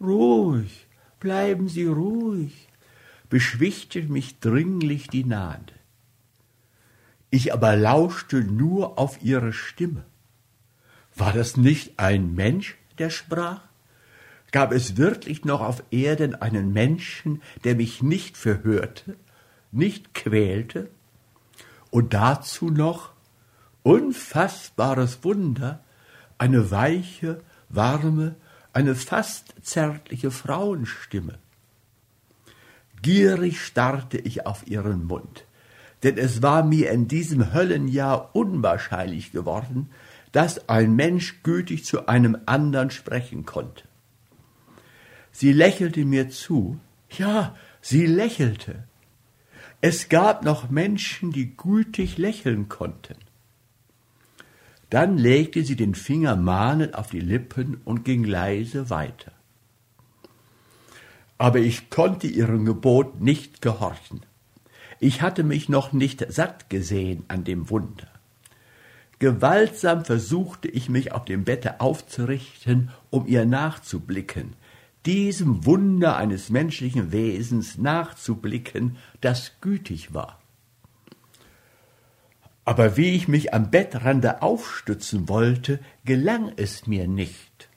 ruhig, 0.00 0.86
bleiben 1.18 1.66
Sie 1.66 1.86
ruhig, 1.86 2.63
beschwichtigte 3.34 4.12
mich 4.12 4.38
dringlich 4.38 5.08
die 5.08 5.24
Nahende. 5.24 5.72
Ich 7.30 7.52
aber 7.52 7.74
lauschte 7.74 8.44
nur 8.44 8.96
auf 8.96 9.24
ihre 9.24 9.52
Stimme. 9.52 10.04
War 11.16 11.32
das 11.32 11.56
nicht 11.56 11.98
ein 11.98 12.36
Mensch, 12.36 12.76
der 12.98 13.10
sprach? 13.10 13.62
Gab 14.52 14.70
es 14.70 14.96
wirklich 14.98 15.44
noch 15.44 15.62
auf 15.62 15.82
Erden 15.90 16.36
einen 16.36 16.72
Menschen, 16.72 17.42
der 17.64 17.74
mich 17.74 18.04
nicht 18.04 18.36
verhörte, 18.36 19.16
nicht 19.72 20.14
quälte? 20.14 20.88
Und 21.90 22.14
dazu 22.14 22.70
noch, 22.70 23.14
unfassbares 23.82 25.24
Wunder, 25.24 25.82
eine 26.38 26.70
weiche, 26.70 27.42
warme, 27.68 28.36
eine 28.72 28.94
fast 28.94 29.56
zärtliche 29.60 30.30
Frauenstimme. 30.30 31.40
Gierig 33.04 33.60
starrte 33.60 34.16
ich 34.16 34.46
auf 34.46 34.66
ihren 34.66 35.04
Mund, 35.04 35.44
denn 36.04 36.16
es 36.16 36.40
war 36.40 36.64
mir 36.64 36.90
in 36.90 37.06
diesem 37.06 37.52
Höllenjahr 37.52 38.34
unwahrscheinlich 38.34 39.30
geworden, 39.30 39.90
dass 40.32 40.70
ein 40.70 40.96
Mensch 40.96 41.42
gütig 41.42 41.84
zu 41.84 42.08
einem 42.08 42.38
andern 42.46 42.90
sprechen 42.90 43.44
konnte. 43.44 43.84
Sie 45.32 45.52
lächelte 45.52 46.06
mir 46.06 46.30
zu, 46.30 46.80
ja, 47.10 47.54
sie 47.82 48.06
lächelte. 48.06 48.84
Es 49.82 50.08
gab 50.08 50.42
noch 50.42 50.70
Menschen, 50.70 51.30
die 51.30 51.54
gütig 51.58 52.16
lächeln 52.16 52.70
konnten. 52.70 53.16
Dann 54.88 55.18
legte 55.18 55.62
sie 55.62 55.76
den 55.76 55.94
Finger 55.94 56.36
mahnend 56.36 56.94
auf 56.94 57.10
die 57.10 57.20
Lippen 57.20 57.82
und 57.84 58.02
ging 58.06 58.24
leise 58.24 58.88
weiter. 58.88 59.33
Aber 61.38 61.58
ich 61.58 61.90
konnte 61.90 62.26
ihrem 62.26 62.64
Gebot 62.64 63.20
nicht 63.20 63.60
gehorchen. 63.60 64.20
Ich 65.00 65.22
hatte 65.22 65.42
mich 65.42 65.68
noch 65.68 65.92
nicht 65.92 66.24
satt 66.32 66.70
gesehen 66.70 67.24
an 67.28 67.44
dem 67.44 67.68
Wunder. 67.70 68.08
Gewaltsam 69.18 70.04
versuchte 70.04 70.68
ich 70.68 70.88
mich 70.88 71.12
auf 71.12 71.24
dem 71.24 71.44
Bette 71.44 71.80
aufzurichten, 71.80 72.90
um 73.10 73.26
ihr 73.26 73.46
nachzublicken, 73.46 74.54
diesem 75.06 75.66
Wunder 75.66 76.16
eines 76.16 76.50
menschlichen 76.50 77.12
Wesens 77.12 77.78
nachzublicken, 77.78 78.96
das 79.20 79.52
gütig 79.60 80.14
war. 80.14 80.40
Aber 82.64 82.96
wie 82.96 83.10
ich 83.10 83.28
mich 83.28 83.52
am 83.52 83.70
Bettrande 83.70 84.40
aufstützen 84.40 85.28
wollte, 85.28 85.80
gelang 86.04 86.52
es 86.56 86.86
mir 86.86 87.06
nicht. 87.06 87.68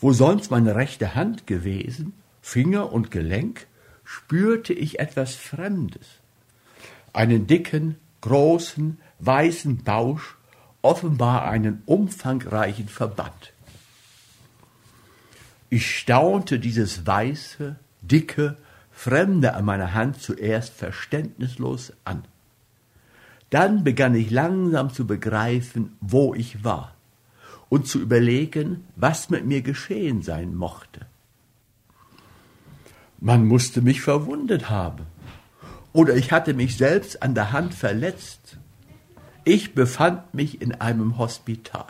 Wo 0.00 0.12
sonst 0.12 0.50
meine 0.50 0.74
rechte 0.74 1.14
Hand 1.14 1.46
gewesen, 1.46 2.12
Finger 2.42 2.92
und 2.92 3.10
Gelenk, 3.10 3.66
spürte 4.04 4.74
ich 4.74 4.98
etwas 4.98 5.34
Fremdes. 5.34 6.06
Einen 7.14 7.46
dicken, 7.46 7.96
großen, 8.20 8.98
weißen 9.20 9.84
Bausch, 9.84 10.36
offenbar 10.82 11.44
einen 11.44 11.82
umfangreichen 11.86 12.88
Verband. 12.88 13.52
Ich 15.70 15.96
staunte 15.96 16.58
dieses 16.58 17.06
weiße, 17.06 17.76
dicke, 18.02 18.56
Fremde 18.90 19.54
an 19.54 19.64
meiner 19.64 19.94
Hand 19.94 20.20
zuerst 20.20 20.74
verständnislos 20.74 21.94
an. 22.04 22.24
Dann 23.48 23.82
begann 23.84 24.14
ich 24.14 24.30
langsam 24.30 24.92
zu 24.92 25.06
begreifen, 25.06 25.96
wo 26.00 26.34
ich 26.34 26.62
war 26.62 26.94
und 27.68 27.86
zu 27.88 28.00
überlegen, 28.00 28.84
was 28.96 29.30
mit 29.30 29.46
mir 29.46 29.62
geschehen 29.62 30.22
sein 30.22 30.54
mochte. 30.54 31.06
Man 33.24 33.46
musste 33.46 33.82
mich 33.82 34.00
verwundet 34.00 34.68
haben, 34.68 35.06
oder 35.92 36.16
ich 36.16 36.32
hatte 36.32 36.54
mich 36.54 36.76
selbst 36.76 37.22
an 37.22 37.36
der 37.36 37.52
Hand 37.52 37.72
verletzt. 37.72 38.58
Ich 39.44 39.76
befand 39.76 40.34
mich 40.34 40.60
in 40.60 40.80
einem 40.80 41.18
Hospital. 41.18 41.86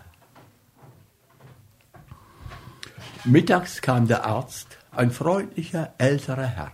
Mittags 3.24 3.80
kam 3.80 4.08
der 4.08 4.26
Arzt, 4.26 4.76
ein 4.90 5.10
freundlicher 5.10 5.94
älterer 5.96 6.44
Herr. 6.44 6.72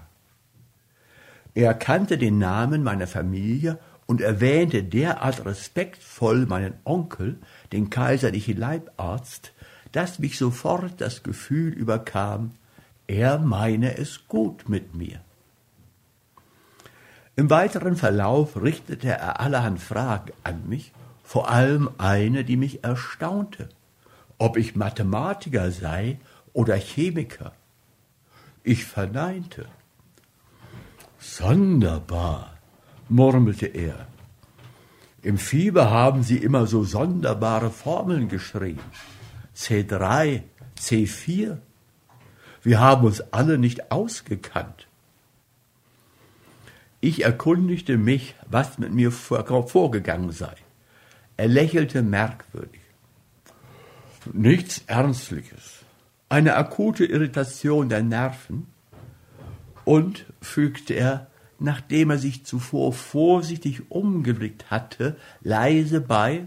Er 1.54 1.72
kannte 1.74 2.18
den 2.18 2.38
Namen 2.38 2.82
meiner 2.82 3.06
Familie 3.06 3.78
und 4.06 4.20
erwähnte 4.20 4.82
derart 4.82 5.46
respektvoll 5.46 6.46
meinen 6.46 6.74
Onkel, 6.82 7.38
den 7.70 7.90
kaiserlichen 7.90 8.56
Leibarzt, 8.56 9.52
dass 9.92 10.18
mich 10.18 10.36
sofort 10.36 11.00
das 11.00 11.22
Gefühl 11.22 11.72
überkam, 11.72 12.54
er 13.08 13.38
meine 13.38 13.98
es 13.98 14.28
gut 14.28 14.68
mit 14.68 14.94
mir. 14.94 15.20
Im 17.34 17.50
weiteren 17.50 17.96
Verlauf 17.96 18.60
richtete 18.60 19.08
er 19.08 19.40
allerhand 19.40 19.80
Fragen 19.80 20.32
an 20.44 20.68
mich, 20.68 20.92
vor 21.24 21.50
allem 21.50 21.90
eine, 21.98 22.44
die 22.44 22.56
mich 22.56 22.84
erstaunte, 22.84 23.68
ob 24.38 24.56
ich 24.56 24.76
Mathematiker 24.76 25.70
sei 25.70 26.18
oder 26.52 26.76
Chemiker. 26.76 27.52
Ich 28.62 28.84
verneinte. 28.84 29.66
Sonderbar, 31.18 32.54
murmelte 33.08 33.66
er. 33.66 34.06
Im 35.22 35.38
Fieber 35.38 35.90
haben 35.90 36.22
Sie 36.22 36.38
immer 36.38 36.66
so 36.66 36.84
sonderbare 36.84 37.70
Formeln 37.70 38.28
geschrieben. 38.28 38.82
C3, 39.56 40.42
C4. 40.78 41.58
Wir 42.62 42.80
haben 42.80 43.06
uns 43.06 43.20
alle 43.32 43.58
nicht 43.58 43.90
ausgekannt. 43.90 44.88
Ich 47.00 47.24
erkundigte 47.24 47.96
mich, 47.96 48.34
was 48.46 48.78
mit 48.78 48.92
mir 48.92 49.12
vorgegangen 49.12 50.32
sei. 50.32 50.54
Er 51.36 51.46
lächelte 51.46 52.02
merkwürdig. 52.02 52.80
Nichts 54.32 54.82
Ernstliches. 54.86 55.84
Eine 56.28 56.56
akute 56.56 57.04
Irritation 57.04 57.88
der 57.88 58.02
Nerven. 58.02 58.66
Und, 59.84 60.26
fügte 60.42 60.94
er, 60.94 61.28
nachdem 61.58 62.10
er 62.10 62.18
sich 62.18 62.44
zuvor 62.44 62.92
vorsichtig 62.92 63.90
umgeblickt 63.90 64.70
hatte, 64.70 65.16
leise 65.40 66.00
bei, 66.00 66.46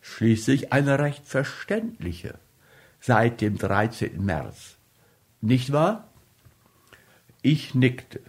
schließlich 0.00 0.72
eine 0.72 0.98
recht 0.98 1.26
verständliche, 1.26 2.38
seit 3.02 3.40
dem 3.40 3.58
13. 3.58 4.24
März. 4.24 4.76
Nicht 5.40 5.72
wahr? 5.72 6.08
Ich 7.42 7.74
nickte. 7.74 8.20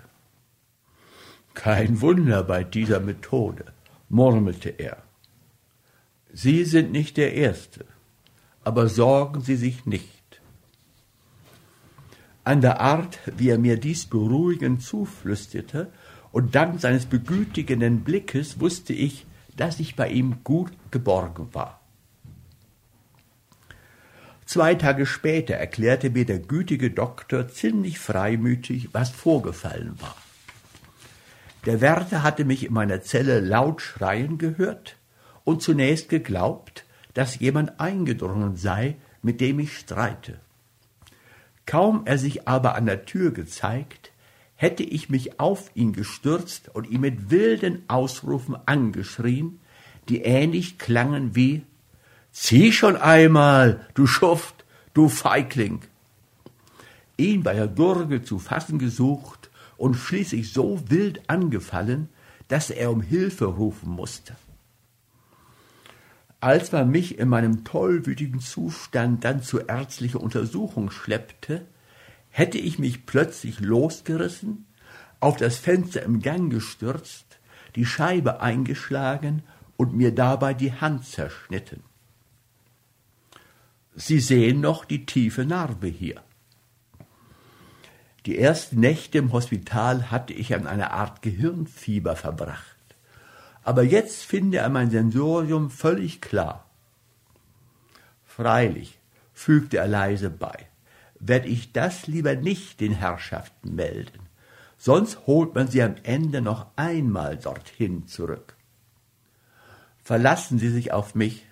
Kein 1.53 2.01
Wunder 2.01 2.43
bei 2.43 2.63
dieser 2.63 2.99
Methode, 2.99 3.65
murmelte 4.09 4.69
er. 4.69 5.03
Sie 6.33 6.65
sind 6.65 6.91
nicht 6.91 7.17
der 7.17 7.35
Erste, 7.35 7.85
aber 8.63 8.89
sorgen 8.89 9.41
Sie 9.41 9.55
sich 9.55 9.85
nicht. 9.85 10.41
An 12.43 12.61
der 12.61 12.81
Art, 12.81 13.19
wie 13.37 13.49
er 13.49 13.59
mir 13.59 13.77
dies 13.79 14.07
beruhigend 14.07 14.81
zuflüsterte, 14.81 15.91
und 16.31 16.55
dank 16.55 16.81
seines 16.81 17.05
begütigenden 17.05 18.03
Blickes 18.03 18.59
wusste 18.59 18.93
ich, 18.93 19.27
dass 19.55 19.79
ich 19.79 19.95
bei 19.95 20.09
ihm 20.09 20.43
gut 20.43 20.71
geborgen 20.89 21.53
war. 21.53 21.82
Zwei 24.53 24.75
Tage 24.75 25.07
später 25.07 25.55
erklärte 25.55 26.11
mir 26.11 26.27
der 26.27 26.37
gütige 26.37 26.91
Doktor 26.91 27.47
ziemlich 27.47 27.97
freimütig, 27.97 28.89
was 28.91 29.09
vorgefallen 29.09 29.99
war. 29.99 30.15
Der 31.65 31.81
Wärter 31.81 32.21
hatte 32.21 32.45
mich 32.45 32.63
in 32.63 32.71
meiner 32.71 33.01
Zelle 33.01 33.39
laut 33.39 33.81
schreien 33.81 34.37
gehört 34.37 34.97
und 35.43 35.63
zunächst 35.63 36.07
geglaubt, 36.07 36.85
dass 37.15 37.39
jemand 37.39 37.79
eingedrungen 37.79 38.55
sei, 38.55 38.97
mit 39.23 39.41
dem 39.41 39.57
ich 39.57 39.75
streite. 39.75 40.39
Kaum 41.65 42.03
er 42.05 42.19
sich 42.19 42.47
aber 42.47 42.75
an 42.75 42.85
der 42.85 43.05
Tür 43.05 43.31
gezeigt, 43.31 44.11
hätte 44.53 44.83
ich 44.83 45.09
mich 45.09 45.39
auf 45.39 45.71
ihn 45.73 45.93
gestürzt 45.93 46.69
und 46.75 46.87
ihn 46.87 47.01
mit 47.01 47.31
wilden 47.31 47.85
Ausrufen 47.87 48.55
angeschrien, 48.67 49.61
die 50.09 50.21
ähnlich 50.21 50.77
klangen 50.77 51.35
wie 51.35 51.63
Zieh 52.35 52.71
schon 52.71 52.95
einmal, 52.95 53.87
du 53.93 54.07
Schuft, 54.07 54.65
du 54.95 55.07
Feigling! 55.07 55.81
Ihn 57.15 57.43
bei 57.43 57.53
der 57.53 57.67
Gurgel 57.67 58.23
zu 58.23 58.39
fassen 58.39 58.79
gesucht 58.79 59.51
und 59.77 59.93
schließlich 59.93 60.51
so 60.51 60.81
wild 60.89 61.29
angefallen, 61.29 62.09
dass 62.47 62.71
er 62.71 62.89
um 62.89 63.01
Hilfe 63.01 63.45
rufen 63.45 63.91
musste. 63.91 64.35
Als 66.39 66.71
man 66.71 66.89
mich 66.89 67.19
in 67.19 67.29
meinem 67.29 67.65
tollwütigen 67.65 68.39
Zustand 68.39 69.23
dann 69.23 69.43
zur 69.43 69.69
ärztlichen 69.69 70.19
Untersuchung 70.19 70.89
schleppte, 70.89 71.67
hätte 72.31 72.57
ich 72.57 72.79
mich 72.79 73.05
plötzlich 73.05 73.59
losgerissen, 73.59 74.65
auf 75.19 75.37
das 75.37 75.57
Fenster 75.57 76.01
im 76.01 76.19
Gang 76.19 76.51
gestürzt, 76.51 77.37
die 77.75 77.85
Scheibe 77.85 78.41
eingeschlagen 78.41 79.43
und 79.77 79.93
mir 79.95 80.15
dabei 80.15 80.55
die 80.55 80.73
Hand 80.73 81.05
zerschnitten. 81.05 81.83
Sie 83.95 84.19
sehen 84.19 84.61
noch 84.61 84.85
die 84.85 85.05
tiefe 85.05 85.45
Narbe 85.45 85.87
hier. 85.87 86.21
Die 88.25 88.39
ersten 88.39 88.79
Nächte 88.79 89.17
im 89.17 89.31
Hospital 89.33 90.09
hatte 90.09 90.33
ich 90.33 90.55
an 90.55 90.65
einer 90.65 90.91
Art 90.91 91.21
Gehirnfieber 91.21 92.15
verbracht. 92.15 92.77
Aber 93.63 93.83
jetzt 93.83 94.23
finde 94.23 94.57
er 94.57 94.69
mein 94.69 94.89
Sensorium 94.89 95.69
völlig 95.69 96.21
klar. 96.21 96.65
Freilich, 98.25 98.97
fügte 99.33 99.77
er 99.77 99.87
leise 99.87 100.29
bei, 100.29 100.67
werde 101.19 101.47
ich 101.47 101.71
das 101.71 102.07
lieber 102.07 102.35
nicht 102.35 102.79
den 102.79 102.93
Herrschaften 102.93 103.75
melden, 103.75 104.21
sonst 104.77 105.27
holt 105.27 105.53
man 105.53 105.67
sie 105.67 105.83
am 105.83 105.95
Ende 106.03 106.41
noch 106.41 106.67
einmal 106.75 107.37
dorthin 107.37 108.07
zurück. 108.07 108.55
Verlassen 110.03 110.59
Sie 110.59 110.69
sich 110.69 110.91
auf 110.91 111.15
mich, 111.15 111.45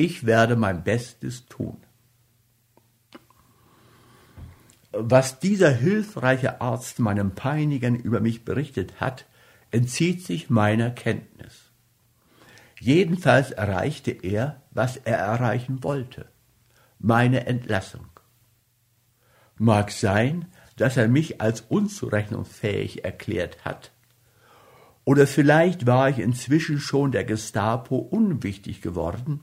ich 0.00 0.24
werde 0.24 0.56
mein 0.56 0.82
Bestes 0.82 1.46
tun. 1.46 1.76
Was 4.92 5.38
dieser 5.38 5.70
hilfreiche 5.70 6.60
Arzt 6.60 6.98
meinem 6.98 7.34
Peinigern 7.34 7.94
über 7.94 8.20
mich 8.20 8.44
berichtet 8.44 9.00
hat, 9.00 9.26
entzieht 9.70 10.24
sich 10.24 10.50
meiner 10.50 10.90
Kenntnis. 10.90 11.70
Jedenfalls 12.80 13.50
erreichte 13.50 14.10
er, 14.10 14.62
was 14.70 14.96
er 14.96 15.18
erreichen 15.18 15.84
wollte, 15.84 16.26
meine 16.98 17.46
Entlassung. 17.46 18.08
Mag 19.58 19.90
sein, 19.90 20.46
dass 20.76 20.96
er 20.96 21.08
mich 21.08 21.42
als 21.42 21.60
unzurechnungsfähig 21.60 23.04
erklärt 23.04 23.66
hat, 23.66 23.92
oder 25.04 25.26
vielleicht 25.26 25.86
war 25.86 26.08
ich 26.08 26.18
inzwischen 26.18 26.78
schon 26.78 27.10
der 27.10 27.24
Gestapo 27.24 27.96
unwichtig 27.96 28.80
geworden, 28.80 29.40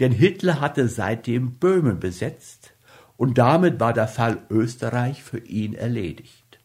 denn 0.00 0.12
Hitler 0.12 0.60
hatte 0.60 0.88
seitdem 0.88 1.52
Böhmen 1.52 2.00
besetzt, 2.00 2.72
und 3.16 3.38
damit 3.38 3.78
war 3.78 3.92
der 3.92 4.08
Fall 4.08 4.38
Österreich 4.50 5.22
für 5.22 5.38
ihn 5.38 5.74
erledigt. 5.74 6.58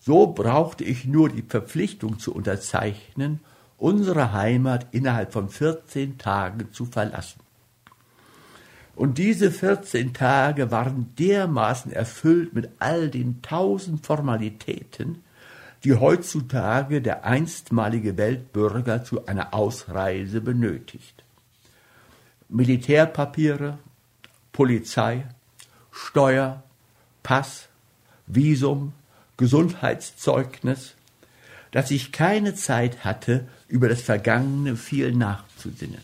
So 0.00 0.26
brauchte 0.26 0.84
ich 0.84 1.04
nur 1.04 1.28
die 1.28 1.42
Verpflichtung 1.42 2.18
zu 2.18 2.34
unterzeichnen, 2.34 3.40
unsere 3.78 4.32
Heimat 4.32 4.88
innerhalb 4.92 5.32
von 5.32 5.48
vierzehn 5.48 6.18
Tagen 6.18 6.72
zu 6.72 6.84
verlassen. 6.86 7.40
Und 8.96 9.18
diese 9.18 9.50
vierzehn 9.50 10.14
Tage 10.14 10.70
waren 10.70 11.14
dermaßen 11.18 11.92
erfüllt 11.92 12.54
mit 12.54 12.70
all 12.78 13.08
den 13.08 13.42
tausend 13.42 14.06
Formalitäten, 14.06 15.24
die 15.82 15.94
heutzutage 15.94 17.02
der 17.02 17.24
einstmalige 17.24 18.16
Weltbürger 18.16 19.04
zu 19.04 19.26
einer 19.26 19.52
Ausreise 19.52 20.40
benötigt. 20.40 21.23
Militärpapiere, 22.54 23.78
Polizei, 24.52 25.26
Steuer, 25.90 26.62
Pass, 27.24 27.68
Visum, 28.28 28.92
Gesundheitszeugnis, 29.36 30.94
dass 31.72 31.90
ich 31.90 32.12
keine 32.12 32.54
Zeit 32.54 33.04
hatte, 33.04 33.48
über 33.66 33.88
das 33.88 34.02
Vergangene 34.02 34.76
viel 34.76 35.12
nachzusinnen. 35.12 36.00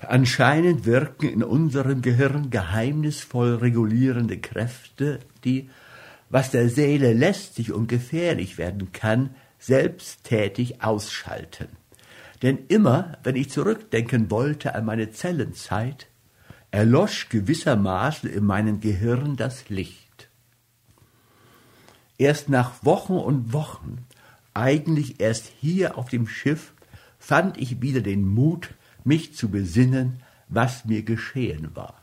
Anscheinend 0.00 0.84
wirken 0.84 1.30
in 1.30 1.42
unserem 1.42 2.02
Gehirn 2.02 2.50
geheimnisvoll 2.50 3.54
regulierende 3.54 4.36
Kräfte, 4.36 5.20
die, 5.44 5.70
was 6.28 6.50
der 6.50 6.68
Seele 6.68 7.14
lästig 7.14 7.72
und 7.72 7.88
gefährlich 7.88 8.58
werden 8.58 8.92
kann, 8.92 9.34
selbsttätig 9.58 10.82
ausschalten. 10.82 11.68
Denn 12.44 12.66
immer, 12.68 13.16
wenn 13.22 13.36
ich 13.36 13.48
zurückdenken 13.48 14.30
wollte 14.30 14.74
an 14.74 14.84
meine 14.84 15.10
Zellenzeit, 15.10 16.08
erlosch 16.70 17.30
gewissermaßen 17.30 18.28
in 18.28 18.44
meinem 18.44 18.80
Gehirn 18.80 19.36
das 19.36 19.70
Licht. 19.70 20.28
Erst 22.18 22.50
nach 22.50 22.84
Wochen 22.84 23.14
und 23.14 23.54
Wochen, 23.54 24.04
eigentlich 24.52 25.20
erst 25.20 25.46
hier 25.58 25.96
auf 25.96 26.10
dem 26.10 26.28
Schiff, 26.28 26.74
fand 27.18 27.56
ich 27.56 27.80
wieder 27.80 28.02
den 28.02 28.28
Mut, 28.28 28.74
mich 29.04 29.34
zu 29.34 29.48
besinnen, 29.48 30.22
was 30.50 30.84
mir 30.84 31.02
geschehen 31.02 31.74
war. 31.74 32.02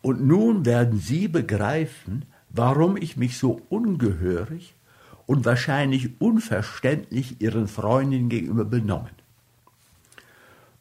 Und 0.00 0.26
nun 0.26 0.64
werden 0.64 0.98
Sie 0.98 1.28
begreifen, 1.28 2.24
warum 2.48 2.96
ich 2.96 3.18
mich 3.18 3.36
so 3.36 3.60
ungehörig 3.68 4.74
und 5.26 5.44
wahrscheinlich 5.44 6.20
unverständlich 6.20 7.40
Ihren 7.40 7.68
Freundinnen 7.68 8.28
gegenüber 8.28 8.64
benommen. 8.64 9.10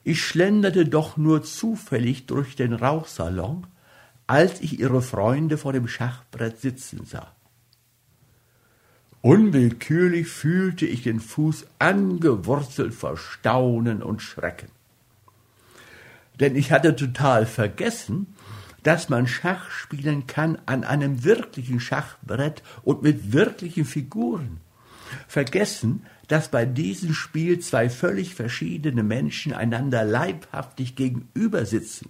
Ich 0.04 0.24
schlenderte 0.24 0.86
doch 0.86 1.18
nur 1.18 1.44
zufällig 1.44 2.26
durch 2.26 2.56
den 2.56 2.74
Rauchsalon, 2.74 3.68
als 4.26 4.62
ich 4.62 4.80
Ihre 4.80 5.02
Freunde 5.02 5.58
vor 5.58 5.74
dem 5.74 5.88
Schachbrett 5.88 6.60
sitzen 6.60 7.06
sah. 7.06 7.32
Unwillkürlich 9.22 10.28
fühlte 10.28 10.88
ich 10.88 11.04
den 11.04 11.20
Fuß 11.20 11.68
angewurzelt 11.78 12.94
vor 12.94 13.18
Staunen 13.18 14.02
und 14.02 14.22
Schrecken. 14.24 14.70
Denn 16.40 16.56
ich 16.56 16.72
hatte 16.72 16.96
total 16.96 17.46
vergessen, 17.46 18.34
dass 18.84 19.10
man 19.10 19.28
Schach 19.28 19.70
spielen 19.70 20.28
kann 20.28 20.58
an 20.66 20.84
einem 20.84 21.24
wirklichen 21.24 21.80
Schachbrett 21.80 22.64
und 22.84 23.04
mit 23.04 23.34
wirklichen 23.34 23.86
Figuren. 23.86 24.60
Vergessen, 25.28 26.06
dass 26.28 26.50
bei 26.50 26.66
diesem 26.66 27.14
Spiel 27.14 27.60
zwei 27.60 27.90
völlig 27.90 28.34
verschiedene 28.34 29.04
Menschen 29.04 29.54
einander 29.54 30.06
leibhaftig 30.06 30.96
gegenüber 30.96 31.66
sitzen. 31.66 32.10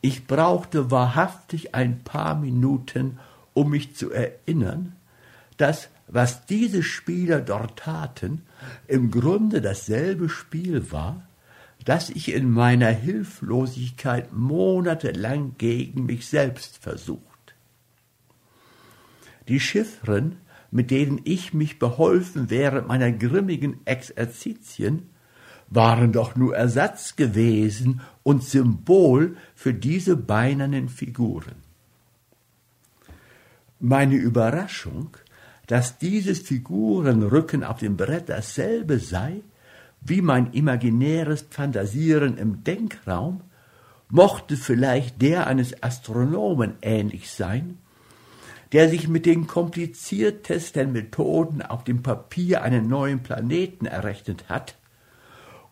Ich 0.00 0.26
brauchte 0.26 0.90
wahrhaftig 0.90 1.74
ein 1.74 2.02
paar 2.02 2.34
Minuten, 2.34 3.18
um 3.52 3.70
mich 3.70 3.94
zu 3.94 4.10
erinnern, 4.10 4.96
dass 5.58 5.90
was 6.08 6.46
diese 6.46 6.82
Spieler 6.82 7.40
dort 7.40 7.78
taten, 7.78 8.42
im 8.86 9.10
Grunde 9.10 9.60
dasselbe 9.60 10.28
Spiel 10.28 10.90
war, 10.92 11.22
das 11.84 12.10
ich 12.10 12.32
in 12.32 12.50
meiner 12.50 12.90
Hilflosigkeit 12.90 14.32
monatelang 14.32 15.54
gegen 15.58 16.06
mich 16.06 16.26
selbst 16.26 16.78
versucht. 16.78 17.22
Die 19.48 19.60
Chiffren, 19.60 20.36
mit 20.70 20.90
denen 20.90 21.20
ich 21.24 21.52
mich 21.52 21.78
beholfen 21.78 22.50
während 22.50 22.88
meiner 22.88 23.12
grimmigen 23.12 23.80
Exerzitien, 23.84 25.10
waren 25.68 26.12
doch 26.12 26.36
nur 26.36 26.54
Ersatz 26.54 27.16
gewesen 27.16 28.02
und 28.22 28.44
Symbol 28.44 29.36
für 29.54 29.72
diese 29.72 30.16
beinernen 30.16 30.88
Figuren. 30.88 31.56
Meine 33.80 34.16
Überraschung, 34.16 35.16
dass 35.66 35.98
dieses 35.98 36.40
Figurenrücken 36.40 37.64
auf 37.64 37.78
dem 37.78 37.96
Brett 37.96 38.28
dasselbe 38.28 38.98
sei, 38.98 39.42
wie 40.04 40.22
mein 40.22 40.52
imaginäres 40.52 41.46
Fantasieren 41.50 42.36
im 42.36 42.64
Denkraum, 42.64 43.42
mochte 44.08 44.56
vielleicht 44.56 45.22
der 45.22 45.46
eines 45.46 45.82
Astronomen 45.82 46.74
ähnlich 46.82 47.30
sein, 47.30 47.78
der 48.72 48.88
sich 48.88 49.08
mit 49.08 49.26
den 49.26 49.46
kompliziertesten 49.46 50.92
Methoden 50.92 51.62
auf 51.62 51.84
dem 51.84 52.02
Papier 52.02 52.62
einen 52.62 52.88
neuen 52.88 53.22
Planeten 53.22 53.86
errechnet 53.86 54.48
hat 54.48 54.76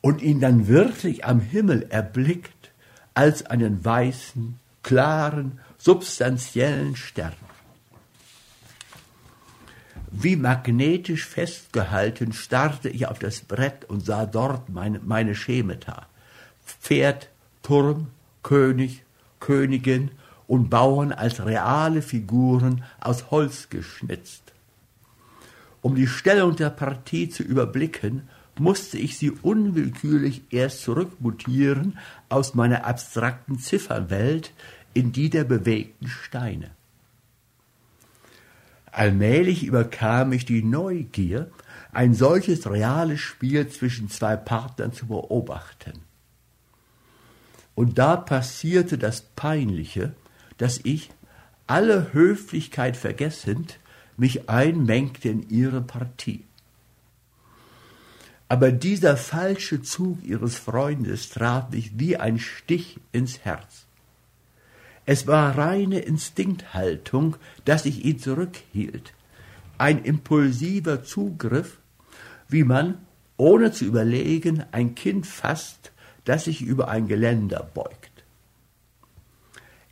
und 0.00 0.22
ihn 0.22 0.40
dann 0.40 0.68
wirklich 0.68 1.24
am 1.24 1.40
Himmel 1.40 1.86
erblickt 1.90 2.70
als 3.14 3.44
einen 3.44 3.84
weißen, 3.84 4.58
klaren, 4.82 5.60
substanziellen 5.76 6.96
Stern. 6.96 7.49
Wie 10.12 10.36
magnetisch 10.36 11.24
festgehalten 11.24 12.32
starrte 12.32 12.88
ich 12.88 13.06
auf 13.06 13.18
das 13.18 13.42
Brett 13.42 13.84
und 13.84 14.04
sah 14.04 14.26
dort 14.26 14.68
meine, 14.68 14.98
meine 14.98 15.34
Schemata. 15.34 16.06
Pferd, 16.64 17.30
Turm, 17.62 18.08
König, 18.42 19.04
Königin 19.38 20.10
und 20.48 20.68
Bauern 20.68 21.12
als 21.12 21.44
reale 21.44 22.02
Figuren 22.02 22.82
aus 23.00 23.30
Holz 23.30 23.68
geschnitzt. 23.70 24.52
Um 25.80 25.94
die 25.94 26.08
Stellung 26.08 26.56
der 26.56 26.70
Partie 26.70 27.28
zu 27.28 27.42
überblicken, 27.42 28.28
musste 28.58 28.98
ich 28.98 29.16
sie 29.16 29.30
unwillkürlich 29.30 30.42
erst 30.50 30.82
zurückmutieren 30.82 31.98
aus 32.28 32.54
meiner 32.54 32.84
abstrakten 32.84 33.58
Zifferwelt 33.58 34.52
in 34.92 35.12
die 35.12 35.30
der 35.30 35.44
bewegten 35.44 36.08
Steine. 36.08 36.72
Allmählich 38.92 39.64
überkam 39.64 40.30
mich 40.30 40.44
die 40.44 40.62
Neugier, 40.62 41.50
ein 41.92 42.14
solches 42.14 42.68
reales 42.68 43.20
Spiel 43.20 43.68
zwischen 43.68 44.08
zwei 44.08 44.36
Partnern 44.36 44.92
zu 44.92 45.06
beobachten. 45.06 46.00
Und 47.74 47.98
da 47.98 48.16
passierte 48.16 48.98
das 48.98 49.22
Peinliche, 49.22 50.14
dass 50.58 50.80
ich, 50.82 51.10
alle 51.66 52.12
Höflichkeit 52.12 52.96
vergessend, 52.96 53.78
mich 54.16 54.48
einmengte 54.50 55.28
in 55.28 55.48
ihre 55.48 55.80
Partie. 55.80 56.44
Aber 58.48 58.72
dieser 58.72 59.16
falsche 59.16 59.80
Zug 59.80 60.22
ihres 60.24 60.58
Freundes 60.58 61.30
traf 61.30 61.70
mich 61.70 61.92
wie 61.98 62.16
ein 62.16 62.40
Stich 62.40 62.98
ins 63.12 63.38
Herz. 63.44 63.86
Es 65.06 65.26
war 65.26 65.56
reine 65.56 66.00
Instinkthaltung, 66.00 67.36
dass 67.64 67.86
ich 67.86 68.04
ihn 68.04 68.18
zurückhielt, 68.18 69.12
ein 69.78 70.04
impulsiver 70.04 71.02
Zugriff, 71.02 71.78
wie 72.48 72.64
man, 72.64 72.98
ohne 73.36 73.72
zu 73.72 73.84
überlegen, 73.84 74.64
ein 74.72 74.94
Kind 74.94 75.26
fasst, 75.26 75.92
das 76.24 76.44
sich 76.44 76.62
über 76.62 76.88
ein 76.88 77.08
Geländer 77.08 77.68
beugt. 77.74 78.10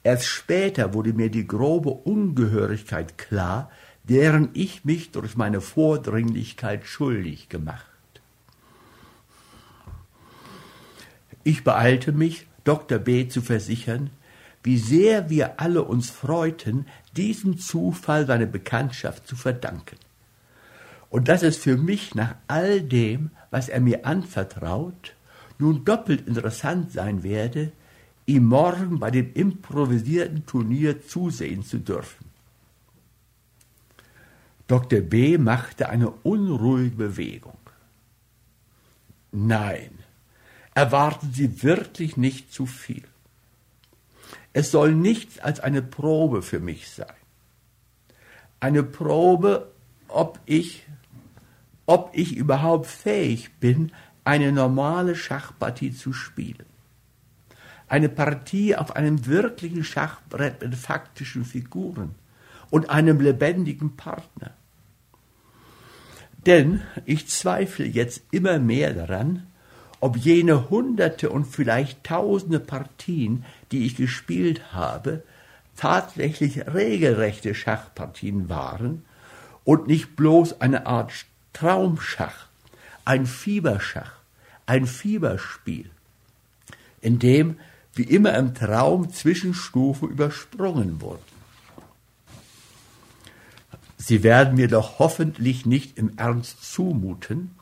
Erst 0.02 0.26
später 0.26 0.94
wurde 0.94 1.12
mir 1.12 1.30
die 1.30 1.46
grobe 1.46 1.90
Ungehörigkeit 1.90 3.18
klar, 3.18 3.70
deren 4.04 4.50
ich 4.54 4.84
mich 4.84 5.10
durch 5.10 5.36
meine 5.36 5.60
Vordringlichkeit 5.60 6.86
schuldig 6.86 7.48
gemacht. 7.48 7.84
Ich 11.44 11.64
beeilte 11.64 12.12
mich, 12.12 12.46
Dr. 12.64 12.98
B. 12.98 13.28
zu 13.28 13.40
versichern, 13.40 14.10
wie 14.62 14.78
sehr 14.78 15.30
wir 15.30 15.60
alle 15.60 15.84
uns 15.84 16.10
freuten, 16.10 16.86
diesem 17.16 17.58
Zufall 17.58 18.26
seine 18.26 18.46
Bekanntschaft 18.46 19.26
zu 19.26 19.36
verdanken. 19.36 19.96
Und 21.10 21.28
dass 21.28 21.42
es 21.42 21.56
für 21.56 21.76
mich 21.76 22.14
nach 22.14 22.34
all 22.48 22.82
dem, 22.82 23.30
was 23.50 23.68
er 23.68 23.80
mir 23.80 24.04
anvertraut, 24.04 25.14
nun 25.58 25.84
doppelt 25.84 26.26
interessant 26.26 26.92
sein 26.92 27.22
werde, 27.22 27.72
ihm 28.26 28.44
morgen 28.44 28.98
bei 29.00 29.10
dem 29.10 29.32
improvisierten 29.32 30.44
Turnier 30.44 31.02
zusehen 31.02 31.64
zu 31.64 31.78
dürfen. 31.78 32.26
Dr. 34.66 35.00
B. 35.00 35.38
machte 35.38 35.88
eine 35.88 36.10
unruhige 36.10 36.94
Bewegung. 36.94 37.56
Nein, 39.32 39.90
erwarten 40.74 41.32
Sie 41.32 41.62
wirklich 41.62 42.18
nicht 42.18 42.52
zu 42.52 42.66
viel. 42.66 43.04
Es 44.52 44.70
soll 44.70 44.94
nichts 44.94 45.38
als 45.38 45.60
eine 45.60 45.82
Probe 45.82 46.42
für 46.42 46.60
mich 46.60 46.90
sein. 46.90 47.06
Eine 48.60 48.82
Probe, 48.82 49.70
ob 50.08 50.40
ich, 50.46 50.86
ob 51.86 52.10
ich 52.12 52.36
überhaupt 52.36 52.86
fähig 52.86 53.54
bin, 53.60 53.92
eine 54.24 54.52
normale 54.52 55.14
Schachpartie 55.14 55.92
zu 55.92 56.12
spielen. 56.12 56.66
Eine 57.86 58.08
Partie 58.08 58.76
auf 58.76 58.96
einem 58.96 59.26
wirklichen 59.26 59.84
Schachbrett 59.84 60.60
mit 60.60 60.74
faktischen 60.74 61.44
Figuren 61.44 62.14
und 62.70 62.90
einem 62.90 63.20
lebendigen 63.20 63.96
Partner. 63.96 64.50
Denn 66.44 66.82
ich 67.06 67.28
zweifle 67.28 67.86
jetzt 67.86 68.22
immer 68.30 68.58
mehr 68.58 68.92
daran, 68.92 69.46
ob 70.00 70.16
jene 70.16 70.70
hunderte 70.70 71.30
und 71.30 71.46
vielleicht 71.46 72.04
tausende 72.04 72.60
Partien, 72.60 73.44
die 73.72 73.86
ich 73.86 73.96
gespielt 73.96 74.72
habe, 74.72 75.22
tatsächlich 75.76 76.66
regelrechte 76.66 77.54
Schachpartien 77.54 78.48
waren 78.48 79.04
und 79.64 79.86
nicht 79.86 80.16
bloß 80.16 80.60
eine 80.60 80.86
Art 80.86 81.12
Traumschach, 81.52 82.48
ein 83.04 83.26
Fieberschach, 83.26 84.12
ein 84.66 84.86
Fieberspiel, 84.86 85.90
in 87.00 87.18
dem 87.18 87.58
wie 87.94 88.02
immer 88.02 88.34
im 88.34 88.54
Traum 88.54 89.12
Zwischenstufen 89.12 90.08
übersprungen 90.08 91.00
wurden. 91.00 91.22
Sie 93.96 94.22
werden 94.22 94.54
mir 94.54 94.68
doch 94.68 94.98
hoffentlich 95.00 95.66
nicht 95.66 95.98
im 95.98 96.16
Ernst 96.16 96.72
zumuten, 96.72 97.56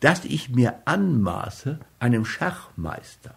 dass 0.00 0.24
ich 0.24 0.50
mir 0.50 0.74
anmaße, 0.84 1.78
einem 2.00 2.24
Schachmeister 2.24 3.34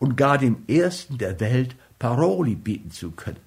und 0.00 0.16
gar 0.16 0.36
dem 0.36 0.64
ersten 0.66 1.16
der 1.16 1.38
Welt 1.38 1.76
Paroli 2.00 2.56
bieten 2.56 2.90
zu 2.90 3.12
können. 3.12 3.38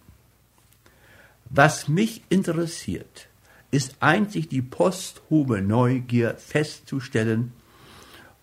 Was 1.49 1.89
mich 1.89 2.23
interessiert, 2.29 3.27
ist 3.71 3.97
einzig 3.99 4.47
die 4.47 4.61
posthume 4.61 5.61
Neugier 5.61 6.35
festzustellen, 6.37 7.51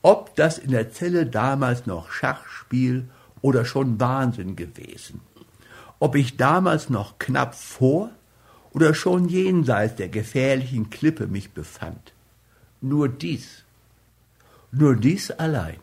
ob 0.02 0.36
das 0.36 0.58
in 0.58 0.70
der 0.70 0.92
Zelle 0.92 1.24
damals 1.24 1.86
noch 1.86 2.10
Schachspiel 2.10 3.08
oder 3.40 3.64
schon 3.64 3.98
Wahnsinn 3.98 4.54
gewesen, 4.56 5.22
ob 5.98 6.14
ich 6.14 6.36
damals 6.36 6.90
noch 6.90 7.18
knapp 7.18 7.54
vor 7.54 8.10
oder 8.72 8.92
schon 8.92 9.28
jenseits 9.28 9.96
der 9.96 10.08
gefährlichen 10.08 10.90
Klippe 10.90 11.26
mich 11.26 11.52
befand. 11.52 12.12
Nur 12.82 13.08
dies 13.08 13.64
nur 14.72 14.94
dies 14.96 15.30
allein. 15.32 15.78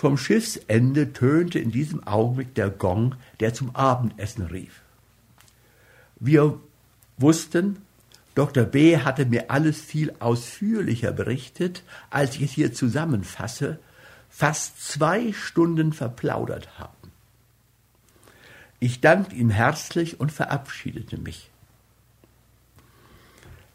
Vom 0.00 0.16
Schiffsende 0.16 1.12
tönte 1.12 1.58
in 1.58 1.72
diesem 1.72 2.06
Augenblick 2.06 2.54
der 2.54 2.70
Gong, 2.70 3.16
der 3.38 3.52
zum 3.52 3.76
Abendessen 3.76 4.46
rief. 4.46 4.80
Wir 6.18 6.58
wussten, 7.18 7.82
Dr. 8.34 8.64
B. 8.64 8.96
hatte 8.96 9.26
mir 9.26 9.50
alles 9.50 9.78
viel 9.78 10.14
ausführlicher 10.18 11.12
berichtet, 11.12 11.82
als 12.08 12.36
ich 12.36 12.44
es 12.44 12.52
hier 12.52 12.72
zusammenfasse, 12.72 13.78
fast 14.30 14.82
zwei 14.82 15.34
Stunden 15.34 15.92
verplaudert 15.92 16.78
haben. 16.78 17.12
Ich 18.78 19.02
dankte 19.02 19.34
ihm 19.34 19.50
herzlich 19.50 20.18
und 20.18 20.32
verabschiedete 20.32 21.18
mich. 21.18 21.50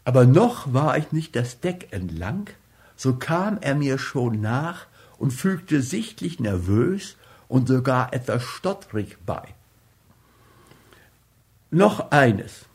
Aber 0.02 0.26
noch 0.26 0.72
war 0.72 0.98
ich 0.98 1.12
nicht 1.12 1.36
das 1.36 1.60
Deck 1.60 1.92
entlang, 1.92 2.50
so 2.96 3.14
kam 3.14 3.58
er 3.60 3.76
mir 3.76 3.96
schon 4.00 4.40
nach 4.40 4.86
und 5.18 5.32
fügte 5.32 5.82
sichtlich 5.82 6.40
nervös 6.40 7.16
und 7.48 7.68
sogar 7.68 8.12
etwas 8.12 8.42
stottrig 8.42 9.16
bei. 9.24 9.42
Noch 11.70 12.10
eines. 12.10 12.66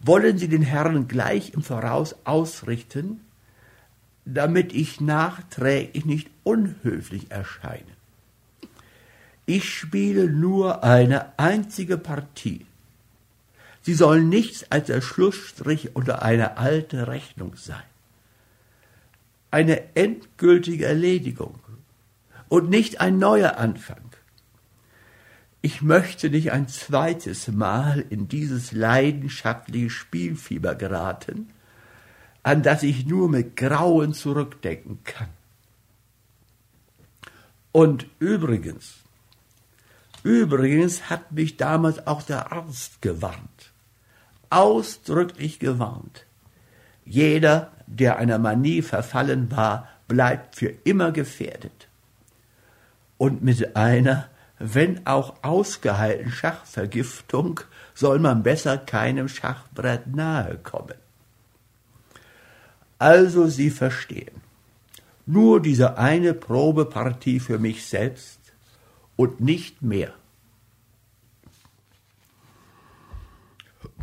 Wollen 0.00 0.38
Sie 0.38 0.48
den 0.48 0.62
Herrn 0.62 1.06
gleich 1.08 1.54
im 1.54 1.62
Voraus 1.62 2.16
ausrichten, 2.24 3.20
damit 4.24 4.72
ich 4.72 5.00
nachträglich 5.00 6.04
nicht 6.04 6.30
unhöflich 6.44 7.30
erscheine. 7.30 7.84
Ich 9.46 9.72
spiele 9.72 10.28
nur 10.30 10.84
eine 10.84 11.38
einzige 11.38 11.98
Partie. 11.98 12.66
Sie 13.82 13.94
sollen 13.94 14.28
nichts 14.28 14.70
als 14.70 14.86
der 14.86 15.00
Schlussstrich 15.00 15.96
unter 15.96 16.22
eine 16.22 16.56
alte 16.56 17.08
Rechnung 17.08 17.56
sein. 17.56 17.82
Eine 19.52 19.94
endgültige 19.94 20.86
Erledigung 20.86 21.60
und 22.48 22.68
nicht 22.68 23.00
ein 23.00 23.18
neuer 23.18 23.58
Anfang. 23.58 24.02
Ich 25.60 25.80
möchte 25.80 26.28
nicht 26.28 26.50
ein 26.50 26.66
zweites 26.66 27.46
Mal 27.46 28.04
in 28.10 28.26
dieses 28.26 28.72
leidenschaftliche 28.72 29.90
Spielfieber 29.90 30.74
geraten, 30.74 31.50
an 32.42 32.64
das 32.64 32.82
ich 32.82 33.06
nur 33.06 33.28
mit 33.28 33.54
Grauen 33.54 34.12
zurückdenken 34.12 34.98
kann. 35.04 35.28
Und 37.70 38.06
übrigens, 38.18 38.94
übrigens 40.24 41.08
hat 41.08 41.30
mich 41.30 41.56
damals 41.56 42.08
auch 42.08 42.22
der 42.22 42.50
Arzt 42.50 43.00
gewarnt 43.00 43.72
ausdrücklich 44.52 45.58
gewarnt. 45.58 46.26
Jeder, 47.04 47.72
der 47.86 48.18
einer 48.18 48.38
Manie 48.38 48.82
verfallen 48.82 49.50
war, 49.50 49.88
bleibt 50.08 50.56
für 50.56 50.72
immer 50.84 51.12
gefährdet. 51.12 51.88
Und 53.18 53.42
mit 53.42 53.76
einer, 53.76 54.28
wenn 54.58 55.06
auch 55.06 55.42
ausgeheilten 55.42 56.30
Schachvergiftung, 56.30 57.60
soll 57.94 58.18
man 58.18 58.42
besser 58.42 58.78
keinem 58.78 59.28
Schachbrett 59.28 60.06
nahe 60.06 60.58
kommen. 60.58 60.94
Also 62.98 63.48
Sie 63.48 63.70
verstehen, 63.70 64.42
nur 65.26 65.60
diese 65.60 65.98
eine 65.98 66.34
Probepartie 66.34 67.40
für 67.40 67.58
mich 67.58 67.86
selbst 67.86 68.38
und 69.16 69.40
nicht 69.40 69.82
mehr. 69.82 70.12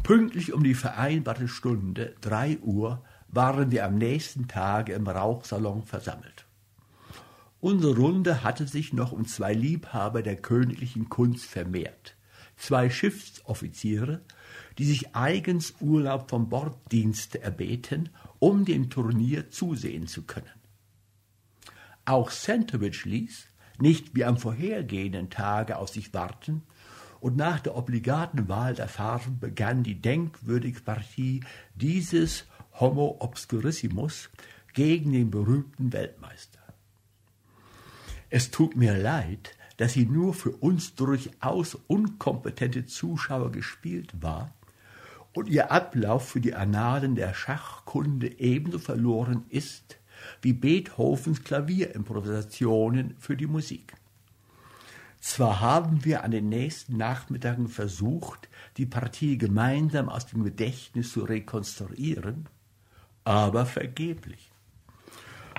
Pünktlich 0.03 0.53
um 0.53 0.63
die 0.63 0.73
vereinbarte 0.73 1.47
Stunde, 1.47 2.15
drei 2.21 2.57
Uhr, 2.59 3.03
waren 3.27 3.71
wir 3.71 3.85
am 3.85 3.95
nächsten 3.95 4.47
Tage 4.47 4.93
im 4.93 5.07
Rauchsalon 5.07 5.83
versammelt. 5.83 6.45
Unsere 7.61 7.95
Runde 7.95 8.43
hatte 8.43 8.67
sich 8.67 8.93
noch 8.93 9.11
um 9.11 9.25
zwei 9.25 9.53
Liebhaber 9.53 10.23
der 10.23 10.37
königlichen 10.37 11.09
Kunst 11.09 11.45
vermehrt. 11.45 12.15
Zwei 12.55 12.89
Schiffsoffiziere, 12.89 14.21
die 14.77 14.85
sich 14.85 15.15
eigens 15.15 15.75
Urlaub 15.79 16.29
vom 16.29 16.49
Borddienst 16.49 17.35
erbeten, 17.35 18.09
um 18.39 18.65
dem 18.65 18.89
Turnier 18.89 19.49
zusehen 19.49 20.07
zu 20.07 20.23
können. 20.23 20.47
Auch 22.05 22.31
Sentowitsch 22.31 23.05
ließ, 23.05 23.47
nicht 23.79 24.15
wie 24.15 24.25
am 24.25 24.37
vorhergehenden 24.37 25.29
Tage 25.29 25.77
auf 25.77 25.89
sich 25.89 26.13
warten, 26.13 26.63
und 27.21 27.35
nach 27.35 27.59
der 27.59 27.75
obligaten 27.75 28.47
Wahl 28.47 28.75
der 28.75 28.87
Farben 28.87 29.39
begann 29.39 29.83
die 29.83 30.01
denkwürdige 30.01 30.79
Partie 30.81 31.41
dieses 31.75 32.45
Homo 32.79 33.17
obscurissimus 33.19 34.29
gegen 34.73 35.11
den 35.11 35.31
berühmten 35.31 35.91
Weltmeister. 35.91 36.59
Es 38.29 38.51
tut 38.51 38.75
mir 38.75 38.97
leid, 38.97 39.55
dass 39.77 39.93
sie 39.93 40.05
nur 40.05 40.33
für 40.33 40.51
uns 40.51 40.95
durchaus 40.95 41.75
unkompetente 41.87 42.85
Zuschauer 42.85 43.51
gespielt 43.51 44.21
war 44.21 44.53
und 45.33 45.49
ihr 45.49 45.71
Ablauf 45.71 46.27
für 46.27 46.41
die 46.41 46.53
Annalen 46.53 47.15
der 47.15 47.33
Schachkunde 47.33 48.39
ebenso 48.39 48.79
verloren 48.79 49.45
ist 49.49 49.97
wie 50.41 50.53
Beethovens 50.53 51.43
Klavierimprovisationen 51.43 53.15
für 53.19 53.37
die 53.37 53.47
Musik. 53.47 53.93
Zwar 55.19 55.59
haben 55.59 56.05
wir 56.05 56.23
an 56.23 56.31
den 56.31 56.47
nächsten 56.47 56.95
Nachmittagen 56.97 57.67
versucht, 57.67 58.49
die 58.77 58.85
Partie 58.85 59.37
gemeinsam 59.37 60.07
aus 60.07 60.27
dem 60.27 60.43
Gedächtnis 60.43 61.11
zu 61.11 61.23
rekonstruieren, 61.23 62.47
aber 63.25 63.65
vergeblich. 63.65 64.51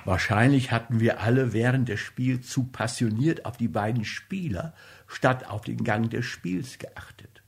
Wahrscheinlich 0.03 0.71
hatten 0.71 0.99
wir 0.99 1.21
alle 1.21 1.53
während 1.53 1.87
des 1.87 1.99
Spiels 1.99 2.49
zu 2.49 2.63
passioniert 2.63 3.45
auf 3.45 3.57
die 3.57 3.67
beiden 3.67 4.03
Spieler 4.03 4.73
statt 5.05 5.47
auf 5.47 5.61
den 5.61 5.83
Gang 5.83 6.09
des 6.09 6.25
Spiels 6.25 6.79
geachtet. 6.79 7.43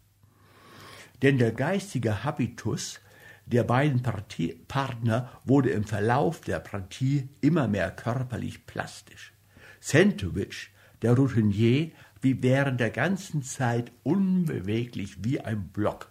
Denn 1.24 1.39
der 1.39 1.51
geistige 1.51 2.24
Habitus 2.24 2.99
der 3.45 3.64
beiden 3.64 4.03
Partie 4.03 4.53
Partner 4.68 5.32
wurde 5.45 5.72
im 5.72 5.84
Verlauf 5.84 6.41
der 6.41 6.59
Partie 6.59 7.30
immer 7.41 7.68
mehr 7.68 7.89
körperlich 7.91 8.68
plastisch. 8.68 9.34
Sentowitsch 9.80 10.70
der 11.04 11.14
Routinier 11.14 11.91
wie 12.22 12.41
während 12.41 12.80
der 12.80 12.89
ganzen 12.89 13.43
Zeit 13.43 13.91
unbeweglich 14.04 15.24
wie 15.24 15.41
ein 15.41 15.68
Block, 15.68 16.10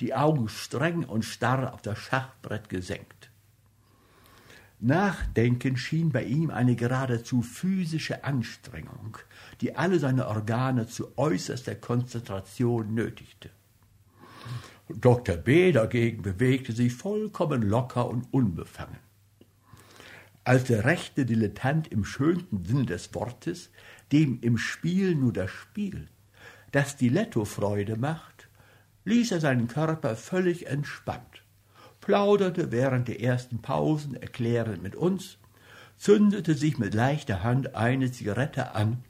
die 0.00 0.14
Augen 0.14 0.48
streng 0.48 1.04
und 1.04 1.24
starr 1.24 1.72
auf 1.72 1.80
das 1.80 1.98
Schachbrett 1.98 2.68
gesenkt. 2.68 3.30
Nachdenken 4.80 5.76
schien 5.76 6.10
bei 6.10 6.24
ihm 6.24 6.50
eine 6.50 6.74
geradezu 6.74 7.40
physische 7.40 8.24
Anstrengung, 8.24 9.16
die 9.60 9.76
alle 9.76 9.98
seine 9.98 10.26
Organe 10.26 10.88
zu 10.88 11.16
äußerster 11.16 11.76
Konzentration 11.76 12.92
nötigte. 12.92 13.50
Dr. 14.88 15.36
B. 15.36 15.72
dagegen 15.72 16.22
bewegte 16.22 16.72
sich 16.72 16.92
vollkommen 16.92 17.62
locker 17.62 18.06
und 18.06 18.26
unbefangen. 18.32 18.98
Als 20.42 20.64
der 20.64 20.84
rechte 20.84 21.24
Dilettant 21.24 21.88
im 21.88 22.04
schönsten 22.04 22.66
Sinne 22.66 22.84
des 22.84 23.14
Wortes, 23.14 23.70
dem 24.12 24.38
im 24.40 24.58
Spiel 24.58 25.14
nur 25.14 25.32
das 25.32 25.50
Spiel, 25.50 26.08
das 26.72 26.92
Stiletto 26.92 27.44
Freude 27.44 27.96
macht, 27.96 28.48
ließ 29.04 29.32
er 29.32 29.40
seinen 29.40 29.68
Körper 29.68 30.16
völlig 30.16 30.66
entspannt, 30.66 31.42
plauderte 32.00 32.72
während 32.72 33.08
der 33.08 33.20
ersten 33.20 33.60
Pausen 33.62 34.14
erklärend 34.14 34.82
mit 34.82 34.96
uns, 34.96 35.38
zündete 35.96 36.54
sich 36.54 36.78
mit 36.78 36.94
leichter 36.94 37.42
Hand 37.42 37.76
eine 37.76 38.10
Zigarette 38.10 38.74
an 38.74 39.02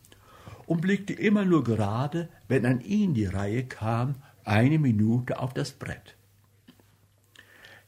und 0.67 0.81
blickte 0.81 1.13
immer 1.13 1.45
nur 1.45 1.65
gerade, 1.65 2.29
wenn 2.49 2.67
an 2.67 2.81
ihn 2.81 3.15
die 3.15 3.27
Reihe 3.27 3.65
kam, 3.65 4.17
eine 4.45 4.79
Minute 4.79 5.39
auf 5.39 5.55
das 5.55 5.73
Brett. 5.73 6.17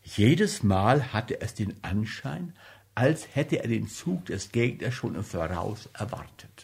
Jedes 0.02 0.62
Mal 0.62 1.12
hatte 1.12 1.40
es 1.40 1.54
den 1.54 1.74
Anschein, 1.82 2.52
als 2.94 3.34
hätte 3.34 3.61
er 3.61 3.68
den 3.68 3.88
Zug 3.88 4.26
des 4.26 4.52
Gegners 4.52 4.94
schon 4.94 5.14
im 5.14 5.24
Voraus 5.24 5.88
erwartet. 5.92 6.55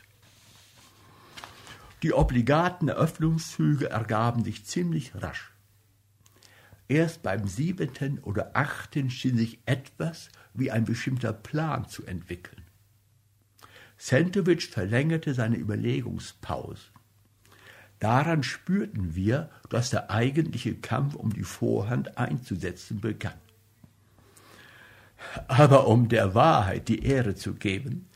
Die 2.02 2.12
obligaten 2.12 2.88
Eröffnungszüge 2.88 3.90
ergaben 3.90 4.42
sich 4.42 4.64
ziemlich 4.64 5.14
rasch. 5.14 5.52
Erst 6.88 7.22
beim 7.22 7.46
siebenten 7.46 8.18
oder 8.18 8.50
achten 8.54 9.08
schien 9.08 9.36
sich 9.36 9.60
etwas 9.66 10.30
wie 10.52 10.70
ein 10.70 10.84
bestimmter 10.84 11.32
Plan 11.32 11.88
zu 11.88 12.04
entwickeln. 12.04 12.62
Sentowitsch 13.96 14.68
verlängerte 14.68 15.32
seine 15.32 15.56
Überlegungspause. 15.56 16.82
Daran 18.00 18.42
spürten 18.42 19.14
wir, 19.14 19.48
dass 19.70 19.90
der 19.90 20.10
eigentliche 20.10 20.74
Kampf 20.74 21.14
um 21.14 21.32
die 21.32 21.44
Vorhand 21.44 22.18
einzusetzen 22.18 23.00
begann. 23.00 23.38
Aber 25.46 25.86
um 25.86 26.08
der 26.08 26.34
Wahrheit 26.34 26.88
die 26.88 27.04
Ehre 27.04 27.36
zu 27.36 27.54
geben, 27.54 28.08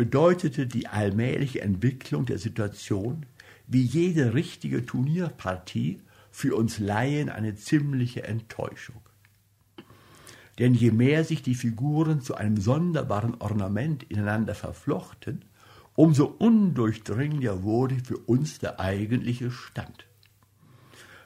bedeutete 0.00 0.66
die 0.66 0.86
allmähliche 0.86 1.60
Entwicklung 1.60 2.24
der 2.24 2.38
Situation 2.38 3.26
wie 3.66 3.82
jede 3.82 4.32
richtige 4.32 4.86
Turnierpartie 4.86 6.00
für 6.30 6.56
uns 6.56 6.78
Laien 6.78 7.28
eine 7.28 7.54
ziemliche 7.54 8.22
Enttäuschung. 8.22 9.02
Denn 10.58 10.72
je 10.72 10.90
mehr 10.90 11.22
sich 11.24 11.42
die 11.42 11.54
Figuren 11.54 12.22
zu 12.22 12.34
einem 12.34 12.56
sonderbaren 12.56 13.34
Ornament 13.42 14.04
ineinander 14.04 14.54
verflochten, 14.54 15.44
umso 15.96 16.24
undurchdringlicher 16.24 17.62
wurde 17.62 17.96
für 18.02 18.16
uns 18.16 18.58
der 18.58 18.80
eigentliche 18.80 19.50
Stand. 19.50 20.06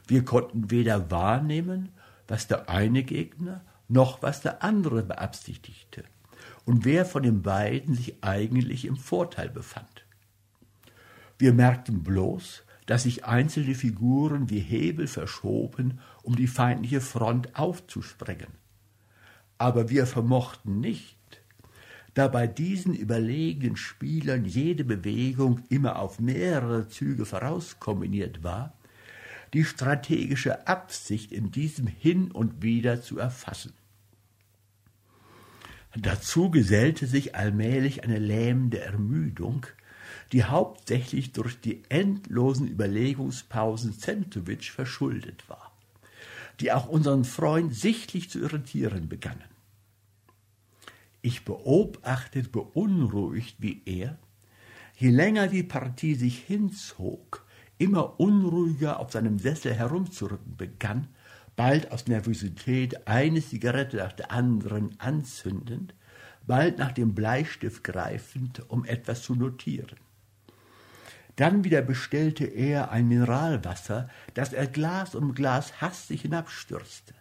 Wir 0.09 0.25
konnten 0.25 0.73
weder 0.73 1.13
wahrnehmen, 1.13 1.91
was 2.27 2.49
der 2.49 2.69
eine 2.69 3.05
Gegner 3.05 3.65
noch 3.87 4.21
was 4.21 4.41
der 4.41 4.65
andere 4.65 5.05
beabsichtigte 5.05 6.03
und 6.65 6.85
wer 6.85 7.05
von 7.05 7.23
den 7.23 7.43
beiden 7.43 7.95
sich 7.95 8.23
eigentlich 8.23 8.85
im 8.85 8.97
Vorteil 8.97 9.49
befand. 9.49 10.05
Wir 11.39 11.53
merkten 11.53 12.03
bloß, 12.03 12.63
dass 12.87 13.05
sich 13.05 13.25
einzelne 13.25 13.75
Figuren 13.75 14.51
wie 14.51 14.61
Hebel 14.61 15.07
verschoben, 15.07 16.01
um 16.23 16.37
die 16.37 16.47
feindliche 16.47 17.01
Front 17.01 17.57
aufzusprengen. 17.59 18.49
Aber 19.59 19.89
wir 19.89 20.07
vermochten 20.07 20.81
nicht, 20.81 21.19
da 22.15 22.29
bei 22.29 22.47
diesen 22.47 22.95
überlegenen 22.95 23.77
Spielern 23.77 24.45
jede 24.45 24.85
Bewegung 24.85 25.63
immer 25.69 25.99
auf 25.99 26.21
mehrere 26.21 26.89
Züge 26.89 27.25
vorauskombiniert 27.25 28.43
war, 28.45 28.75
die 29.53 29.65
strategische 29.65 30.67
Absicht 30.67 31.33
in 31.33 31.51
diesem 31.51 31.87
Hin 31.87 32.31
und 32.31 32.63
Wieder 32.63 33.01
zu 33.03 33.19
erfassen. 33.19 33.73
Dazu 35.97 36.51
gesellte 36.51 37.07
sich 37.07 37.37
allmählich 37.37 38.03
eine 38.03 38.19
lähmende 38.19 38.81
Ermüdung, 38.81 39.67
die 40.33 40.45
hauptsächlich 40.45 41.33
durch 41.33 41.61
die 41.61 41.83
endlosen 41.89 42.67
Überlegungspausen 42.67 43.97
Zentowitsch 43.97 44.71
verschuldet 44.73 45.49
war, 45.49 45.73
die 46.61 46.73
auch 46.73 46.89
unseren 46.89 47.25
Freund 47.25 47.75
sichtlich 47.75 48.31
zu 48.31 48.41
irritieren 48.41 49.09
begannen. 49.09 49.45
Ich 51.23 51.45
beobachtete 51.45 52.49
beunruhigt, 52.49 53.57
wie 53.59 53.81
er, 53.87 54.19
je 54.97 55.11
länger 55.11 55.47
die 55.47 55.63
Partie 55.63 56.17
sich 56.17 56.39
hinzog, 56.39 57.47
immer 57.79 58.19
unruhiger 58.19 58.99
auf 58.99 59.13
seinem 59.13 59.39
Sessel 59.39 59.75
herumzurücken 59.75 60.57
begann, 60.57 61.09
bald 61.57 61.91
aus 61.93 62.07
Nervosität 62.07 63.07
eine 63.07 63.43
Zigarette 63.43 63.99
nach 63.99 64.13
der 64.13 64.31
anderen 64.31 64.99
anzündend, 65.01 65.95
bald 66.47 66.79
nach 66.79 66.93
dem 66.93 67.15
Bleistift 67.15 67.85
greifend, 67.85 68.69
um 68.69 68.85
etwas 68.85 69.23
zu 69.23 69.35
notieren. 69.35 69.99
Dann 71.37 71.65
wieder 71.65 71.83
bestellte 71.83 72.45
er 72.45 72.91
ein 72.91 73.09
Mineralwasser, 73.09 74.09
das 74.35 74.53
er 74.53 74.67
Glas 74.67 75.15
um 75.15 75.35
Glas 75.35 75.81
hastig 75.81 76.23
hinabstürzte. 76.23 77.15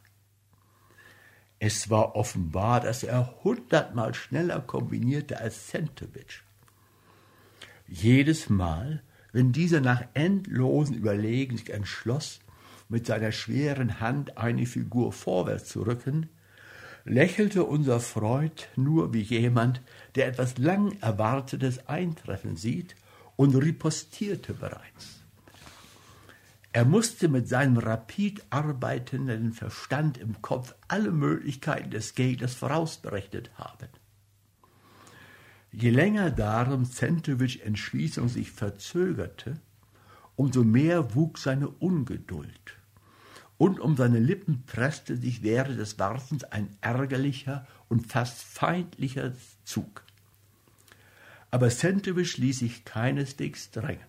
Es 1.57 1.89
war 1.89 2.15
offenbar, 2.15 2.81
dass 2.81 3.03
er 3.03 3.35
hundertmal 3.43 4.13
schneller 4.13 4.59
kombinierte 4.59 5.39
als 5.39 5.69
Sentowitsch. 5.69 6.41
Jedes 7.87 8.49
Mal, 8.49 9.01
wenn 9.31 9.51
dieser 9.51 9.81
nach 9.81 10.03
endlosen 10.13 10.95
Überlegen 10.95 11.57
sich 11.57 11.71
entschloss, 11.71 12.39
mit 12.89 13.05
seiner 13.05 13.31
schweren 13.31 13.99
Hand 13.99 14.37
eine 14.37 14.65
Figur 14.65 15.11
vorwärts 15.11 15.69
zu 15.69 15.83
rücken, 15.83 16.29
lächelte 17.05 17.63
unser 17.63 17.99
Freund 17.99 18.69
nur 18.75 19.13
wie 19.13 19.21
jemand, 19.21 19.81
der 20.15 20.27
etwas 20.27 20.57
lang 20.57 20.97
Erwartetes 21.01 21.87
eintreffen 21.87 22.55
sieht 22.55 22.95
und 23.35 23.55
ripostierte 23.55 24.53
bereits. 24.53 25.23
Er 26.71 26.85
musste 26.85 27.27
mit 27.27 27.47
seinem 27.47 27.77
rapid 27.77 28.43
arbeitenden 28.49 29.53
Verstand 29.53 30.17
im 30.17 30.41
Kopf 30.41 30.73
alle 30.87 31.11
Möglichkeiten 31.11 31.91
des 31.91 32.15
Gegners 32.15 32.55
vorausberechnet 32.55 33.51
haben. 33.55 33.89
Je 35.71 35.91
länger 35.91 36.31
darum 36.31 36.85
Zentowitsch 36.85 37.59
Entschließung 37.61 38.27
sich 38.27 38.51
verzögerte, 38.51 39.59
umso 40.35 40.63
mehr 40.63 41.15
wuchs 41.15 41.43
seine 41.43 41.67
Ungeduld. 41.67 42.77
Und 43.57 43.79
um 43.79 43.95
seine 43.95 44.19
Lippen 44.19 44.63
presste 44.65 45.15
sich 45.15 45.43
während 45.43 45.79
des 45.79 45.99
Wartens 45.99 46.43
ein 46.43 46.75
ärgerlicher 46.81 47.67
und 47.87 48.07
fast 48.07 48.41
feindlicher 48.41 49.33
Zug. 49.63 50.03
Aber 51.51 51.69
Zentowitsch 51.69 52.37
ließ 52.37 52.59
sich 52.59 52.83
keineswegs 52.83 53.71
drängen. 53.71 54.07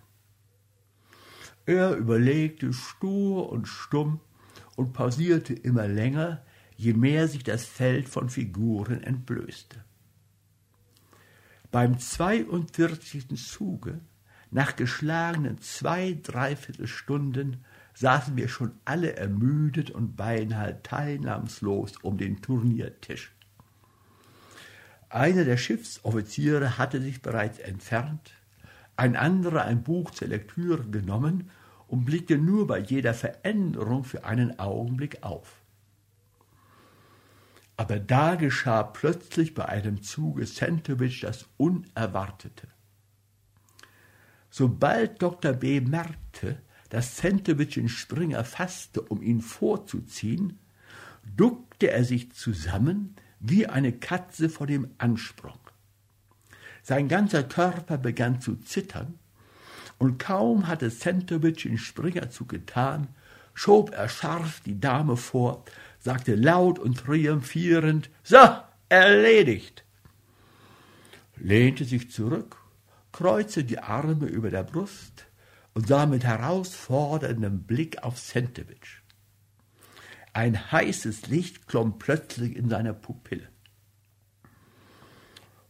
Er 1.67 1.95
überlegte 1.95 2.73
stur 2.73 3.51
und 3.51 3.69
stumm 3.69 4.21
und 4.77 4.93
pausierte 4.93 5.55
immer 5.55 5.89
länger, 5.89 6.43
je 6.77 6.95
mehr 6.95 7.29
sich 7.29 7.45
das 7.45 7.65
Feld 7.65 8.09
von 8.09 8.29
Figuren 8.29 9.03
entblößte. 9.03 9.85
Beim 11.71 11.99
42. 11.99 13.37
Zuge, 13.37 14.01
nach 14.55 14.77
geschlagenen 14.77 15.61
zwei, 15.61 16.17
dreiviertel 16.23 16.87
Stunden, 16.87 17.65
saßen 17.95 18.37
wir 18.37 18.47
schon 18.49 18.71
alle 18.85 19.17
ermüdet 19.17 19.91
und 19.91 20.15
beinahe 20.15 20.81
teilnahmslos 20.85 21.97
um 22.03 22.19
den 22.19 22.41
Turniertisch. 22.41 23.33
Einer 25.09 25.45
der 25.45 25.57
Schiffsoffiziere 25.57 26.79
hatte 26.79 27.01
sich 27.01 27.21
bereits 27.21 27.59
entfernt, 27.59 28.31
ein 28.97 29.17
anderer 29.17 29.65
ein 29.65 29.83
Buch 29.83 30.13
zur 30.13 30.29
Lektüre 30.29 30.85
genommen 30.85 31.51
und 31.89 32.05
blickte 32.05 32.39
nur 32.39 32.69
bei 32.69 32.79
jeder 32.79 33.13
Veränderung 33.13 34.05
für 34.05 34.25
einen 34.25 34.61
Augenblick 34.61 35.25
auf. 35.25 35.57
Aber 37.77 37.99
da 37.99 38.37
geschah 38.37 38.85
plötzlich 38.85 39.53
bei 39.53 39.65
einem 39.67 40.05
Zuge 40.05 40.47
Sentowitsch 40.47 41.25
das 41.25 41.47
Unerwartete. 41.57 42.69
Sobald 44.57 45.21
Dr. 45.21 45.53
B. 45.53 45.81
merkte, 45.81 46.61
dass 46.89 47.17
Sentowitsch 47.17 47.75
den 47.75 47.89
Springer 47.89 48.45
fasste, 48.45 49.03
um 49.03 49.21
ihn 49.21 49.41
vorzuziehen, 49.41 50.61
duckte 51.37 51.91
er 51.91 52.05
sich 52.05 52.31
zusammen 52.35 53.17
wie 53.41 53.67
eine 53.67 53.91
Katze 53.91 54.49
vor 54.49 54.69
dem 54.69 54.95
Ansprung. 54.99 55.59
Sein 56.85 57.09
ganzer 57.09 57.43
Körper 57.43 57.99
begann 57.99 58.41
zu 58.41 58.55
zittern, 58.55 59.19
und 59.99 60.21
kaum 60.21 60.69
hatte 60.69 60.89
Sentowitsch 60.89 61.65
den 61.65 61.77
Springerzug 61.77 62.51
getan, 62.51 63.09
schob 63.55 63.91
er 63.91 64.09
scharf 64.09 64.61
die 64.61 64.79
Dame 64.79 65.17
vor, 65.17 65.65
sagte 65.99 66.37
laut 66.37 66.79
und 66.79 66.99
triumphierend, 66.99 68.09
so, 68.23 68.39
erledigt, 68.89 69.85
lehnte 71.35 71.85
sich 71.85 72.13
zurück, 72.13 72.64
kreuzte 73.15 73.63
die 73.63 73.79
Arme 73.79 74.27
über 74.27 74.51
der 74.51 74.65
Brust 74.65 75.27
und 75.73 75.87
sah 75.87 76.05
mit 76.05 76.25
herausforderndem 76.25 77.63
Blick 77.63 78.03
auf 78.03 78.19
Sentowitsch. 78.19 79.03
Ein 80.33 80.73
heißes 80.73 81.29
Licht 81.29 81.69
klomm 81.69 82.01
plötzlich 82.01 82.57
in 82.57 82.69
seiner 82.69 82.93
Pupille. 82.93 83.49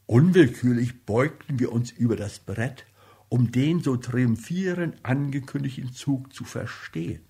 Unwillkürlich 0.07 1.05
beugten 1.05 1.59
wir 1.59 1.71
uns 1.71 1.91
über 1.91 2.17
das 2.17 2.39
Brett, 2.39 2.87
um 3.29 3.53
den 3.53 3.83
so 3.83 3.99
triumphierend 3.99 5.05
angekündigten 5.05 5.93
Zug 5.93 6.33
zu 6.33 6.45
verstehen. 6.45 7.27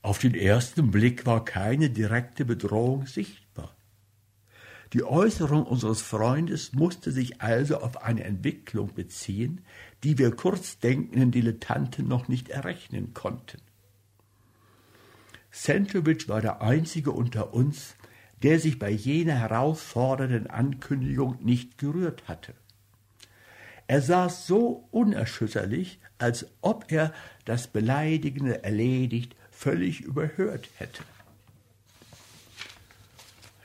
Auf 0.00 0.18
den 0.18 0.34
ersten 0.34 0.90
Blick 0.90 1.26
war 1.26 1.44
keine 1.44 1.90
direkte 1.90 2.46
Bedrohung 2.46 3.06
sichtbar. 3.06 3.43
Die 4.94 5.02
Äußerung 5.02 5.64
unseres 5.64 6.02
Freundes 6.02 6.72
musste 6.72 7.10
sich 7.10 7.42
also 7.42 7.78
auf 7.78 8.04
eine 8.04 8.22
Entwicklung 8.22 8.94
beziehen, 8.94 9.62
die 10.04 10.18
wir 10.18 10.30
kurzdenkenden 10.30 11.32
Dilettanten 11.32 12.06
noch 12.06 12.28
nicht 12.28 12.48
errechnen 12.48 13.12
konnten. 13.12 13.60
Sentowitsch 15.50 16.28
war 16.28 16.40
der 16.40 16.62
einzige 16.62 17.10
unter 17.10 17.54
uns, 17.54 17.96
der 18.44 18.60
sich 18.60 18.78
bei 18.78 18.90
jener 18.90 19.34
herausfordernden 19.34 20.46
Ankündigung 20.46 21.44
nicht 21.44 21.76
gerührt 21.76 22.28
hatte. 22.28 22.54
Er 23.88 24.00
saß 24.00 24.46
so 24.46 24.86
unerschütterlich, 24.92 25.98
als 26.18 26.46
ob 26.60 26.92
er 26.92 27.12
das 27.44 27.66
Beleidigende 27.66 28.62
erledigt 28.62 29.34
völlig 29.50 30.02
überhört 30.02 30.68
hätte. 30.76 31.02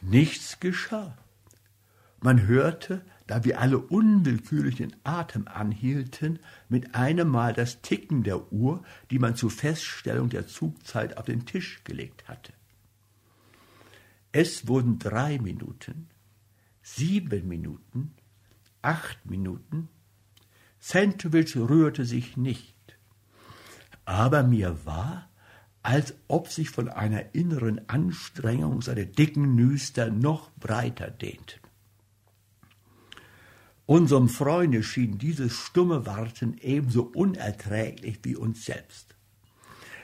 Nichts 0.02 0.60
geschah. 0.60 1.18
Man 2.22 2.48
hörte, 2.48 3.06
da 3.28 3.44
wir 3.46 3.60
alle 3.62 3.78
unwillkürlich 3.78 4.76
den 4.76 4.96
Atem 5.04 5.48
anhielten, 5.48 6.40
mit 6.68 6.96
einem 6.96 7.30
Mal 7.30 7.54
das 7.54 7.82
Ticken 7.82 8.24
der 8.24 8.52
Uhr, 8.52 8.84
die 9.10 9.20
man 9.20 9.36
zur 9.36 9.52
Feststellung 9.52 10.30
der 10.30 10.48
Zugzeit 10.48 11.18
auf 11.18 11.26
den 11.26 11.46
Tisch 11.46 11.84
gelegt 11.84 12.28
hatte. 12.28 12.54
Es 14.32 14.68
wurden 14.68 15.00
drei 15.00 15.40
Minuten, 15.40 16.10
sieben 16.82 17.48
Minuten, 17.48 18.14
acht 18.82 19.26
Minuten. 19.26 19.90
Sentowitsch 20.80 21.56
rührte 21.56 22.06
sich 22.06 22.38
nicht. 22.38 22.76
Aber 24.06 24.44
mir 24.44 24.86
war, 24.86 25.29
als 25.82 26.14
ob 26.28 26.50
sich 26.50 26.70
von 26.70 26.90
einer 26.90 27.34
inneren 27.34 27.88
Anstrengung 27.90 28.82
seine 28.82 29.06
dicken 29.06 29.56
Nüster 29.56 30.10
noch 30.10 30.52
breiter 30.60 31.10
dehnten. 31.10 31.60
Unserem 33.86 34.30
Freunde 34.30 34.84
schien 34.84 35.18
dieses 35.18 35.54
stumme 35.54 36.06
Warten 36.06 36.58
ebenso 36.60 37.04
unerträglich 37.04 38.20
wie 38.24 38.36
uns 38.36 38.66
selbst. 38.66 39.16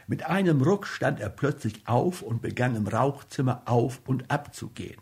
Mit 0.07 0.25
einem 0.25 0.61
Ruck 0.61 0.87
stand 0.87 1.19
er 1.19 1.29
plötzlich 1.29 1.87
auf 1.87 2.21
und 2.21 2.41
begann 2.41 2.75
im 2.75 2.87
Rauchzimmer 2.87 3.63
auf 3.65 4.01
und 4.05 4.31
ab 4.31 4.55
zu 4.55 4.69
gehen. 4.69 5.01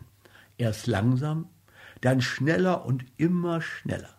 Erst 0.58 0.86
langsam, 0.86 1.48
dann 2.00 2.20
schneller 2.20 2.84
und 2.84 3.04
immer 3.16 3.62
schneller. 3.62 4.14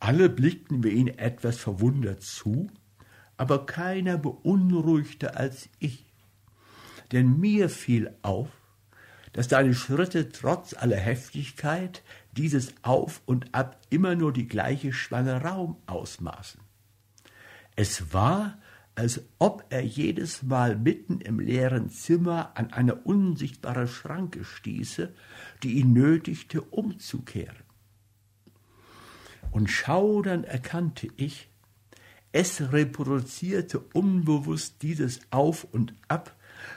Alle 0.00 0.28
blickten 0.28 0.82
wir 0.82 0.90
ihn 0.90 1.06
etwas 1.06 1.58
verwundert 1.58 2.22
zu, 2.22 2.68
aber 3.42 3.66
keiner 3.66 4.18
beunruhigter 4.18 5.36
als 5.36 5.68
ich. 5.80 6.06
Denn 7.10 7.40
mir 7.40 7.68
fiel 7.68 8.16
auf, 8.22 8.50
dass 9.32 9.48
deine 9.48 9.74
Schritte 9.74 10.28
trotz 10.28 10.74
aller 10.74 10.96
Heftigkeit 10.96 12.04
dieses 12.36 12.72
Auf 12.82 13.20
und 13.26 13.52
Ab 13.52 13.80
immer 13.90 14.14
nur 14.14 14.32
die 14.32 14.46
gleiche 14.46 14.92
Schwange 14.92 15.42
Raum 15.42 15.76
ausmaßen. 15.86 16.60
Es 17.74 18.12
war, 18.12 18.58
als 18.94 19.22
ob 19.40 19.64
er 19.70 19.84
jedes 19.84 20.44
Mal 20.44 20.76
mitten 20.76 21.20
im 21.20 21.40
leeren 21.40 21.90
Zimmer 21.90 22.52
an 22.54 22.72
eine 22.72 22.94
unsichtbare 22.94 23.88
Schranke 23.88 24.44
stieße, 24.44 25.12
die 25.64 25.80
ihn 25.80 25.92
nötigte, 25.92 26.62
umzukehren. 26.62 27.64
Und 29.50 29.68
schaudernd 29.68 30.46
erkannte 30.46 31.08
ich, 31.16 31.48
es 32.32 32.72
reproduzierte 32.72 33.78
unbewusst 33.78 34.76
dieses 34.82 35.20
Auf 35.30 35.64
und 35.70 35.94
Ab, 36.08 36.34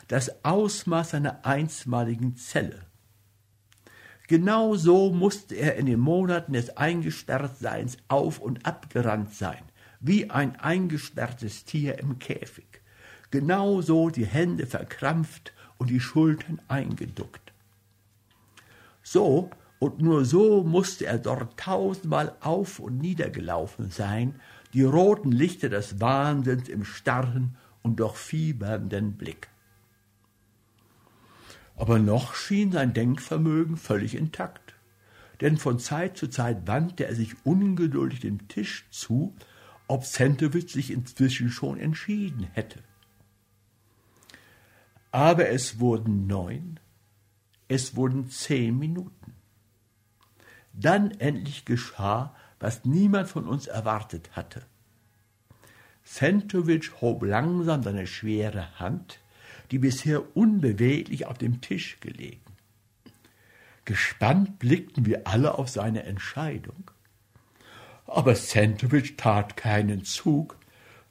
das 0.07 0.43
Ausmaß 0.43 1.11
seiner 1.11 1.45
einstmaligen 1.45 2.35
Zelle. 2.35 2.85
Genau 4.27 4.75
so 4.75 5.11
musste 5.11 5.55
er 5.55 5.75
in 5.75 5.85
den 5.85 5.99
Monaten 5.99 6.53
des 6.53 6.75
Eingesperrtseins 6.77 7.97
auf 8.07 8.39
und 8.39 8.65
abgerannt 8.65 9.33
sein, 9.33 9.63
wie 9.99 10.29
ein 10.29 10.55
eingesperrtes 10.55 11.63
Tier 11.63 11.99
im 11.99 12.19
Käfig. 12.19 12.81
Genau 13.31 13.81
so 13.81 14.09
die 14.09 14.25
Hände 14.25 14.65
verkrampft 14.65 15.53
und 15.77 15.89
die 15.89 15.99
Schultern 15.99 16.59
eingeduckt. 16.67 17.53
So 19.03 19.51
und 19.77 20.01
nur 20.01 20.25
so 20.25 20.63
musste 20.63 21.05
er 21.05 21.19
dort 21.19 21.59
tausendmal 21.59 22.35
auf 22.39 22.79
und 22.79 22.97
niedergelaufen 22.97 23.91
sein, 23.91 24.39
die 24.75 24.83
roten 24.83 25.31
Lichter 25.31 25.69
des 25.69 26.01
Wahnsinns 26.01 26.67
im 26.67 26.83
starren 26.83 27.55
und 27.81 28.01
doch 28.01 28.17
fiebernden 28.17 29.13
Blick. 29.13 29.47
Aber 31.77 31.97
noch 31.97 32.35
schien 32.35 32.73
sein 32.73 32.93
Denkvermögen 32.93 33.77
völlig 33.77 34.15
intakt, 34.15 34.75
denn 35.39 35.57
von 35.57 35.79
Zeit 35.79 36.17
zu 36.17 36.27
Zeit 36.27 36.67
wandte 36.67 37.05
er 37.05 37.15
sich 37.15 37.35
ungeduldig 37.45 38.19
dem 38.19 38.49
Tisch 38.49 38.85
zu, 38.91 39.33
ob 39.87 40.03
Sentowitz 40.03 40.73
sich 40.73 40.91
inzwischen 40.91 41.49
schon 41.49 41.79
entschieden 41.79 42.43
hätte. 42.51 42.79
Aber 45.11 45.47
es 45.47 45.79
wurden 45.79 46.27
neun, 46.27 46.81
es 47.69 47.95
wurden 47.95 48.29
zehn 48.29 48.77
Minuten. 48.77 49.35
Dann 50.73 51.11
endlich 51.11 51.63
geschah, 51.63 52.35
was 52.65 52.83
niemand 52.83 53.29
von 53.29 53.45
uns 53.47 53.67
erwartet 53.67 54.31
hatte. 54.31 54.63
Centovic 56.03 56.99
hob 56.99 57.21
langsam 57.21 57.83
seine 57.83 58.07
schwere 58.07 58.79
Hand, 58.79 59.19
die 59.69 59.77
bisher 59.77 60.35
unbeweglich 60.35 61.27
auf 61.27 61.37
dem 61.37 61.61
Tisch 61.61 61.99
gelegen. 61.99 62.41
Gespannt 63.85 64.57
blickten 64.57 65.05
wir 65.05 65.27
alle 65.27 65.59
auf 65.59 65.69
seine 65.69 66.05
Entscheidung. 66.05 66.89
Aber 68.07 68.33
Centovic 68.33 69.15
tat 69.15 69.55
keinen 69.57 70.03
Zug, 70.03 70.57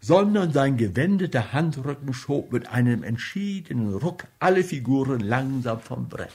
sondern 0.00 0.52
sein 0.52 0.76
gewendeter 0.76 1.52
Handrücken 1.52 2.12
schob 2.14 2.52
mit 2.52 2.68
einem 2.68 3.04
entschiedenen 3.04 3.94
Ruck 3.94 4.26
alle 4.40 4.64
Figuren 4.64 5.20
langsam 5.20 5.78
vom 5.78 6.08
Brett. 6.08 6.32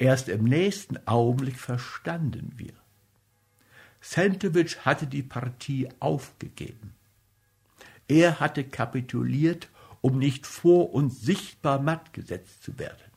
Erst 0.00 0.30
im 0.30 0.44
nächsten 0.44 0.96
Augenblick 1.06 1.58
verstanden 1.58 2.54
wir. 2.56 2.72
Centovic 4.00 4.78
hatte 4.86 5.06
die 5.06 5.22
Partie 5.22 5.90
aufgegeben. 6.00 6.94
Er 8.08 8.40
hatte 8.40 8.64
kapituliert, 8.64 9.68
um 10.00 10.18
nicht 10.18 10.46
vor 10.46 10.94
uns 10.94 11.20
sichtbar 11.20 11.82
matt 11.82 12.14
gesetzt 12.14 12.62
zu 12.62 12.78
werden. 12.78 13.12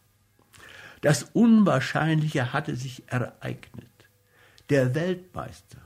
Das 1.00 1.24
Unwahrscheinliche 1.24 2.52
hatte 2.52 2.76
sich 2.76 3.04
ereignet. 3.08 3.88
Der 4.70 4.94
Weltmeister, 4.94 5.80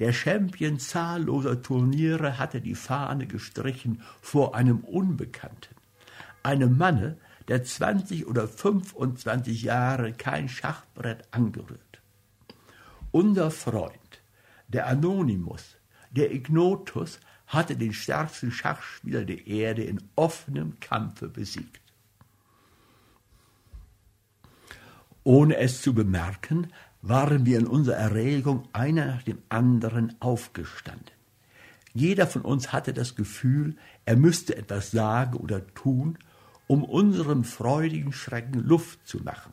der 0.00 0.12
Champion 0.12 0.80
zahlloser 0.80 1.62
Turniere 1.62 2.40
hatte 2.40 2.60
die 2.60 2.74
Fahne 2.74 3.28
gestrichen 3.28 4.02
vor 4.20 4.56
einem 4.56 4.80
Unbekannten, 4.80 5.76
einem 6.42 6.76
Manne, 6.76 7.16
der 7.52 7.64
20 7.64 8.28
oder 8.28 8.48
25 8.48 9.64
Jahre 9.64 10.14
kein 10.14 10.48
Schachbrett 10.48 11.28
angerührt. 11.32 12.00
Unser 13.10 13.50
Freund, 13.50 14.22
der 14.68 14.86
Anonymous, 14.86 15.76
der 16.12 16.32
Ignotus, 16.32 17.20
hatte 17.46 17.76
den 17.76 17.92
stärksten 17.92 18.52
Schachspieler 18.52 19.26
der 19.26 19.46
Erde 19.46 19.84
in 19.84 20.02
offenem 20.16 20.80
Kampfe 20.80 21.28
besiegt. 21.28 21.82
Ohne 25.22 25.58
es 25.58 25.82
zu 25.82 25.92
bemerken, 25.92 26.72
waren 27.02 27.44
wir 27.44 27.58
in 27.58 27.66
unserer 27.66 27.96
Erregung 27.96 28.66
einer 28.72 29.04
nach 29.04 29.24
dem 29.24 29.42
anderen 29.50 30.16
aufgestanden. 30.22 31.10
Jeder 31.92 32.26
von 32.26 32.40
uns 32.40 32.72
hatte 32.72 32.94
das 32.94 33.14
Gefühl, 33.14 33.76
er 34.06 34.16
müsste 34.16 34.56
etwas 34.56 34.90
sagen 34.90 35.36
oder 35.36 35.66
tun, 35.74 36.16
um 36.72 36.84
unserem 36.84 37.44
freudigen 37.44 38.14
Schrecken 38.14 38.58
Luft 38.58 39.06
zu 39.06 39.18
machen. 39.22 39.52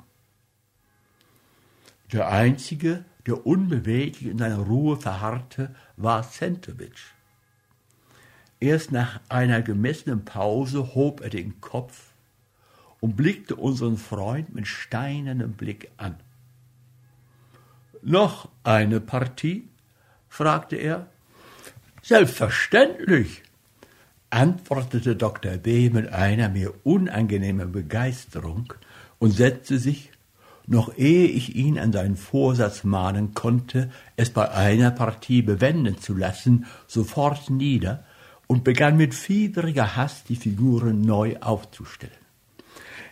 Der 2.13 2.29
Einzige, 2.29 3.03
der 3.27 3.45
unbeweglich 3.45 4.31
in 4.31 4.37
seiner 4.37 4.59
Ruhe 4.59 4.95
verharrte, 4.95 5.75
war 5.97 6.23
Centovic. 6.23 6.95
Erst 8.61 8.93
nach 8.93 9.19
einer 9.27 9.61
gemessenen 9.61 10.23
Pause 10.23 10.95
hob 10.95 11.19
er 11.19 11.29
den 11.29 11.59
Kopf 11.59 12.13
und 13.01 13.17
blickte 13.17 13.57
unseren 13.57 13.97
Freund 13.97 14.55
mit 14.55 14.65
steinernem 14.65 15.51
Blick 15.51 15.91
an. 15.97 16.15
Noch 18.01 18.47
eine 18.63 19.01
Partie? 19.01 19.67
fragte 20.29 20.77
er. 20.77 21.09
Selbstverständlich, 22.01 23.43
antwortete 24.29 25.15
Dr. 25.15 25.57
B. 25.57 25.89
mit 25.89 26.11
einer 26.13 26.49
mir 26.49 26.73
unangenehmen 26.83 27.71
Begeisterung 27.71 28.73
und 29.17 29.31
setzte 29.31 29.79
sich, 29.79 30.11
noch 30.67 30.95
ehe 30.97 31.27
ich 31.27 31.55
ihn 31.55 31.79
an 31.79 31.91
seinen 31.91 32.15
Vorsatz 32.15 32.83
mahnen 32.83 33.33
konnte, 33.33 33.89
es 34.15 34.29
bei 34.29 34.51
einer 34.51 34.91
Partie 34.91 35.41
bewenden 35.41 35.99
zu 35.99 36.15
lassen, 36.15 36.67
sofort 36.85 37.49
nieder 37.49 38.03
und 38.45 38.63
begann 38.63 38.95
mit 38.95 39.15
fieberiger 39.15 39.95
Hast 39.95 40.29
die 40.29 40.35
Figuren 40.35 41.01
neu 41.01 41.37
aufzustellen. 41.39 42.13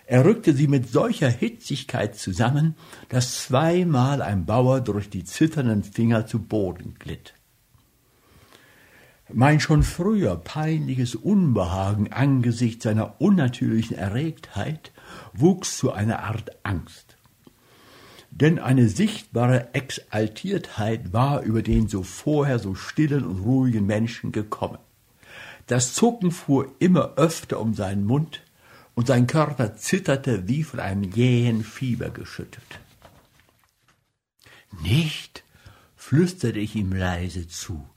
Er 0.06 0.24
rückte 0.24 0.54
sie 0.54 0.68
mit 0.68 0.90
solcher 0.90 1.30
Hitzigkeit 1.30 2.16
zusammen, 2.16 2.76
dass 3.10 3.44
zweimal 3.44 4.22
ein 4.22 4.46
Bauer 4.46 4.80
durch 4.80 5.10
die 5.10 5.26
zitternden 5.26 5.84
Finger 5.84 6.28
zu 6.28 6.40
Boden 6.40 6.96
glitt. 6.98 7.34
Mein 9.34 9.60
schon 9.60 9.84
früher 9.84 10.36
peinliches 10.38 11.16
Unbehagen 11.16 12.14
angesichts 12.14 12.84
seiner 12.84 13.20
unnatürlichen 13.20 13.98
Erregtheit 13.98 14.92
wuchs 15.34 15.78
zu 15.78 15.92
einer 15.92 16.24
Art 16.24 16.52
Angst. 16.64 17.18
Denn 18.32 18.60
eine 18.60 18.88
sichtbare 18.88 19.74
Exaltiertheit 19.74 21.12
war 21.12 21.42
über 21.42 21.62
den 21.62 21.88
so 21.88 22.04
vorher 22.04 22.60
so 22.60 22.76
stillen 22.76 23.26
und 23.26 23.40
ruhigen 23.40 23.86
Menschen 23.86 24.32
gekommen. 24.32 24.78
Das 25.66 25.94
Zucken 25.94 26.32
fuhr 26.32 26.74
immer 26.80 27.16
öfter 27.16 27.60
um 27.60 27.74
seinen 27.74 28.06
Mund, 28.06 28.42
und 28.98 29.06
sein 29.06 29.28
Körper 29.28 29.76
zitterte 29.76 30.48
wie 30.48 30.64
von 30.64 30.80
einem 30.80 31.04
jähen 31.04 31.64
Fieber 31.64 32.10
geschüttelt. 32.10 32.80
Nicht, 34.82 35.44
flüsterte 35.96 36.58
ich 36.58 36.76
ihm 36.76 36.92
leise 36.92 37.48
zu, 37.48 37.88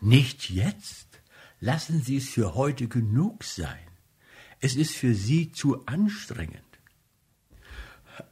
nicht 0.00 0.50
jetzt. 0.50 1.06
Lassen 1.60 2.02
Sie 2.02 2.16
es 2.18 2.28
für 2.28 2.54
heute 2.54 2.88
genug 2.88 3.44
sein. 3.44 3.78
Es 4.60 4.76
ist 4.76 4.94
für 4.94 5.14
Sie 5.14 5.52
zu 5.52 5.84
anstrengend. 5.86 6.62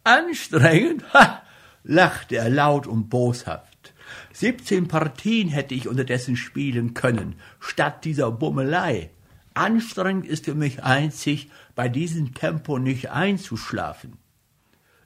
Anstrengend? 0.05 1.13
Ha! 1.13 1.43
lachte 1.83 2.37
er 2.37 2.51
laut 2.51 2.87
und 2.87 3.09
boshaft. 3.09 3.95
Siebzehn 4.33 4.89
Partien 4.89 5.49
hätte 5.49 5.75
ich 5.75 5.89
unterdessen 5.89 6.37
spielen 6.37 6.95
können, 6.95 7.37
statt 7.61 8.05
dieser 8.05 8.31
Bummelei. 8.31 9.11
Anstrengend 9.55 10.27
ist 10.27 10.45
für 10.45 10.55
mich 10.55 10.83
einzig, 10.83 11.51
bei 11.75 11.89
diesem 11.89 12.35
Tempo 12.35 12.79
nicht 12.79 13.11
einzuschlafen. 13.11 14.19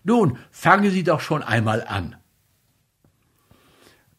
Nun, 0.03 0.39
fangen 0.51 0.91
Sie 0.91 1.05
doch 1.05 1.21
schon 1.21 1.43
einmal 1.43 1.85
an. 1.85 2.17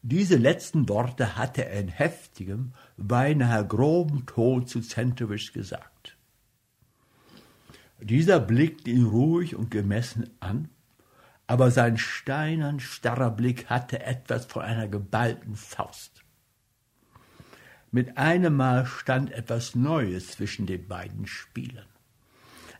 Diese 0.02 0.36
letzten 0.36 0.88
Worte 0.88 1.36
hatte 1.36 1.64
er 1.64 1.78
in 1.78 1.88
heftigem, 1.88 2.74
beinahe 2.96 3.64
groben 3.64 4.26
Ton 4.26 4.66
zu 4.66 4.80
Zentovic 4.80 5.52
gesagt. 5.52 6.16
Dieser 8.00 8.40
blickte 8.40 8.90
ihn 8.90 9.06
ruhig 9.06 9.54
und 9.54 9.70
gemessen 9.70 10.28
an, 10.40 10.68
aber 11.46 11.70
sein 11.70 11.98
steinern 11.98 12.80
starrer 12.80 13.30
Blick 13.30 13.66
hatte 13.70 14.02
etwas 14.02 14.46
von 14.46 14.62
einer 14.62 14.88
geballten 14.88 15.54
Faust. 15.54 16.24
Mit 17.92 18.18
einem 18.18 18.56
Mal 18.56 18.86
stand 18.86 19.30
etwas 19.30 19.76
Neues 19.76 20.32
zwischen 20.32 20.66
den 20.66 20.88
beiden 20.88 21.26
Spielern. 21.28 21.86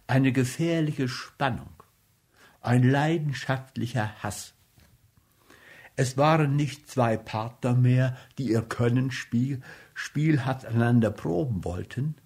Eine 0.08 0.32
gefährliche 0.32 1.06
Spannung, 1.06 1.84
ein 2.60 2.82
leidenschaftlicher 2.82 4.22
Hass. 4.24 4.54
Es 5.96 6.16
waren 6.16 6.56
nicht 6.56 6.88
zwei 6.90 7.16
Partner 7.16 7.74
mehr, 7.74 8.16
die 8.38 8.50
ihr 8.50 8.62
Können 8.62 9.10
spiel, 9.10 9.60
spielhaft 9.94 10.64
einander 10.64 11.10
proben 11.10 11.64
wollten. 11.64 12.16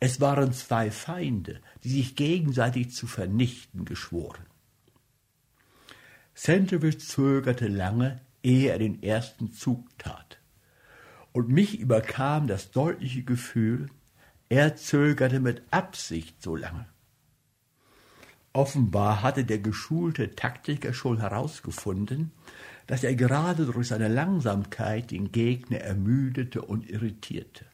Es 0.00 0.20
waren 0.20 0.52
zwei 0.52 0.90
Feinde, 0.90 1.60
die 1.82 1.90
sich 1.90 2.16
gegenseitig 2.16 2.92
zu 2.92 3.06
vernichten 3.06 3.84
geschworen. 3.86 4.44
Centovic 6.34 7.00
zögerte 7.00 7.66
lange, 7.66 8.20
ehe 8.42 8.70
er 8.70 8.78
den 8.78 9.02
ersten 9.02 9.52
Zug 9.52 9.88
tat. 9.98 10.38
Und 11.32 11.48
mich 11.48 11.80
überkam 11.80 12.46
das 12.46 12.70
deutliche 12.70 13.22
Gefühl, 13.22 13.88
er 14.50 14.76
zögerte 14.76 15.40
mit 15.40 15.62
Absicht 15.70 16.42
so 16.42 16.54
lange. 16.54 16.86
Offenbar 18.52 19.22
hatte 19.22 19.44
der 19.44 19.58
geschulte 19.58 20.34
Taktiker 20.34 20.94
schon 20.94 21.20
herausgefunden, 21.20 22.32
dass 22.86 23.04
er 23.04 23.14
gerade 23.14 23.66
durch 23.66 23.88
seine 23.88 24.08
Langsamkeit 24.08 25.10
den 25.10 25.32
Gegner 25.32 25.78
ermüdete 25.78 26.62
und 26.62 26.88
irritierte. 26.88 27.66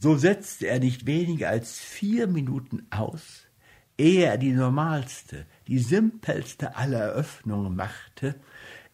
So 0.00 0.16
setzte 0.16 0.66
er 0.66 0.80
nicht 0.80 1.06
weniger 1.06 1.48
als 1.48 1.78
vier 1.78 2.26
Minuten 2.26 2.86
aus, 2.90 3.46
ehe 3.96 4.24
er 4.26 4.38
die 4.38 4.52
normalste, 4.52 5.46
die 5.68 5.78
simpelste 5.78 6.76
aller 6.76 6.98
Eröffnungen 6.98 7.76
machte, 7.76 8.34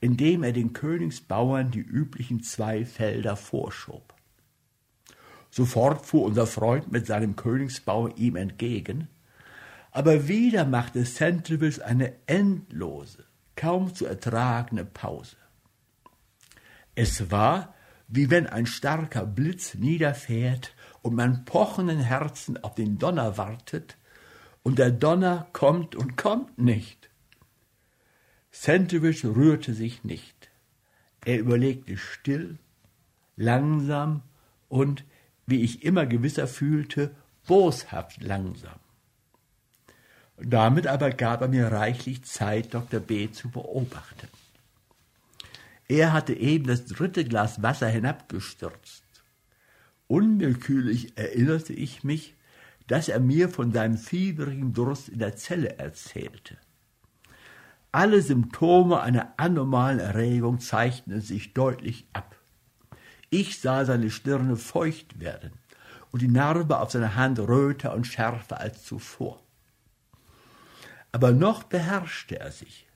indem 0.01 0.43
er 0.43 0.53
den 0.53 0.73
Königsbauern 0.73 1.71
die 1.71 1.81
üblichen 1.81 2.43
zwei 2.43 2.85
Felder 2.85 3.37
vorschob. 3.37 4.15
Sofort 5.51 6.07
fuhr 6.07 6.25
unser 6.25 6.47
Freund 6.47 6.93
mit 6.93 7.07
seinem 7.07 7.35
Königsbauer 7.35 8.17
ihm 8.17 8.37
entgegen, 8.37 9.09
aber 9.91 10.29
wieder 10.29 10.65
machte 10.65 11.03
Centreville 11.05 11.85
eine 11.85 12.13
endlose, 12.27 13.25
kaum 13.61 13.95
zu 13.95 14.07
ertragende 14.07 14.87
Pause. 14.87 15.37
Es 16.95 17.31
war, 17.31 17.75
wie 18.09 18.31
wenn 18.31 18.47
ein 18.47 18.65
starker 18.65 19.27
Blitz 19.27 19.75
niederfährt 19.75 20.75
und 21.03 21.15
man 21.15 21.45
pochenden 21.45 22.01
Herzen 22.01 22.57
auf 22.65 22.75
den 22.75 22.97
Donner 22.97 23.37
wartet, 23.37 23.99
und 24.63 24.79
der 24.79 24.91
Donner 24.91 25.47
kommt 25.53 25.95
und 25.95 26.17
kommt 26.17 26.59
nicht. 26.59 27.11
Centovich 28.51 29.27
rührte 29.27 29.75
sich 29.75 30.05
nicht. 30.05 30.51
Er 31.27 31.39
überlegte 31.39 31.99
still, 31.99 32.59
langsam 33.37 34.23
und, 34.69 35.05
wie 35.47 35.63
ich 35.63 35.83
immer 35.83 36.07
gewisser 36.07 36.47
fühlte, 36.47 37.15
boshaft 37.47 38.23
langsam. 38.23 38.81
Damit 40.43 40.87
aber 40.87 41.11
gab 41.11 41.43
er 41.43 41.49
mir 41.49 41.71
reichlich 41.71 42.25
Zeit, 42.25 42.73
Dr. 42.73 43.01
B. 43.01 43.31
zu 43.31 43.51
beobachten. 43.51 44.29
Er 45.87 46.13
hatte 46.13 46.33
eben 46.33 46.67
das 46.67 46.87
dritte 46.87 47.25
Glas 47.25 47.63
Wasser 47.63 47.89
hinabgestürzt. 47.89 49.05
Unwillkürlich 50.07 51.19
erinnerte 51.19 51.73
ich 51.73 52.05
mich, 52.05 52.35
dass 52.87 53.09
er 53.09 53.21
mir 53.21 53.49
von 53.49 53.73
seinem 53.73 53.99
fieberigen 53.99 54.73
Durst 54.73 55.09
in 55.09 55.19
der 55.19 55.37
Zelle 55.37 55.79
erzählte. 55.79 56.57
Alle 57.93 58.23
Symptome 58.23 59.01
einer 59.01 59.35
anormalen 59.37 59.99
Erregung 59.99 60.61
zeichneten 60.61 61.21
sich 61.21 61.53
deutlich 61.55 62.07
ab. 62.13 62.37
Ich 63.29 63.61
sah 63.61 63.85
seine 63.85 64.11
Stirne 64.11 64.57
feucht 64.57 65.21
werden 65.21 65.53
und 66.13 66.23
die 66.23 66.29
Narbe 66.29 66.79
auf 66.79 66.93
seiner 66.93 67.15
Hand 67.15 67.39
röter 67.39 67.95
und 67.95 68.07
schärfer 68.07 68.61
als 68.61 68.85
zuvor. 68.85 69.41
Aber 71.13 71.33
noch 71.33 71.65
beherrschte 71.65 72.39
er 72.39 72.53
sich. 72.53 72.87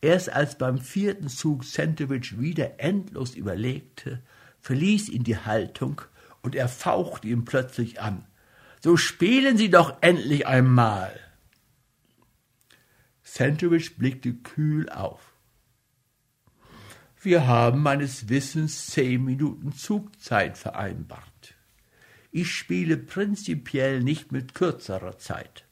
Erst 0.00 0.30
als 0.32 0.56
beim 0.56 0.78
vierten 0.78 1.28
Zug 1.28 1.64
Sentowitsch 1.64 2.38
wieder 2.38 2.80
endlos 2.80 3.34
überlegte, 3.34 4.22
verließ 4.60 5.08
ihn 5.10 5.24
die 5.24 5.36
Haltung 5.36 6.00
und 6.42 6.54
er 6.54 6.68
fauchte 6.68 7.28
ihn 7.28 7.44
plötzlich 7.44 8.00
an. 8.00 8.26
So 8.82 8.96
spielen 8.96 9.58
Sie 9.58 9.70
doch 9.70 9.98
endlich 10.00 10.46
einmal. 10.46 11.18
Sentowitsch 13.22 13.96
blickte 13.96 14.34
kühl 14.34 14.88
auf. 14.88 15.34
Wir 17.20 17.46
haben 17.46 17.82
meines 17.82 18.30
Wissens 18.30 18.86
zehn 18.86 19.22
Minuten 19.22 19.72
Zugzeit 19.72 20.56
vereinbart. 20.56 21.54
Ich 22.32 22.54
spiele 22.54 22.96
prinzipiell 22.96 24.02
nicht 24.02 24.32
mit 24.32 24.54
kürzerer 24.54 25.18
Zeit. 25.18 25.66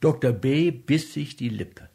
Dr. 0.00 0.32
B. 0.32 0.70
biss 0.70 1.12
sich 1.12 1.36
die 1.36 1.50
Lippe. 1.50 1.90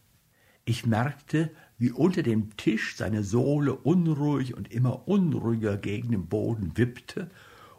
Ich 0.63 0.85
merkte, 0.85 1.51
wie 1.77 1.91
unter 1.91 2.23
dem 2.23 2.55
Tisch 2.55 2.95
seine 2.95 3.23
Sohle 3.23 3.73
unruhig 3.75 4.55
und 4.55 4.71
immer 4.71 5.07
unruhiger 5.07 5.77
gegen 5.77 6.11
den 6.11 6.27
Boden 6.27 6.77
wippte 6.77 7.29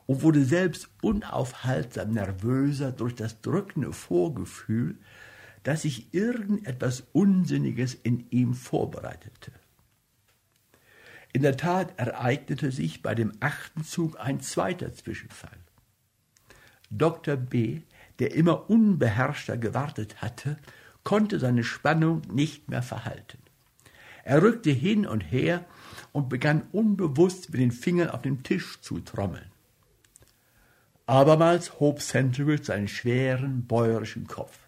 und 0.06 0.22
wurde 0.22 0.44
selbst 0.44 0.88
unaufhaltsam 1.00 2.10
nervöser 2.10 2.92
durch 2.92 3.14
das 3.14 3.40
drückende 3.40 3.92
Vorgefühl, 3.92 4.98
dass 5.62 5.82
sich 5.82 6.12
irgendetwas 6.12 7.04
Unsinniges 7.12 7.94
in 7.94 8.26
ihm 8.30 8.54
vorbereitete. 8.54 9.52
In 11.32 11.42
der 11.42 11.56
Tat 11.56 11.98
ereignete 11.98 12.72
sich 12.72 13.02
bei 13.02 13.14
dem 13.14 13.32
achten 13.40 13.84
Zug 13.84 14.18
ein 14.18 14.40
zweiter 14.40 14.94
Zwischenfall. 14.94 15.58
Dr. 16.90 17.36
B., 17.36 17.82
der 18.18 18.34
immer 18.34 18.70
unbeherrschter 18.70 19.56
gewartet 19.56 20.22
hatte, 20.22 20.56
konnte 21.04 21.38
seine 21.38 21.64
Spannung 21.64 22.22
nicht 22.30 22.68
mehr 22.68 22.82
verhalten. 22.82 23.38
Er 24.24 24.42
rückte 24.42 24.70
hin 24.70 25.06
und 25.06 25.20
her 25.20 25.64
und 26.12 26.28
begann 26.28 26.66
unbewusst 26.72 27.50
mit 27.50 27.60
den 27.60 27.70
Fingern 27.70 28.10
auf 28.10 28.22
dem 28.22 28.42
Tisch 28.42 28.80
zu 28.80 28.98
trommeln. 29.00 29.50
Abermals 31.06 31.78
hob 31.78 32.00
Central 32.00 32.62
seinen 32.62 32.88
schweren, 32.88 33.66
bäuerischen 33.66 34.26
Kopf. 34.26 34.58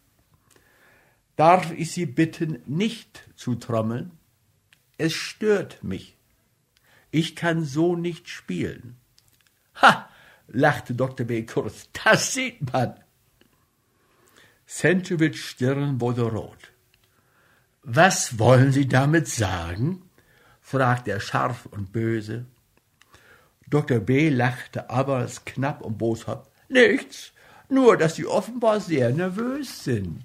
Darf 1.35 1.73
ich 1.73 1.91
Sie 1.91 2.07
bitten, 2.07 2.61
nicht 2.67 3.29
zu 3.35 3.57
trommeln? 3.57 4.13
Es 4.97 5.13
stört 5.13 5.83
mich. 5.83 6.17
Ich 7.11 7.35
kann 7.35 7.65
so 7.65 7.97
nicht 7.97 8.29
spielen. 8.29 8.97
Ha! 9.83 10.09
lachte 10.47 10.95
Dr. 10.95 11.27
B. 11.27 11.45
kurz. 11.45 11.89
Das 12.05 12.33
sieht 12.33 12.73
man. 12.73 12.95
Sentovics 14.71 15.39
Stirn 15.39 15.99
wurde 15.99 16.25
rot. 16.25 16.73
Was 17.83 18.39
wollen 18.39 18.71
Sie 18.71 18.87
damit 18.87 19.27
sagen? 19.27 20.03
fragte 20.61 21.11
er 21.11 21.21
scharf 21.21 21.65
und 21.65 21.91
böse. 21.91 22.45
Dr. 23.67 23.99
B. 23.99 24.29
lachte 24.29 24.91
abermals 24.91 25.47
knapp 25.47 25.81
und 25.81 25.97
boshaft. 25.97 26.51
Nichts, 26.69 27.33
nur 27.71 27.97
dass 27.97 28.17
Sie 28.17 28.27
offenbar 28.27 28.81
sehr 28.81 29.09
nervös 29.09 29.85
sind. 29.85 30.23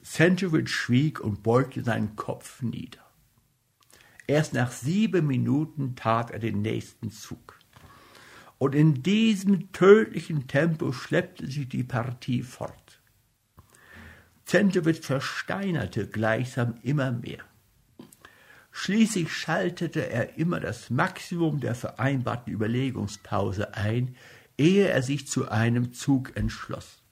Sentovic 0.00 0.70
schwieg 0.70 1.20
und 1.20 1.42
beugte 1.42 1.84
seinen 1.84 2.16
Kopf 2.16 2.62
nieder. 2.62 3.04
Erst 4.26 4.54
nach 4.54 4.72
sieben 4.72 5.26
Minuten 5.26 5.96
tat 5.96 6.30
er 6.30 6.38
den 6.38 6.62
nächsten 6.62 7.10
Zug. 7.10 7.58
Und 8.58 8.74
in 8.74 9.02
diesem 9.02 9.72
tödlichen 9.72 10.46
Tempo 10.46 10.92
schleppte 10.92 11.46
sich 11.46 11.68
die 11.68 11.84
Partie 11.84 12.42
fort. 12.42 13.00
Zentowitz 14.46 15.04
versteinerte 15.04 16.06
gleichsam 16.06 16.74
immer 16.82 17.10
mehr. 17.10 17.44
Schließlich 18.70 19.32
schaltete 19.32 20.08
er 20.08 20.38
immer 20.38 20.60
das 20.60 20.90
Maximum 20.90 21.60
der 21.60 21.74
vereinbarten 21.74 22.52
Überlegungspause 22.52 23.74
ein, 23.74 24.14
ehe 24.58 24.88
er 24.88 25.02
sich 25.02 25.26
zu 25.26 25.48
einem 25.48 25.92
Zug 25.92 26.36
entschloss. 26.36 27.02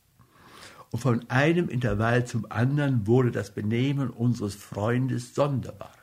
Und 0.91 1.01
von 1.01 1.29
einem 1.31 1.69
Intervall 1.69 2.27
zum 2.27 2.51
anderen 2.51 3.07
wurde 3.07 3.33
das 3.33 3.53
Benehmen 3.53 4.11
unseres 4.11 4.55
Freundes 4.55 5.35
sonderbar. 5.35 5.95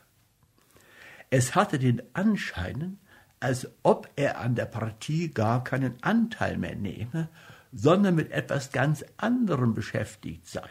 Es 1.29 1.55
hatte 1.55 1.79
den 1.79 2.01
Anschein, 2.13 2.99
als 3.41 3.67
ob 3.83 4.09
er 4.15 4.39
an 4.39 4.55
der 4.55 4.65
Partie 4.65 5.29
gar 5.29 5.63
keinen 5.63 6.01
Anteil 6.01 6.57
mehr 6.57 6.75
nehme, 6.75 7.27
sondern 7.73 8.15
mit 8.15 8.31
etwas 8.31 8.71
ganz 8.71 9.03
anderem 9.17 9.73
beschäftigt 9.73 10.47
sei. 10.47 10.69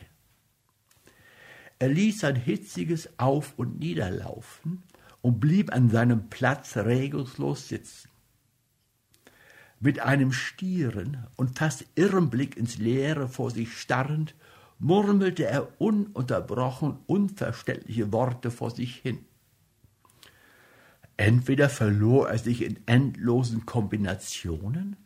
Er 1.78 1.88
ließ 1.88 2.20
sein 2.20 2.36
hitziges 2.36 3.18
Auf- 3.18 3.55
und 3.56 3.80
Niederlaufen 3.80 4.82
und 5.20 5.40
blieb 5.40 5.72
an 5.74 5.90
seinem 5.90 6.28
Platz 6.28 6.76
regungslos 6.76 7.68
sitzen. 7.68 8.09
Mit 9.80 10.01
einem 10.01 10.32
stieren 10.32 11.26
und 11.36 11.59
fast 11.59 11.86
irren 11.94 12.30
Blick 12.30 12.56
ins 12.56 12.78
Leere 12.78 13.28
vor 13.28 13.51
sich 13.51 13.78
starrend, 13.78 14.34
murmelte 14.78 15.47
er 15.47 15.80
ununterbrochen 15.80 16.98
unverständliche 17.06 18.12
Worte 18.12 18.51
vor 18.51 18.70
sich 18.70 18.97
hin. 18.97 19.24
Entweder 21.20 21.68
verlor 21.68 22.30
er 22.30 22.38
sich 22.38 22.62
in 22.62 22.78
endlosen 22.86 23.66
Kombinationen 23.66 24.97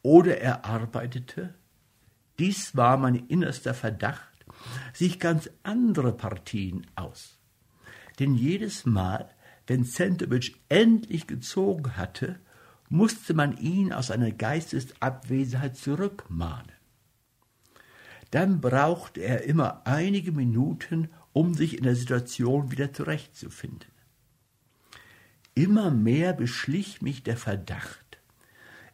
oder 0.00 0.38
er 0.38 0.64
arbeitete, 0.64 1.52
dies 2.38 2.76
war 2.76 2.96
mein 2.96 3.26
innerster 3.26 3.74
Verdacht, 3.74 4.46
sich 4.94 5.20
ganz 5.20 5.50
andere 5.62 6.12
Partien 6.16 6.86
aus. 6.94 7.38
Denn 8.18 8.34
jedes 8.36 8.86
Mal, 8.86 9.28
wenn 9.66 9.84
Zentowitsch 9.84 10.52
endlich 10.70 11.26
gezogen 11.26 11.94
hatte, 11.98 12.40
musste 12.88 13.34
man 13.34 13.58
ihn 13.58 13.92
aus 13.92 14.06
seiner 14.06 14.30
Geistesabwesenheit 14.30 15.76
zurückmahnen. 15.76 16.72
Dann 18.30 18.62
brauchte 18.62 19.20
er 19.20 19.44
immer 19.44 19.86
einige 19.86 20.32
Minuten, 20.32 21.10
um 21.34 21.52
sich 21.52 21.76
in 21.76 21.84
der 21.84 21.96
Situation 21.96 22.70
wieder 22.70 22.94
zurechtzufinden. 22.94 23.89
Immer 25.54 25.90
mehr 25.90 26.32
beschlich 26.32 27.02
mich 27.02 27.22
der 27.22 27.36
Verdacht, 27.36 28.10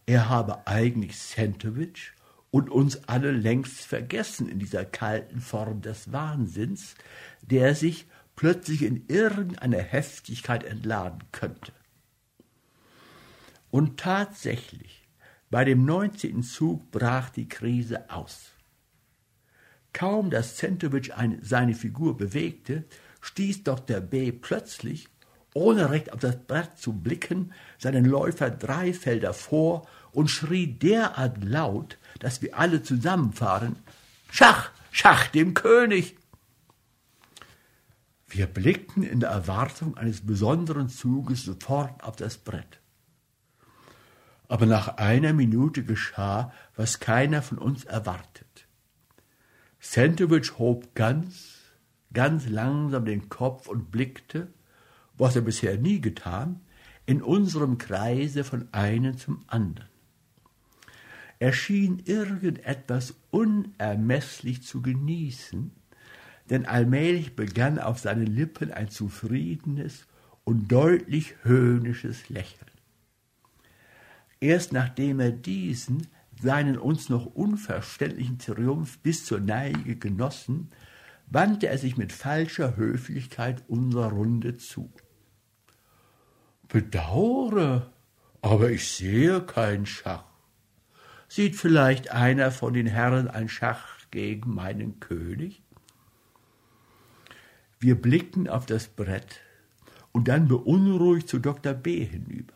er 0.06 0.28
habe 0.28 0.66
eigentlich 0.68 1.18
Sentowitsch 1.18 2.12
und 2.52 2.70
uns 2.70 3.08
alle 3.08 3.32
längst 3.32 3.80
vergessen 3.80 4.48
in 4.48 4.60
dieser 4.60 4.84
kalten 4.84 5.40
Form 5.40 5.82
des 5.82 6.12
Wahnsinns, 6.12 6.94
der 7.42 7.74
sich 7.74 8.06
plötzlich 8.36 8.82
in 8.82 9.06
irgendeiner 9.08 9.82
Heftigkeit 9.82 10.62
entladen 10.62 11.24
könnte. 11.32 11.72
Und 13.70 13.98
tatsächlich, 13.98 15.08
bei 15.50 15.64
dem 15.64 15.84
neunzehnten 15.84 16.44
Zug 16.44 16.90
brach 16.92 17.30
die 17.30 17.48
Krise 17.48 18.08
aus. 18.10 18.52
Kaum 19.92 20.30
dass 20.30 20.56
Zentowitsch 20.56 21.10
seine 21.40 21.74
Figur 21.74 22.16
bewegte, 22.16 22.84
stieß 23.22 23.64
Dr. 23.64 24.00
B. 24.00 24.30
plötzlich 24.30 25.08
ohne 25.56 25.90
recht 25.90 26.12
auf 26.12 26.20
das 26.20 26.36
Brett 26.36 26.78
zu 26.78 26.92
blicken, 26.92 27.52
seinen 27.78 28.04
Läufer 28.04 28.50
drei 28.50 28.92
Felder 28.92 29.32
vor 29.32 29.88
und 30.12 30.28
schrie 30.28 30.66
derart 30.66 31.42
laut, 31.42 31.96
dass 32.18 32.42
wir 32.42 32.58
alle 32.58 32.82
zusammenfahren, 32.82 33.76
Schach, 34.30 34.70
Schach 34.92 35.28
dem 35.28 35.54
König! 35.54 36.16
Wir 38.28 38.46
blickten 38.46 39.02
in 39.02 39.20
der 39.20 39.30
Erwartung 39.30 39.96
eines 39.96 40.26
besonderen 40.26 40.90
Zuges 40.90 41.44
sofort 41.44 42.04
auf 42.04 42.16
das 42.16 42.36
Brett. 42.36 42.80
Aber 44.48 44.66
nach 44.66 44.98
einer 44.98 45.32
Minute 45.32 45.84
geschah, 45.84 46.52
was 46.76 47.00
keiner 47.00 47.40
von 47.40 47.56
uns 47.56 47.84
erwartet. 47.84 48.66
Sentowitsch 49.80 50.58
hob 50.58 50.94
ganz, 50.94 51.56
ganz 52.12 52.46
langsam 52.48 53.06
den 53.06 53.28
Kopf 53.30 53.68
und 53.68 53.90
blickte, 53.90 54.48
was 55.18 55.36
er 55.36 55.42
bisher 55.42 55.78
nie 55.78 56.00
getan, 56.00 56.60
in 57.06 57.22
unserem 57.22 57.78
Kreise 57.78 58.44
von 58.44 58.68
einem 58.72 59.16
zum 59.16 59.42
anderen. 59.46 59.88
Er 61.38 61.52
schien 61.52 62.02
irgendetwas 62.04 63.14
unermesslich 63.30 64.62
zu 64.62 64.82
genießen, 64.82 65.70
denn 66.50 66.66
allmählich 66.66 67.36
begann 67.36 67.78
auf 67.78 67.98
seinen 67.98 68.26
Lippen 68.26 68.72
ein 68.72 68.88
zufriedenes 68.88 70.06
und 70.44 70.70
deutlich 70.70 71.34
höhnisches 71.42 72.28
Lächeln. 72.28 72.70
Erst 74.40 74.72
nachdem 74.72 75.20
er 75.20 75.32
diesen, 75.32 76.06
seinen 76.40 76.78
uns 76.78 77.08
noch 77.08 77.26
unverständlichen 77.26 78.38
Triumph 78.38 78.98
bis 78.98 79.24
zur 79.24 79.40
Neige 79.40 79.96
genossen, 79.96 80.68
wandte 81.26 81.68
er 81.68 81.78
sich 81.78 81.96
mit 81.96 82.12
falscher 82.12 82.76
Höflichkeit 82.76 83.64
unserer 83.68 84.10
Runde 84.10 84.56
zu. 84.56 84.90
Bedaure, 86.76 87.90
aber 88.42 88.70
ich 88.70 88.90
sehe 88.90 89.40
kein 89.40 89.86
Schach. 89.86 90.26
Sieht 91.26 91.56
vielleicht 91.56 92.10
einer 92.10 92.50
von 92.50 92.74
den 92.74 92.86
Herren 92.86 93.28
ein 93.28 93.48
Schach 93.48 94.00
gegen 94.10 94.52
meinen 94.54 95.00
König? 95.00 95.62
Wir 97.80 97.94
blickten 97.94 98.46
auf 98.46 98.66
das 98.66 98.88
Brett 98.88 99.40
und 100.12 100.28
dann 100.28 100.48
beunruhigt 100.48 101.30
zu 101.30 101.38
Dr. 101.38 101.72
B. 101.72 102.04
hinüber. 102.04 102.52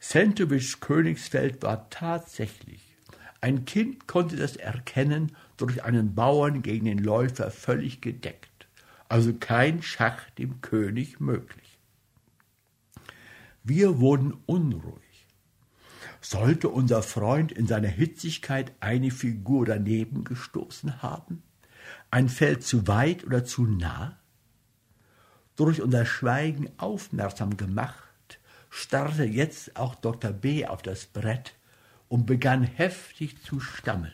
Sentovichs 0.00 0.80
Königsfeld 0.80 1.62
war 1.62 1.90
tatsächlich. 1.90 2.96
Ein 3.40 3.64
Kind 3.64 4.08
konnte 4.08 4.34
das 4.34 4.56
erkennen 4.56 5.36
durch 5.56 5.84
einen 5.84 6.16
Bauern 6.16 6.62
gegen 6.62 6.86
den 6.86 6.98
Läufer 6.98 7.52
völlig 7.52 8.00
gedeckt. 8.00 8.66
Also 9.08 9.34
kein 9.34 9.82
Schach 9.82 10.28
dem 10.30 10.60
König 10.62 11.20
möglich. 11.20 11.67
Wir 13.64 13.98
wurden 14.00 14.36
unruhig. 14.46 15.26
Sollte 16.20 16.68
unser 16.68 17.02
Freund 17.02 17.52
in 17.52 17.66
seiner 17.66 17.88
Hitzigkeit 17.88 18.72
eine 18.80 19.10
Figur 19.10 19.66
daneben 19.66 20.24
gestoßen 20.24 21.02
haben? 21.02 21.42
Ein 22.10 22.28
Feld 22.28 22.64
zu 22.64 22.86
weit 22.86 23.24
oder 23.24 23.44
zu 23.44 23.64
nah? 23.64 24.18
Durch 25.56 25.80
unser 25.80 26.06
Schweigen 26.06 26.70
aufmerksam 26.76 27.56
gemacht, 27.56 28.40
starrte 28.70 29.24
jetzt 29.24 29.76
auch 29.76 29.94
Dr. 29.94 30.32
B. 30.32 30.66
auf 30.66 30.82
das 30.82 31.06
Brett 31.06 31.54
und 32.08 32.26
begann 32.26 32.62
heftig 32.62 33.42
zu 33.42 33.60
stammeln. 33.60 34.12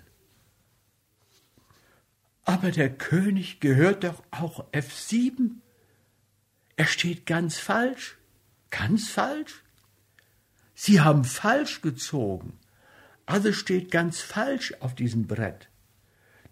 Aber 2.44 2.70
der 2.70 2.94
König 2.94 3.60
gehört 3.60 4.04
doch 4.04 4.22
auch 4.30 4.70
F7. 4.72 5.56
Er 6.76 6.86
steht 6.86 7.24
ganz 7.26 7.58
falsch. 7.58 8.18
Ganz 8.76 9.08
falsch? 9.08 9.62
Sie 10.74 11.00
haben 11.00 11.22
falsch 11.22 11.80
gezogen. 11.80 12.58
Also 13.24 13.52
steht 13.52 13.92
ganz 13.92 14.20
falsch 14.20 14.74
auf 14.80 14.96
diesem 14.96 15.28
Brett. 15.28 15.68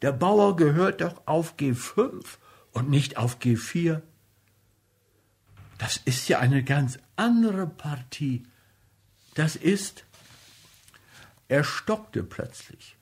Der 0.03 0.13
Bauer 0.13 0.55
gehört 0.55 1.01
doch 1.01 1.27
auf 1.27 1.57
G5 1.57 2.25
und 2.71 2.89
nicht 2.89 3.17
auf 3.17 3.41
G4. 3.41 4.03
Das 5.79 5.97
ist 5.97 6.29
ja 6.29 6.39
eine 6.39 6.63
ganz 6.63 7.01
andere 7.17 7.67
Partie. 7.67 8.45
Das 9.35 9.57
ist. 9.57 10.05
Er 11.49 11.65
stockte 11.65 12.23
plötzlich. 12.23 12.97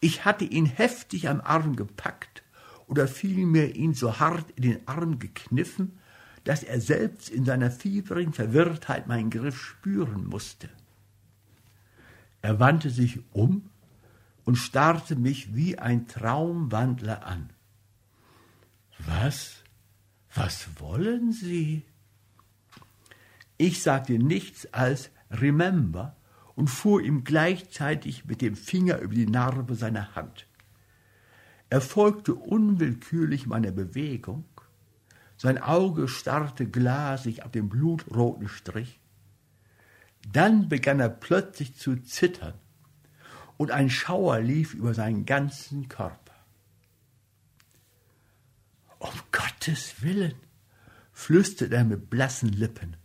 Ich 0.00 0.26
hatte 0.26 0.44
ihn 0.44 0.66
heftig 0.66 1.30
am 1.30 1.40
Arm 1.40 1.76
gepackt 1.76 2.42
oder 2.86 3.08
vielmehr 3.08 3.74
ihn 3.74 3.94
so 3.94 4.20
hart 4.20 4.50
in 4.50 4.62
den 4.64 4.86
Arm 4.86 5.18
gekniffen, 5.18 5.98
dass 6.46 6.62
er 6.62 6.80
selbst 6.80 7.28
in 7.28 7.44
seiner 7.44 7.72
fieberigen 7.72 8.32
Verwirrtheit 8.32 9.08
meinen 9.08 9.30
Griff 9.30 9.60
spüren 9.60 10.26
musste. 10.26 10.68
Er 12.40 12.60
wandte 12.60 12.88
sich 12.88 13.18
um 13.32 13.68
und 14.44 14.54
starrte 14.54 15.16
mich 15.16 15.56
wie 15.56 15.76
ein 15.76 16.06
Traumwandler 16.06 17.26
an. 17.26 17.50
Was? 19.00 19.64
Was 20.34 20.68
wollen 20.78 21.32
Sie? 21.32 21.82
Ich 23.56 23.82
sagte 23.82 24.12
nichts 24.12 24.72
als 24.72 25.10
Remember 25.32 26.14
und 26.54 26.70
fuhr 26.70 27.02
ihm 27.02 27.24
gleichzeitig 27.24 28.24
mit 28.26 28.40
dem 28.40 28.54
Finger 28.54 29.00
über 29.00 29.14
die 29.14 29.26
Narbe 29.26 29.74
seiner 29.74 30.14
Hand. 30.14 30.46
Er 31.70 31.80
folgte 31.80 32.36
unwillkürlich 32.36 33.48
meiner 33.48 33.72
Bewegung, 33.72 34.44
sein 35.36 35.58
Auge 35.58 36.08
starrte 36.08 36.66
glasig 36.66 37.44
auf 37.44 37.52
den 37.52 37.68
blutroten 37.68 38.48
Strich. 38.48 39.00
Dann 40.32 40.68
begann 40.68 41.00
er 41.00 41.10
plötzlich 41.10 41.76
zu 41.76 41.96
zittern, 41.96 42.54
und 43.58 43.70
ein 43.70 43.88
Schauer 43.88 44.40
lief 44.40 44.74
über 44.74 44.92
seinen 44.92 45.24
ganzen 45.24 45.88
Körper. 45.88 46.34
Um 48.98 49.12
Gottes 49.32 50.02
Willen, 50.02 50.34
flüsterte 51.12 51.74
er 51.74 51.84
mit 51.84 52.10
blassen 52.10 52.50
Lippen. 52.50 52.96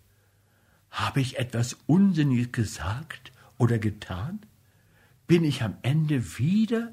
Habe 0.90 1.22
ich 1.22 1.40
etwas 1.40 1.78
Unsinniges 1.88 2.52
gesagt 2.52 3.32
oder 3.58 3.80
getan? 3.80 4.42
Bin 5.28 5.46
ich 5.46 5.64
am 5.64 5.78
Ende 5.82 6.38
wieder? 6.38 6.92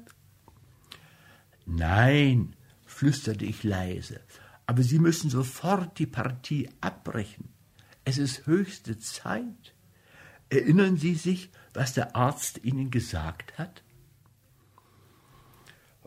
Nein, 1.65 2.55
flüsterte 2.85 3.43
ich 3.43 3.63
leise, 3.63 4.21
aber 4.69 4.83
Sie 4.83 4.99
müssen 4.99 5.31
sofort 5.31 5.97
die 5.97 6.05
Partie 6.05 6.69
abbrechen. 6.79 7.49
Es 8.05 8.19
ist 8.19 8.45
höchste 8.45 8.99
Zeit. 8.99 9.73
Erinnern 10.51 10.95
Sie 10.95 11.15
sich, 11.15 11.49
was 11.73 11.95
der 11.95 12.15
Arzt 12.15 12.63
Ihnen 12.63 12.91
gesagt 12.91 13.57
hat? 13.57 13.83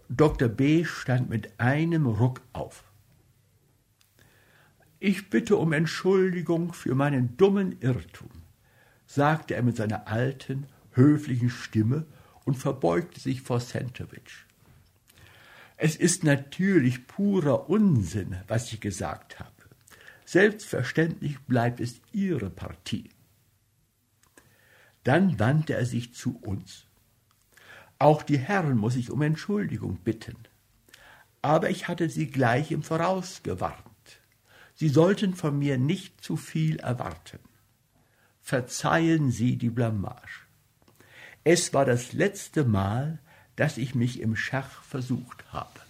Dr. 0.09 0.49
B. 0.49 0.85
stand 0.85 1.29
mit 1.29 1.59
einem 1.59 2.07
Ruck 2.07 2.41
auf. 2.53 2.85
Ich 5.01 5.29
bitte 5.29 5.57
um 5.57 5.73
Entschuldigung 5.73 6.73
für 6.73 6.95
meinen 6.95 7.37
dummen 7.37 7.81
Irrtum, 7.81 8.31
sagte 9.07 9.57
er 9.57 9.65
mit 9.65 9.77
seiner 9.77 10.07
alten, 10.07 10.69
höflichen 10.93 11.51
Stimme 11.51 12.07
und 12.45 12.59
verbeugte 12.59 13.19
sich 13.19 13.43
vor 13.43 13.59
Sentovich. 13.59 14.47
Es 15.85 15.97
ist 15.97 16.23
natürlich 16.23 17.09
purer 17.09 17.69
Unsinn, 17.69 18.37
was 18.47 18.73
ich 18.73 18.79
gesagt 18.79 19.41
habe. 19.41 19.51
Selbstverständlich 20.25 21.41
bleibt 21.41 21.81
es 21.81 22.01
Ihre 22.13 22.51
Partie. 22.51 23.11
Dann 25.03 25.41
wandte 25.41 25.75
er 25.75 25.85
sich 25.85 26.15
zu 26.15 26.39
uns. 26.39 26.87
Auch 27.99 28.23
die 28.23 28.39
Herren 28.39 28.79
muss 28.79 28.95
ich 28.95 29.11
um 29.11 29.23
Entschuldigung 29.23 29.97
bitten. 29.97 30.37
Aber 31.43 31.69
ich 31.69 31.89
hatte 31.89 32.09
sie 32.09 32.29
gleich 32.29 32.71
im 32.71 32.85
Voraus 32.85 33.43
gewarnt. 33.43 34.21
Sie 34.75 34.89
sollten 34.89 35.35
von 35.35 35.59
mir 35.59 35.79
nicht 35.79 36.23
zu 36.23 36.37
viel 36.37 36.77
erwarten. 36.77 37.41
Verzeihen 38.41 39.33
Sie 39.33 39.57
die 39.57 39.71
Blamage. 39.71 40.47
Es 41.43 41.75
war 41.75 41.85
das 41.85 42.13
letzte 42.13 42.63
Mal, 42.63 43.19
dass 43.57 43.79
ich 43.79 43.95
mich 43.95 44.21
im 44.21 44.37
Schach 44.37 44.83
versucht 44.83 45.45
habe. 45.53 45.81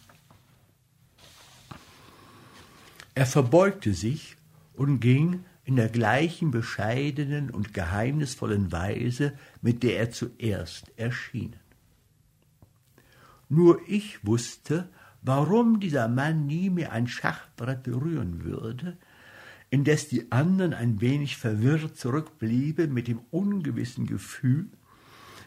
Er 3.14 3.26
verbeugte 3.26 3.94
sich 3.94 4.36
und 4.74 5.00
ging 5.00 5.44
in 5.64 5.76
der 5.76 5.88
gleichen 5.88 6.50
bescheidenen 6.50 7.50
und 7.50 7.74
geheimnisvollen 7.74 8.72
Weise, 8.72 9.34
mit 9.60 9.82
der 9.82 9.98
er 9.98 10.10
zuerst 10.10 10.90
erschienen. 10.96 11.60
Nur 13.48 13.80
ich 13.86 14.26
wusste, 14.26 14.88
warum 15.20 15.78
dieser 15.78 16.08
Mann 16.08 16.46
nie 16.46 16.70
mehr 16.70 16.92
ein 16.92 17.06
Schachbrett 17.06 17.82
berühren 17.82 18.44
würde, 18.44 18.96
indes 19.70 20.08
die 20.08 20.32
anderen 20.32 20.74
ein 20.74 21.00
wenig 21.00 21.36
verwirrt 21.36 21.96
zurückblieben 21.96 22.92
mit 22.92 23.08
dem 23.08 23.20
ungewissen 23.30 24.06
Gefühl, 24.06 24.68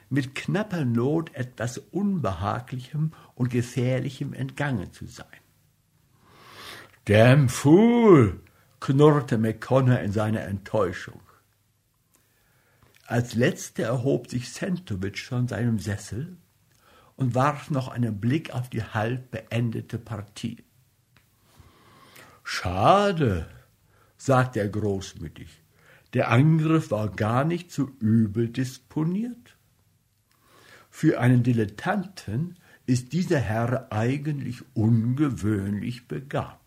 mit 0.10 0.36
knapper 0.36 0.86
Not 0.86 1.34
etwas 1.36 1.77
Unbehaglichem 1.77 3.11
und 3.36 3.49
Gefährlichem 3.49 4.34
entgangen 4.34 4.91
zu 4.94 5.06
sein. 5.06 5.27
Damn 7.06 7.49
fool, 7.49 8.41
knurrte 8.80 9.38
McConnor 9.38 9.99
in 9.99 10.11
seiner 10.11 10.41
Enttäuschung. 10.41 11.22
Als 13.07 13.36
letzter 13.36 13.84
erhob 13.84 14.30
sich 14.30 14.52
Sentovich 14.52 15.23
von 15.23 15.48
seinem 15.48 15.77
Sessel 15.77 16.38
und 17.15 17.36
warf 17.36 17.69
noch 17.69 17.88
einen 17.88 18.19
Blick 18.19 18.53
auf 18.53 18.69
die 18.69 18.84
halb 18.84 19.32
beendete 19.32 19.99
Partie. 19.99 20.64
Schade, 22.44 23.48
sagte 24.18 24.60
er 24.60 24.69
großmütig. 24.69 25.61
Der 26.14 26.30
Angriff 26.32 26.91
war 26.91 27.10
gar 27.10 27.44
nicht 27.44 27.72
so 27.72 27.90
übel 27.99 28.49
disponiert. 28.49 29.55
Für 30.98 31.20
einen 31.20 31.44
Dilettanten 31.44 32.56
ist 32.86 33.12
dieser 33.12 33.40
Herr 33.40 33.92
eigentlich 33.92 34.64
ungewöhnlich 34.76 36.08
begabt. 36.08 36.65